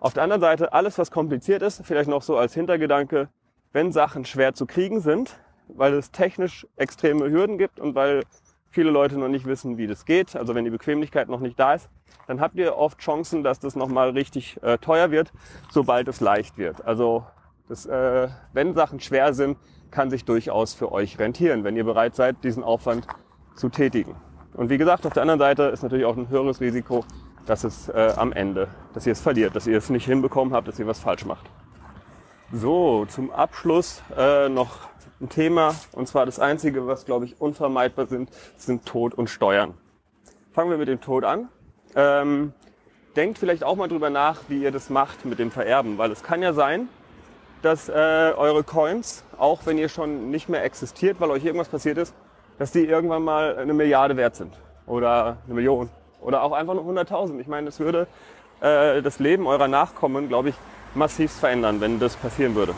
Auf 0.00 0.14
der 0.14 0.22
anderen 0.22 0.40
Seite, 0.40 0.72
alles 0.72 0.96
was 0.98 1.10
kompliziert 1.10 1.62
ist, 1.62 1.84
vielleicht 1.84 2.08
noch 2.08 2.22
so 2.22 2.36
als 2.36 2.54
Hintergedanke, 2.54 3.28
wenn 3.72 3.92
Sachen 3.92 4.24
schwer 4.24 4.54
zu 4.54 4.64
kriegen 4.66 5.00
sind, 5.00 5.38
weil 5.68 5.94
es 5.94 6.10
technisch 6.10 6.66
extreme 6.76 7.30
Hürden 7.30 7.58
gibt 7.58 7.80
und 7.80 7.94
weil 7.94 8.22
viele 8.70 8.90
Leute 8.90 9.18
noch 9.18 9.28
nicht 9.28 9.46
wissen, 9.46 9.76
wie 9.76 9.86
das 9.86 10.04
geht, 10.04 10.36
also 10.36 10.54
wenn 10.54 10.64
die 10.64 10.70
Bequemlichkeit 10.70 11.28
noch 11.28 11.40
nicht 11.40 11.58
da 11.58 11.74
ist, 11.74 11.88
dann 12.26 12.40
habt 12.40 12.56
ihr 12.56 12.76
oft 12.76 12.98
Chancen, 12.98 13.42
dass 13.42 13.58
das 13.58 13.74
nochmal 13.74 14.10
richtig 14.10 14.62
äh, 14.62 14.78
teuer 14.78 15.10
wird, 15.10 15.32
sobald 15.70 16.06
es 16.08 16.20
leicht 16.20 16.58
wird. 16.58 16.84
Also 16.84 17.24
das, 17.68 17.86
äh, 17.86 18.28
wenn 18.52 18.74
Sachen 18.74 19.00
schwer 19.00 19.34
sind, 19.34 19.58
kann 19.90 20.10
sich 20.10 20.24
durchaus 20.24 20.74
für 20.74 20.92
euch 20.92 21.18
rentieren, 21.18 21.64
wenn 21.64 21.76
ihr 21.76 21.84
bereit 21.84 22.14
seid, 22.14 22.44
diesen 22.44 22.62
Aufwand 22.62 23.06
zu 23.54 23.68
tätigen. 23.68 24.14
Und 24.54 24.70
wie 24.70 24.78
gesagt, 24.78 25.06
auf 25.06 25.12
der 25.12 25.22
anderen 25.22 25.38
Seite 25.38 25.64
ist 25.64 25.82
natürlich 25.82 26.04
auch 26.04 26.16
ein 26.16 26.28
höheres 26.28 26.60
Risiko, 26.60 27.04
dass 27.46 27.64
es 27.64 27.88
äh, 27.88 28.12
am 28.16 28.32
Ende, 28.32 28.68
dass 28.92 29.06
ihr 29.06 29.12
es 29.12 29.20
verliert, 29.20 29.56
dass 29.56 29.66
ihr 29.66 29.78
es 29.78 29.90
nicht 29.90 30.06
hinbekommen 30.06 30.52
habt, 30.52 30.68
dass 30.68 30.78
ihr 30.78 30.86
was 30.86 31.00
falsch 31.00 31.24
macht. 31.24 31.46
So, 32.52 33.06
zum 33.06 33.30
Abschluss 33.30 34.02
äh, 34.16 34.48
noch 34.48 34.88
ein 35.20 35.28
Thema, 35.28 35.74
und 35.92 36.08
zwar 36.08 36.26
das 36.26 36.38
Einzige, 36.38 36.86
was, 36.86 37.04
glaube 37.04 37.24
ich, 37.24 37.40
unvermeidbar 37.40 38.06
sind, 38.06 38.30
sind 38.56 38.86
Tod 38.86 39.14
und 39.14 39.28
Steuern. 39.28 39.74
Fangen 40.52 40.70
wir 40.70 40.78
mit 40.78 40.88
dem 40.88 41.00
Tod 41.00 41.24
an. 41.24 41.48
Ähm, 41.94 42.52
denkt 43.16 43.38
vielleicht 43.38 43.64
auch 43.64 43.76
mal 43.76 43.88
drüber 43.88 44.10
nach, 44.10 44.40
wie 44.48 44.62
ihr 44.62 44.70
das 44.70 44.90
macht 44.90 45.24
mit 45.24 45.38
dem 45.38 45.50
Vererben, 45.50 45.98
weil 45.98 46.10
es 46.10 46.22
kann 46.22 46.42
ja 46.42 46.52
sein, 46.52 46.88
dass 47.62 47.88
äh, 47.88 47.92
eure 47.92 48.62
Coins, 48.62 49.24
auch 49.38 49.60
wenn 49.64 49.78
ihr 49.78 49.88
schon 49.88 50.30
nicht 50.30 50.48
mehr 50.48 50.64
existiert, 50.64 51.20
weil 51.20 51.30
euch 51.30 51.44
irgendwas 51.44 51.68
passiert 51.68 51.98
ist, 51.98 52.14
dass 52.58 52.72
die 52.72 52.84
irgendwann 52.84 53.22
mal 53.22 53.56
eine 53.56 53.74
Milliarde 53.74 54.16
wert 54.16 54.36
sind 54.36 54.52
oder 54.86 55.38
eine 55.46 55.54
Million 55.54 55.90
oder 56.20 56.42
auch 56.42 56.52
einfach 56.52 56.74
nur 56.74 56.84
100.000. 56.84 57.38
Ich 57.40 57.46
meine, 57.46 57.66
das 57.66 57.80
würde 57.80 58.06
äh, 58.60 59.02
das 59.02 59.18
Leben 59.18 59.46
eurer 59.46 59.68
Nachkommen, 59.68 60.28
glaube 60.28 60.50
ich, 60.50 60.54
massiv 60.94 61.32
verändern, 61.32 61.80
wenn 61.80 62.00
das 62.00 62.16
passieren 62.16 62.54
würde. 62.54 62.74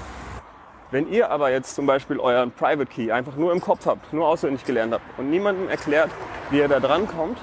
Wenn 0.91 1.09
ihr 1.09 1.31
aber 1.31 1.53
jetzt 1.53 1.77
zum 1.77 1.87
Beispiel 1.87 2.19
euren 2.19 2.51
Private 2.51 2.87
Key 2.87 3.13
einfach 3.13 3.37
nur 3.37 3.53
im 3.53 3.61
Kopf 3.61 3.87
habt, 3.87 4.13
nur 4.13 4.27
auswendig 4.27 4.65
gelernt 4.65 4.93
habt 4.93 5.05
und 5.19 5.31
niemandem 5.31 5.69
erklärt, 5.69 6.11
wie 6.51 6.59
ihr 6.59 6.69
da 6.69 6.81
dran 6.81 7.07
kommt, 7.07 7.39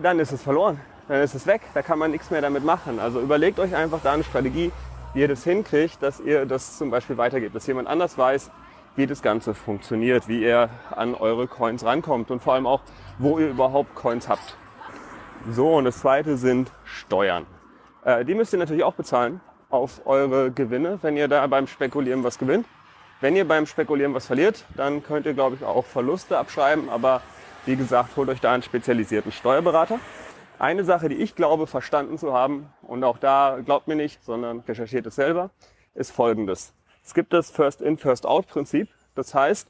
dann 0.00 0.20
ist 0.20 0.30
es 0.30 0.40
verloren. 0.40 0.80
Dann 1.08 1.20
ist 1.20 1.34
es 1.34 1.46
weg. 1.46 1.62
Da 1.74 1.82
kann 1.82 1.98
man 1.98 2.12
nichts 2.12 2.30
mehr 2.30 2.40
damit 2.40 2.64
machen. 2.64 3.00
Also 3.00 3.20
überlegt 3.20 3.58
euch 3.58 3.74
einfach 3.74 3.98
da 4.02 4.12
eine 4.12 4.22
Strategie, 4.22 4.70
wie 5.14 5.20
ihr 5.20 5.28
das 5.28 5.44
hinkriegt, 5.44 6.02
dass 6.02 6.20
ihr 6.20 6.46
das 6.46 6.78
zum 6.78 6.90
Beispiel 6.90 7.16
weitergebt, 7.16 7.54
dass 7.54 7.66
jemand 7.66 7.88
anders 7.88 8.16
weiß, 8.16 8.50
wie 8.96 9.06
das 9.06 9.22
Ganze 9.22 9.54
funktioniert, 9.54 10.28
wie 10.28 10.42
ihr 10.42 10.68
an 10.90 11.14
eure 11.14 11.46
Coins 11.46 11.84
rankommt 11.84 12.30
und 12.30 12.42
vor 12.42 12.54
allem 12.54 12.66
auch, 12.66 12.82
wo 13.18 13.38
ihr 13.38 13.48
überhaupt 13.48 13.94
Coins 13.94 14.28
habt. 14.28 14.56
So, 15.50 15.74
und 15.74 15.84
das 15.84 15.98
zweite 15.98 16.36
sind 16.36 16.70
Steuern. 16.84 17.46
Äh, 18.04 18.24
die 18.24 18.34
müsst 18.34 18.52
ihr 18.52 18.58
natürlich 18.58 18.84
auch 18.84 18.94
bezahlen, 18.94 19.40
auf 19.70 20.02
eure 20.04 20.50
Gewinne, 20.50 20.98
wenn 21.02 21.16
ihr 21.16 21.28
da 21.28 21.46
beim 21.46 21.66
Spekulieren 21.66 22.22
was 22.22 22.38
gewinnt. 22.38 22.66
Wenn 23.20 23.36
ihr 23.36 23.46
beim 23.46 23.66
Spekulieren 23.66 24.14
was 24.14 24.26
verliert, 24.26 24.64
dann 24.76 25.02
könnt 25.02 25.26
ihr, 25.26 25.32
glaube 25.32 25.56
ich, 25.56 25.64
auch 25.64 25.86
Verluste 25.86 26.36
abschreiben. 26.36 26.90
Aber 26.90 27.22
wie 27.64 27.76
gesagt, 27.76 28.16
holt 28.16 28.28
euch 28.28 28.40
da 28.40 28.52
einen 28.52 28.62
spezialisierten 28.62 29.32
Steuerberater. 29.32 29.98
Eine 30.62 30.84
Sache, 30.84 31.08
die 31.08 31.16
ich 31.16 31.34
glaube, 31.34 31.66
verstanden 31.66 32.18
zu 32.18 32.32
haben, 32.32 32.72
und 32.82 33.02
auch 33.02 33.18
da 33.18 33.58
glaubt 33.64 33.88
mir 33.88 33.96
nicht, 33.96 34.22
sondern 34.22 34.60
recherchiert 34.60 35.04
es 35.06 35.16
selber, 35.16 35.50
ist 35.96 36.12
folgendes. 36.12 36.72
Es 37.04 37.14
gibt 37.14 37.32
das 37.32 37.50
First-in, 37.50 37.98
First-out-Prinzip. 37.98 38.88
Das 39.16 39.34
heißt, 39.34 39.68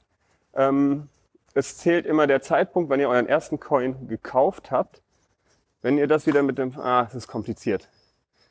ähm, 0.53 1.09
es 1.55 1.79
zählt 1.79 2.05
immer 2.05 2.27
der 2.27 2.43
Zeitpunkt, 2.43 2.91
wenn 2.91 3.01
ihr 3.01 3.09
euren 3.09 3.27
ersten 3.27 3.59
Coin 3.59 4.07
gekauft 4.07 4.71
habt. 4.71 5.01
Wenn 5.81 5.97
ihr 5.97 6.07
das 6.07 6.27
wieder 6.27 6.43
mit 6.43 6.59
dem, 6.59 6.79
ah, 6.79 7.05
das 7.05 7.15
ist 7.15 7.27
kompliziert. 7.27 7.89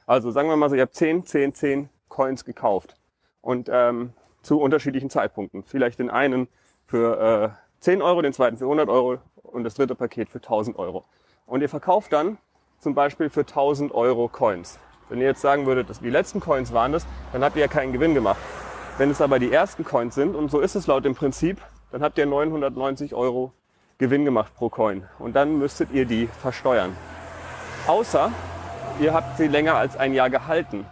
Also 0.07 0.31
sagen 0.31 0.49
wir 0.49 0.55
mal 0.55 0.71
so, 0.71 0.75
ihr 0.75 0.81
habt 0.81 0.95
10, 0.95 1.27
10, 1.27 1.53
10 1.53 1.89
Coins 2.09 2.43
gekauft. 2.43 2.95
Und 3.41 3.69
ähm, 3.71 4.13
zu 4.41 4.59
unterschiedlichen 4.59 5.11
Zeitpunkten. 5.11 5.63
Vielleicht 5.63 5.99
den 5.99 6.09
einen 6.09 6.47
für 6.87 7.53
äh, 7.53 7.81
10 7.81 8.01
Euro, 8.01 8.23
den 8.23 8.33
zweiten 8.33 8.57
für 8.57 8.65
100 8.65 8.89
Euro 8.89 9.19
und 9.43 9.63
das 9.63 9.75
dritte 9.75 9.93
Paket 9.93 10.27
für 10.27 10.39
1000 10.39 10.79
Euro. 10.79 11.05
Und 11.51 11.59
ihr 11.59 11.67
verkauft 11.67 12.13
dann 12.13 12.37
zum 12.79 12.95
Beispiel 12.95 13.29
für 13.29 13.41
1000 13.41 13.93
Euro 13.93 14.29
Coins. 14.29 14.79
Wenn 15.09 15.19
ihr 15.19 15.25
jetzt 15.25 15.41
sagen 15.41 15.65
würdet, 15.65 15.89
dass 15.89 15.99
die 15.99 16.09
letzten 16.09 16.39
Coins 16.39 16.71
waren 16.71 16.93
das, 16.93 17.05
dann 17.33 17.43
habt 17.43 17.57
ihr 17.57 17.61
ja 17.61 17.67
keinen 17.67 17.91
Gewinn 17.91 18.13
gemacht. 18.13 18.39
Wenn 18.97 19.11
es 19.11 19.19
aber 19.19 19.37
die 19.37 19.51
ersten 19.51 19.83
Coins 19.83 20.15
sind, 20.15 20.33
und 20.33 20.49
so 20.49 20.61
ist 20.61 20.75
es 20.75 20.87
laut 20.87 21.03
dem 21.03 21.13
Prinzip, 21.13 21.57
dann 21.91 22.03
habt 22.03 22.17
ihr 22.17 22.25
990 22.25 23.13
Euro 23.13 23.51
Gewinn 23.97 24.23
gemacht 24.23 24.55
pro 24.55 24.69
Coin. 24.69 25.03
Und 25.19 25.35
dann 25.35 25.57
müsstet 25.57 25.91
ihr 25.91 26.05
die 26.05 26.27
versteuern. 26.27 26.95
Außer 27.85 28.31
ihr 29.01 29.13
habt 29.13 29.35
sie 29.35 29.47
länger 29.47 29.75
als 29.75 29.97
ein 29.97 30.13
Jahr 30.13 30.29
gehalten. 30.29 30.85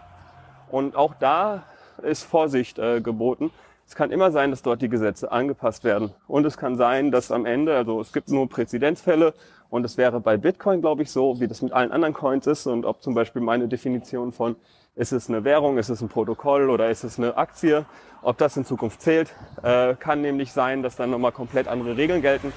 Und 0.69 0.97
auch 0.97 1.13
da 1.17 1.63
ist 2.01 2.23
Vorsicht 2.23 2.79
äh, 2.79 2.99
geboten. 2.99 3.51
Es 3.87 3.95
kann 3.95 4.11
immer 4.11 4.31
sein, 4.31 4.51
dass 4.51 4.61
dort 4.61 4.81
die 4.81 4.89
Gesetze 4.89 5.31
angepasst 5.31 5.85
werden. 5.85 6.13
Und 6.27 6.45
es 6.45 6.57
kann 6.57 6.75
sein, 6.75 7.11
dass 7.11 7.31
am 7.31 7.45
Ende, 7.45 7.77
also 7.77 8.01
es 8.01 8.11
gibt 8.11 8.29
nur 8.29 8.49
Präzedenzfälle 8.49 9.33
und 9.69 9.85
es 9.85 9.97
wäre 9.97 10.19
bei 10.19 10.37
Bitcoin, 10.37 10.81
glaube 10.81 11.03
ich, 11.03 11.11
so, 11.11 11.39
wie 11.39 11.47
das 11.47 11.61
mit 11.61 11.73
allen 11.73 11.91
anderen 11.91 12.13
Coins 12.13 12.47
ist 12.47 12.67
und 12.67 12.85
ob 12.85 13.01
zum 13.01 13.13
Beispiel 13.13 13.41
meine 13.41 13.67
Definition 13.67 14.31
von, 14.31 14.55
ist 14.95 15.11
es 15.11 15.29
eine 15.29 15.43
Währung, 15.43 15.77
ist 15.77 15.89
es 15.89 16.01
ein 16.01 16.09
Protokoll 16.09 16.69
oder 16.69 16.89
ist 16.89 17.03
es 17.03 17.17
eine 17.17 17.37
Aktie, 17.37 17.85
ob 18.21 18.37
das 18.37 18.57
in 18.57 18.65
Zukunft 18.65 19.01
zählt, 19.01 19.33
äh, 19.63 19.95
kann 19.95 20.21
nämlich 20.21 20.51
sein, 20.51 20.83
dass 20.83 20.95
dann 20.95 21.11
nochmal 21.11 21.31
komplett 21.31 21.67
andere 21.67 21.95
Regeln 21.95 22.21
gelten. 22.21 22.51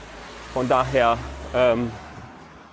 Von 0.53 0.69
daher, 0.69 1.19
ähm, 1.55 1.91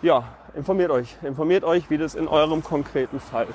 ja, 0.02 0.24
informiert 0.56 0.92
euch, 0.92 1.18
informiert 1.22 1.64
euch, 1.64 1.90
wie 1.90 1.98
das 1.98 2.16
in 2.16 2.28
eurem 2.28 2.64
konkreten 2.64 3.20
Fall 3.20 3.48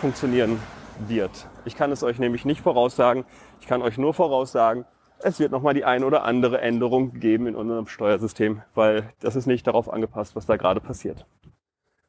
funktionieren 0.00 0.60
wird. 1.08 1.30
Ich 1.64 1.76
kann 1.76 1.92
es 1.92 2.02
euch 2.02 2.18
nämlich 2.18 2.44
nicht 2.44 2.60
voraussagen. 2.60 3.24
Ich 3.60 3.66
kann 3.66 3.82
euch 3.82 3.98
nur 3.98 4.14
voraussagen, 4.14 4.84
es 5.22 5.40
wird 5.40 5.52
nochmal 5.52 5.74
die 5.74 5.84
ein 5.84 6.04
oder 6.04 6.24
andere 6.24 6.60
Änderung 6.60 7.14
geben 7.20 7.46
in 7.46 7.56
unserem 7.56 7.86
Steuersystem, 7.86 8.62
weil 8.74 9.12
das 9.20 9.36
ist 9.36 9.46
nicht 9.46 9.66
darauf 9.66 9.92
angepasst, 9.92 10.36
was 10.36 10.46
da 10.46 10.56
gerade 10.56 10.80
passiert. 10.80 11.26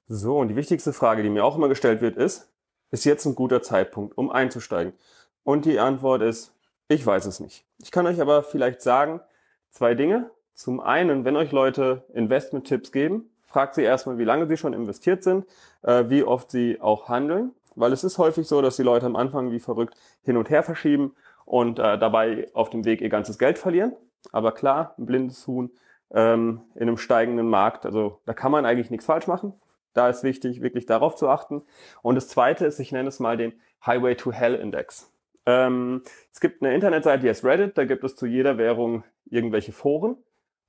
So, 0.07 0.37
und 0.37 0.49
die 0.49 0.55
wichtigste 0.55 0.93
Frage, 0.93 1.23
die 1.23 1.29
mir 1.29 1.45
auch 1.45 1.55
immer 1.55 1.69
gestellt 1.69 2.01
wird, 2.01 2.17
ist, 2.17 2.49
ist 2.91 3.05
jetzt 3.05 3.25
ein 3.25 3.35
guter 3.35 3.61
Zeitpunkt, 3.61 4.17
um 4.17 4.29
einzusteigen? 4.29 4.93
Und 5.43 5.65
die 5.65 5.79
Antwort 5.79 6.21
ist, 6.21 6.53
ich 6.87 7.05
weiß 7.05 7.25
es 7.25 7.39
nicht. 7.39 7.65
Ich 7.77 7.91
kann 7.91 8.05
euch 8.05 8.19
aber 8.19 8.43
vielleicht 8.43 8.81
sagen, 8.81 9.21
zwei 9.69 9.95
Dinge. 9.95 10.29
Zum 10.53 10.81
einen, 10.81 11.23
wenn 11.23 11.37
euch 11.37 11.51
Leute 11.51 12.03
Investment-Tipps 12.13 12.91
geben, 12.91 13.29
fragt 13.43 13.75
sie 13.75 13.83
erstmal, 13.83 14.17
wie 14.17 14.25
lange 14.25 14.47
sie 14.47 14.57
schon 14.57 14.73
investiert 14.73 15.23
sind, 15.23 15.45
äh, 15.81 16.05
wie 16.09 16.23
oft 16.23 16.51
sie 16.51 16.81
auch 16.81 17.07
handeln 17.07 17.53
weil 17.75 17.93
es 17.93 18.03
ist 18.03 18.17
häufig 18.17 18.47
so, 18.47 18.61
dass 18.61 18.75
die 18.75 18.83
Leute 18.83 19.05
am 19.05 19.15
Anfang 19.15 19.51
wie 19.51 19.59
verrückt 19.59 19.95
hin 20.23 20.37
und 20.37 20.49
her 20.49 20.63
verschieben 20.63 21.15
und 21.51 21.79
äh, 21.79 21.99
dabei 21.99 22.47
auf 22.53 22.69
dem 22.69 22.85
Weg 22.85 23.01
ihr 23.01 23.09
ganzes 23.09 23.37
Geld 23.37 23.57
verlieren. 23.57 23.93
Aber 24.31 24.53
klar, 24.53 24.95
ein 24.97 25.05
blindes 25.05 25.45
Huhn 25.47 25.69
ähm, 26.09 26.61
in 26.75 26.83
einem 26.83 26.95
steigenden 26.95 27.49
Markt, 27.49 27.85
also 27.85 28.21
da 28.25 28.33
kann 28.33 28.53
man 28.53 28.65
eigentlich 28.65 28.89
nichts 28.89 29.05
falsch 29.05 29.27
machen. 29.27 29.53
Da 29.93 30.07
ist 30.07 30.23
wichtig, 30.23 30.61
wirklich 30.61 30.85
darauf 30.85 31.17
zu 31.17 31.27
achten. 31.27 31.61
Und 32.01 32.15
das 32.15 32.29
Zweite 32.29 32.65
ist, 32.65 32.79
ich 32.79 32.93
nenne 32.93 33.09
es 33.09 33.19
mal 33.19 33.35
den 33.35 33.51
Highway 33.85 34.15
to 34.15 34.31
Hell 34.31 34.55
Index. 34.55 35.11
Ähm, 35.45 36.03
es 36.31 36.39
gibt 36.39 36.63
eine 36.63 36.73
Internetseite, 36.73 37.23
die 37.23 37.27
heißt 37.29 37.43
Reddit, 37.43 37.77
da 37.77 37.83
gibt 37.83 38.05
es 38.05 38.15
zu 38.15 38.27
jeder 38.27 38.57
Währung 38.57 39.03
irgendwelche 39.25 39.73
Foren. 39.73 40.15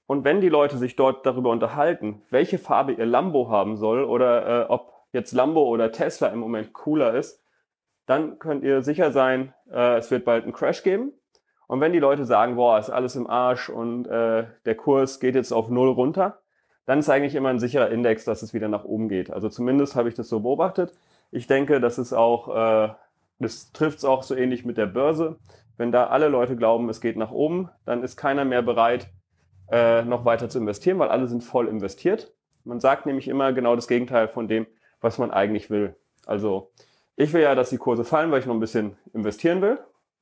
Und 0.08 0.24
wenn 0.24 0.40
die 0.40 0.48
Leute 0.48 0.78
sich 0.78 0.96
dort 0.96 1.24
darüber 1.24 1.50
unterhalten, 1.50 2.22
welche 2.30 2.58
Farbe 2.58 2.94
ihr 2.94 3.06
Lambo 3.06 3.48
haben 3.48 3.76
soll 3.76 4.02
oder 4.02 4.64
äh, 4.64 4.66
ob 4.68 4.92
jetzt 5.12 5.32
Lambo 5.32 5.62
oder 5.62 5.92
Tesla 5.92 6.26
im 6.28 6.40
Moment 6.40 6.72
cooler 6.72 7.14
ist, 7.14 7.41
dann 8.12 8.38
könnt 8.38 8.62
ihr 8.62 8.82
sicher 8.82 9.10
sein, 9.10 9.54
äh, 9.70 9.96
es 9.96 10.10
wird 10.10 10.26
bald 10.26 10.44
einen 10.44 10.52
Crash 10.52 10.82
geben. 10.82 11.12
Und 11.66 11.80
wenn 11.80 11.94
die 11.94 11.98
Leute 11.98 12.26
sagen, 12.26 12.56
boah, 12.56 12.78
ist 12.78 12.90
alles 12.90 13.16
im 13.16 13.26
Arsch 13.26 13.70
und 13.70 14.06
äh, 14.06 14.44
der 14.66 14.74
Kurs 14.74 15.18
geht 15.18 15.34
jetzt 15.34 15.50
auf 15.50 15.70
Null 15.70 15.88
runter, 15.88 16.42
dann 16.84 16.98
ist 16.98 17.08
eigentlich 17.08 17.34
immer 17.34 17.48
ein 17.48 17.58
sicherer 17.58 17.88
Index, 17.88 18.26
dass 18.26 18.42
es 18.42 18.52
wieder 18.52 18.68
nach 18.68 18.84
oben 18.84 19.08
geht. 19.08 19.30
Also 19.30 19.48
zumindest 19.48 19.96
habe 19.96 20.10
ich 20.10 20.14
das 20.14 20.28
so 20.28 20.40
beobachtet. 20.40 20.92
Ich 21.30 21.46
denke, 21.46 21.80
das 21.80 21.96
ist 21.96 22.12
auch, 22.12 22.54
äh, 22.54 22.92
das 23.38 23.72
trifft 23.72 23.98
es 23.98 24.04
auch 24.04 24.22
so 24.22 24.34
ähnlich 24.34 24.66
mit 24.66 24.76
der 24.76 24.86
Börse. 24.86 25.38
Wenn 25.78 25.90
da 25.90 26.08
alle 26.08 26.28
Leute 26.28 26.54
glauben, 26.54 26.90
es 26.90 27.00
geht 27.00 27.16
nach 27.16 27.30
oben, 27.30 27.70
dann 27.86 28.02
ist 28.02 28.18
keiner 28.18 28.44
mehr 28.44 28.60
bereit, 28.60 29.08
äh, 29.70 30.02
noch 30.02 30.26
weiter 30.26 30.50
zu 30.50 30.58
investieren, 30.58 30.98
weil 30.98 31.08
alle 31.08 31.28
sind 31.28 31.42
voll 31.42 31.66
investiert. 31.66 32.34
Man 32.64 32.78
sagt 32.78 33.06
nämlich 33.06 33.26
immer 33.26 33.54
genau 33.54 33.74
das 33.74 33.88
Gegenteil 33.88 34.28
von 34.28 34.48
dem, 34.48 34.66
was 35.00 35.16
man 35.16 35.30
eigentlich 35.30 35.70
will. 35.70 35.96
Also 36.26 36.72
ich 37.16 37.32
will 37.32 37.42
ja, 37.42 37.54
dass 37.54 37.70
die 37.70 37.78
Kurse 37.78 38.04
fallen, 38.04 38.30
weil 38.30 38.40
ich 38.40 38.46
noch 38.46 38.54
ein 38.54 38.60
bisschen 38.60 38.96
investieren 39.12 39.60
will 39.60 39.78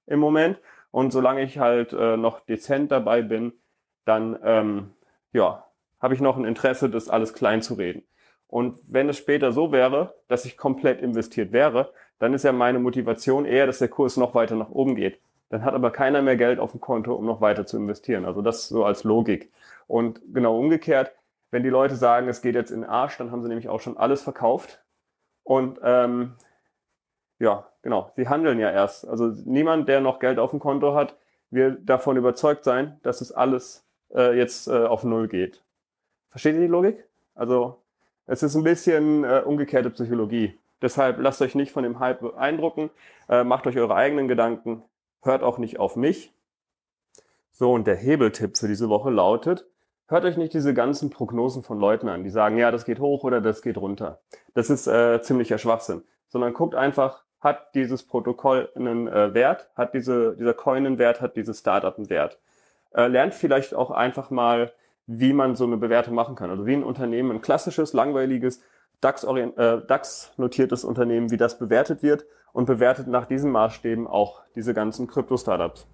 im 0.07 0.19
Moment. 0.19 0.59
Und 0.91 1.13
solange 1.13 1.43
ich 1.43 1.59
halt 1.59 1.93
äh, 1.93 2.17
noch 2.17 2.41
dezent 2.41 2.91
dabei 2.91 3.23
bin, 3.23 3.53
dann 4.05 4.39
ähm, 4.43 4.91
ja, 5.33 5.65
habe 6.01 6.15
ich 6.15 6.21
noch 6.21 6.37
ein 6.37 6.45
Interesse, 6.45 6.91
das 6.91 7.09
alles 7.09 7.33
klein 7.33 7.63
zu 7.63 7.75
reden. 7.75 8.03
Und 8.49 8.81
wenn 8.89 9.09
es 9.09 9.17
später 9.17 9.53
so 9.53 9.71
wäre, 9.71 10.15
dass 10.27 10.45
ich 10.45 10.57
komplett 10.57 11.01
investiert 11.01 11.53
wäre, 11.53 11.93
dann 12.19 12.35
ist 12.35 12.43
ja 12.43 12.53
meine 12.53 12.81
Motivation 12.81 13.45
eher, 13.45 13.67
dass 13.67 13.79
der 13.79 13.89
Kurs 13.89 14.17
noch 14.17 14.35
weiter 14.35 14.57
nach 14.57 14.71
oben 14.71 14.97
geht. 14.97 15.21
Dann 15.51 15.65
hat 15.65 15.75
aber 15.75 15.91
keiner 15.91 16.23
mehr 16.23 16.37
Geld 16.37 16.59
auf 16.59 16.73
dem 16.73 16.81
Konto, 16.81 17.15
um 17.15 17.27
noch 17.27 17.41
weiter 17.41 17.67
zu 17.67 17.77
investieren. 17.77 18.25
Also 18.25 18.43
das 18.43 18.69
so 18.69 18.85
als 18.85 19.05
Logik. 19.05 19.53
Und 19.87 20.21
genau 20.33 20.59
umgekehrt, 20.59 21.13
wenn 21.51 21.63
die 21.63 21.69
Leute 21.69 21.97
sagen, 21.97 22.29
es 22.29 22.43
geht 22.43 22.55
jetzt 22.55 22.71
in 22.71 22.83
den 22.83 22.91
Arsch, 22.91 23.17
dann 23.17 23.31
haben 23.31 23.43
sie 23.43 23.49
nämlich 23.49 23.69
auch 23.69 23.81
schon 23.81 23.97
alles 23.97 24.23
verkauft. 24.23 24.83
Und 25.43 25.79
ähm, 25.83 26.35
ja, 27.41 27.67
genau, 27.83 28.13
sie 28.15 28.29
handeln 28.29 28.61
ja 28.61 28.71
erst. 28.71 29.09
Also 29.09 29.33
niemand, 29.45 29.89
der 29.89 30.01
noch 30.01 30.21
Geld 30.21 30.39
auf 30.39 30.51
dem 30.51 30.61
Konto 30.61 30.95
hat, 30.95 31.17
wird 31.51 31.89
davon 31.89 32.17
überzeugt 32.17 32.63
sein, 32.65 33.01
dass 33.03 33.21
es 33.21 33.33
alles 33.33 33.85
äh, 34.15 34.37
jetzt 34.37 34.69
äh, 34.69 34.85
auf 34.85 35.03
Null 35.03 35.27
geht. 35.27 35.63
Versteht 36.29 36.55
ihr 36.55 36.61
die 36.61 36.67
Logik? 36.67 37.05
Also 37.35 37.83
es 38.27 38.43
ist 38.43 38.55
ein 38.55 38.63
bisschen 38.63 39.25
äh, 39.25 39.43
umgekehrte 39.45 39.91
Psychologie. 39.91 40.57
Deshalb 40.83 41.19
lasst 41.19 41.43
euch 41.43 41.55
nicht 41.55 41.73
von 41.73 41.83
dem 41.83 41.99
Hype 41.99 42.21
beeindrucken, 42.21 42.91
äh, 43.29 43.43
macht 43.43 43.67
euch 43.67 43.77
eure 43.77 43.95
eigenen 43.95 44.29
Gedanken, 44.29 44.83
hört 45.23 45.43
auch 45.43 45.59
nicht 45.59 45.81
auf 45.81 45.97
mich. 45.97 46.33
So, 47.53 47.73
und 47.73 47.87
der 47.87 47.97
Hebeltipp 47.97 48.57
für 48.57 48.69
diese 48.69 48.89
Woche 48.89 49.11
lautet, 49.11 49.67
hört 50.09 50.25
euch 50.25 50.37
nicht 50.37 50.55
diese 50.55 50.73
ganzen 50.73 51.11
Prognosen 51.11 51.63
von 51.63 51.79
Leuten 51.79 52.09
an, 52.09 52.23
die 52.23 52.31
sagen, 52.31 52.57
ja, 52.57 52.71
das 52.71 52.85
geht 52.85 53.01
hoch 53.01 53.25
oder 53.25 53.41
das 53.41 53.63
geht 53.63 53.77
runter. 53.77 54.21
Das 54.55 54.71
ist 54.71 54.87
äh, 54.87 55.21
ziemlicher 55.23 55.59
Schwachsinn. 55.59 56.03
Sondern 56.29 56.55
guckt 56.55 56.75
einfach, 56.75 57.25
hat 57.41 57.75
dieses 57.75 58.03
Protokoll 58.03 58.69
einen 58.75 59.09
äh, 59.09 59.35
Wert, 59.35 59.71
hat 59.75 59.95
diese, 59.95 60.37
dieser 60.37 60.55
Coin 60.55 60.87
einen 60.87 60.99
Wert, 60.99 61.21
hat 61.21 61.37
dieses 61.37 61.61
Startup 61.61 61.97
einen 61.97 62.11
Wert. 62.11 62.39
Äh, 62.93 63.07
lernt 63.07 63.35
vielleicht 63.35 63.75
auch 63.75 63.91
einfach 63.91 64.31
mal, 64.31 64.73
wie 65.07 65.33
man 65.33 65.57
so 65.57 65.65
eine 65.65 65.77
Bewertung 65.77 66.15
machen 66.15 66.35
kann. 66.35 66.51
Also 66.51 66.67
wie 66.67 66.75
ein 66.75 66.85
Unternehmen, 66.85 67.31
ein 67.31 67.41
klassisches, 67.41 67.93
langweiliges, 67.93 68.63
DAX-notiertes 69.01 69.87
äh, 69.87 70.67
DAX 70.69 70.85
Unternehmen, 70.85 71.31
wie 71.31 71.37
das 71.37 71.59
bewertet 71.59 72.03
wird 72.03 72.27
und 72.53 72.67
bewertet 72.67 73.07
nach 73.07 73.27
diesen 73.27 73.51
Maßstäben 73.51 74.07
auch 74.07 74.43
diese 74.55 74.75
ganzen 74.75 75.07
Krypto-Startups. 75.07 75.87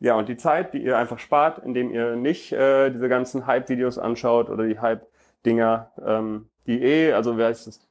Ja, 0.00 0.14
und 0.14 0.28
die 0.28 0.36
Zeit, 0.36 0.74
die 0.74 0.82
ihr 0.82 0.98
einfach 0.98 1.18
spart, 1.18 1.64
indem 1.64 1.90
ihr 1.90 2.16
nicht 2.16 2.52
äh, 2.52 2.90
diese 2.90 3.08
ganzen 3.08 3.46
Hype-Videos 3.46 3.98
anschaut 3.98 4.50
oder 4.50 4.66
die 4.66 4.78
Hype-Dinger, 4.78 5.92
ähm, 6.04 6.48
die 6.66 6.82
eh, 6.82 7.12
also 7.12 7.36
wer 7.36 7.50
ist 7.50 7.66
es? 7.66 7.89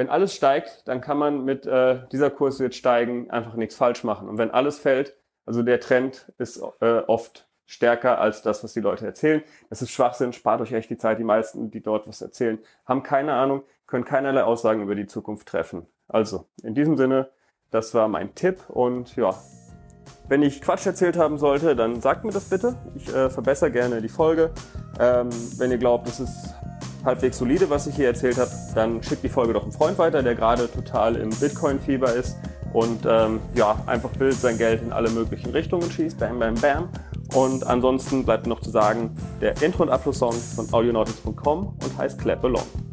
Wenn 0.00 0.08
alles 0.08 0.34
steigt, 0.34 0.88
dann 0.88 1.02
kann 1.02 1.18
man 1.18 1.44
mit 1.44 1.66
äh, 1.66 1.98
dieser 2.10 2.30
Kurs 2.30 2.58
wird 2.58 2.74
steigen 2.74 3.30
einfach 3.30 3.52
nichts 3.52 3.74
falsch 3.74 4.02
machen. 4.02 4.30
Und 4.30 4.38
wenn 4.38 4.50
alles 4.50 4.78
fällt, 4.78 5.14
also 5.44 5.62
der 5.62 5.78
Trend 5.78 6.32
ist 6.38 6.58
äh, 6.80 7.00
oft 7.00 7.46
stärker 7.66 8.18
als 8.18 8.40
das, 8.40 8.64
was 8.64 8.72
die 8.72 8.80
Leute 8.80 9.04
erzählen. 9.04 9.42
Das 9.68 9.82
ist 9.82 9.90
Schwachsinn, 9.90 10.32
spart 10.32 10.62
euch 10.62 10.72
echt 10.72 10.88
die 10.88 10.96
Zeit. 10.96 11.18
Die 11.18 11.24
meisten, 11.24 11.70
die 11.70 11.82
dort 11.82 12.08
was 12.08 12.22
erzählen, 12.22 12.60
haben 12.86 13.02
keine 13.02 13.34
Ahnung, 13.34 13.62
können 13.86 14.06
keinerlei 14.06 14.42
Aussagen 14.42 14.80
über 14.80 14.94
die 14.94 15.04
Zukunft 15.04 15.46
treffen. 15.46 15.86
Also, 16.08 16.46
in 16.62 16.74
diesem 16.74 16.96
Sinne, 16.96 17.28
das 17.70 17.92
war 17.92 18.08
mein 18.08 18.34
Tipp 18.34 18.70
und 18.70 19.14
ja, 19.16 19.34
wenn 20.28 20.40
ich 20.40 20.62
Quatsch 20.62 20.86
erzählt 20.86 21.18
haben 21.18 21.36
sollte, 21.36 21.76
dann 21.76 22.00
sagt 22.00 22.24
mir 22.24 22.32
das 22.32 22.48
bitte. 22.48 22.74
Ich 22.94 23.14
äh, 23.14 23.28
verbessere 23.28 23.70
gerne 23.70 24.00
die 24.00 24.08
Folge. 24.08 24.50
Ähm, 24.98 25.28
wenn 25.58 25.70
ihr 25.70 25.78
glaubt, 25.78 26.08
es 26.08 26.20
ist 26.20 26.54
halbwegs 27.04 27.38
solide, 27.38 27.70
was 27.70 27.86
ich 27.86 27.96
hier 27.96 28.08
erzählt 28.08 28.38
habe, 28.38 28.50
dann 28.74 29.02
schickt 29.02 29.22
die 29.22 29.28
Folge 29.28 29.52
doch 29.52 29.62
einem 29.62 29.72
Freund 29.72 29.98
weiter, 29.98 30.22
der 30.22 30.34
gerade 30.34 30.70
total 30.70 31.16
im 31.16 31.30
Bitcoin-Fieber 31.30 32.14
ist. 32.14 32.36
und 32.72 33.04
ähm, 33.04 33.40
ja, 33.54 33.76
einfach 33.86 34.10
wild 34.18 34.34
sein 34.34 34.56
Geld 34.56 34.82
in 34.82 34.92
alle 34.92 35.10
möglichen 35.10 35.50
Richtungen 35.50 35.90
schießt. 35.90 36.18
Bam, 36.18 36.38
bam, 36.38 36.54
bam. 36.54 36.88
Und 37.34 37.66
ansonsten 37.66 38.24
bleibt 38.24 38.46
noch 38.46 38.60
zu 38.60 38.70
sagen, 38.70 39.16
der 39.40 39.60
Intro- 39.62 39.84
und 39.84 39.90
Abschlusssong 39.90 40.32
von 40.32 40.72
audionautics.com 40.72 41.76
und 41.82 41.98
heißt 41.98 42.18
Clap 42.20 42.44
Along. 42.44 42.89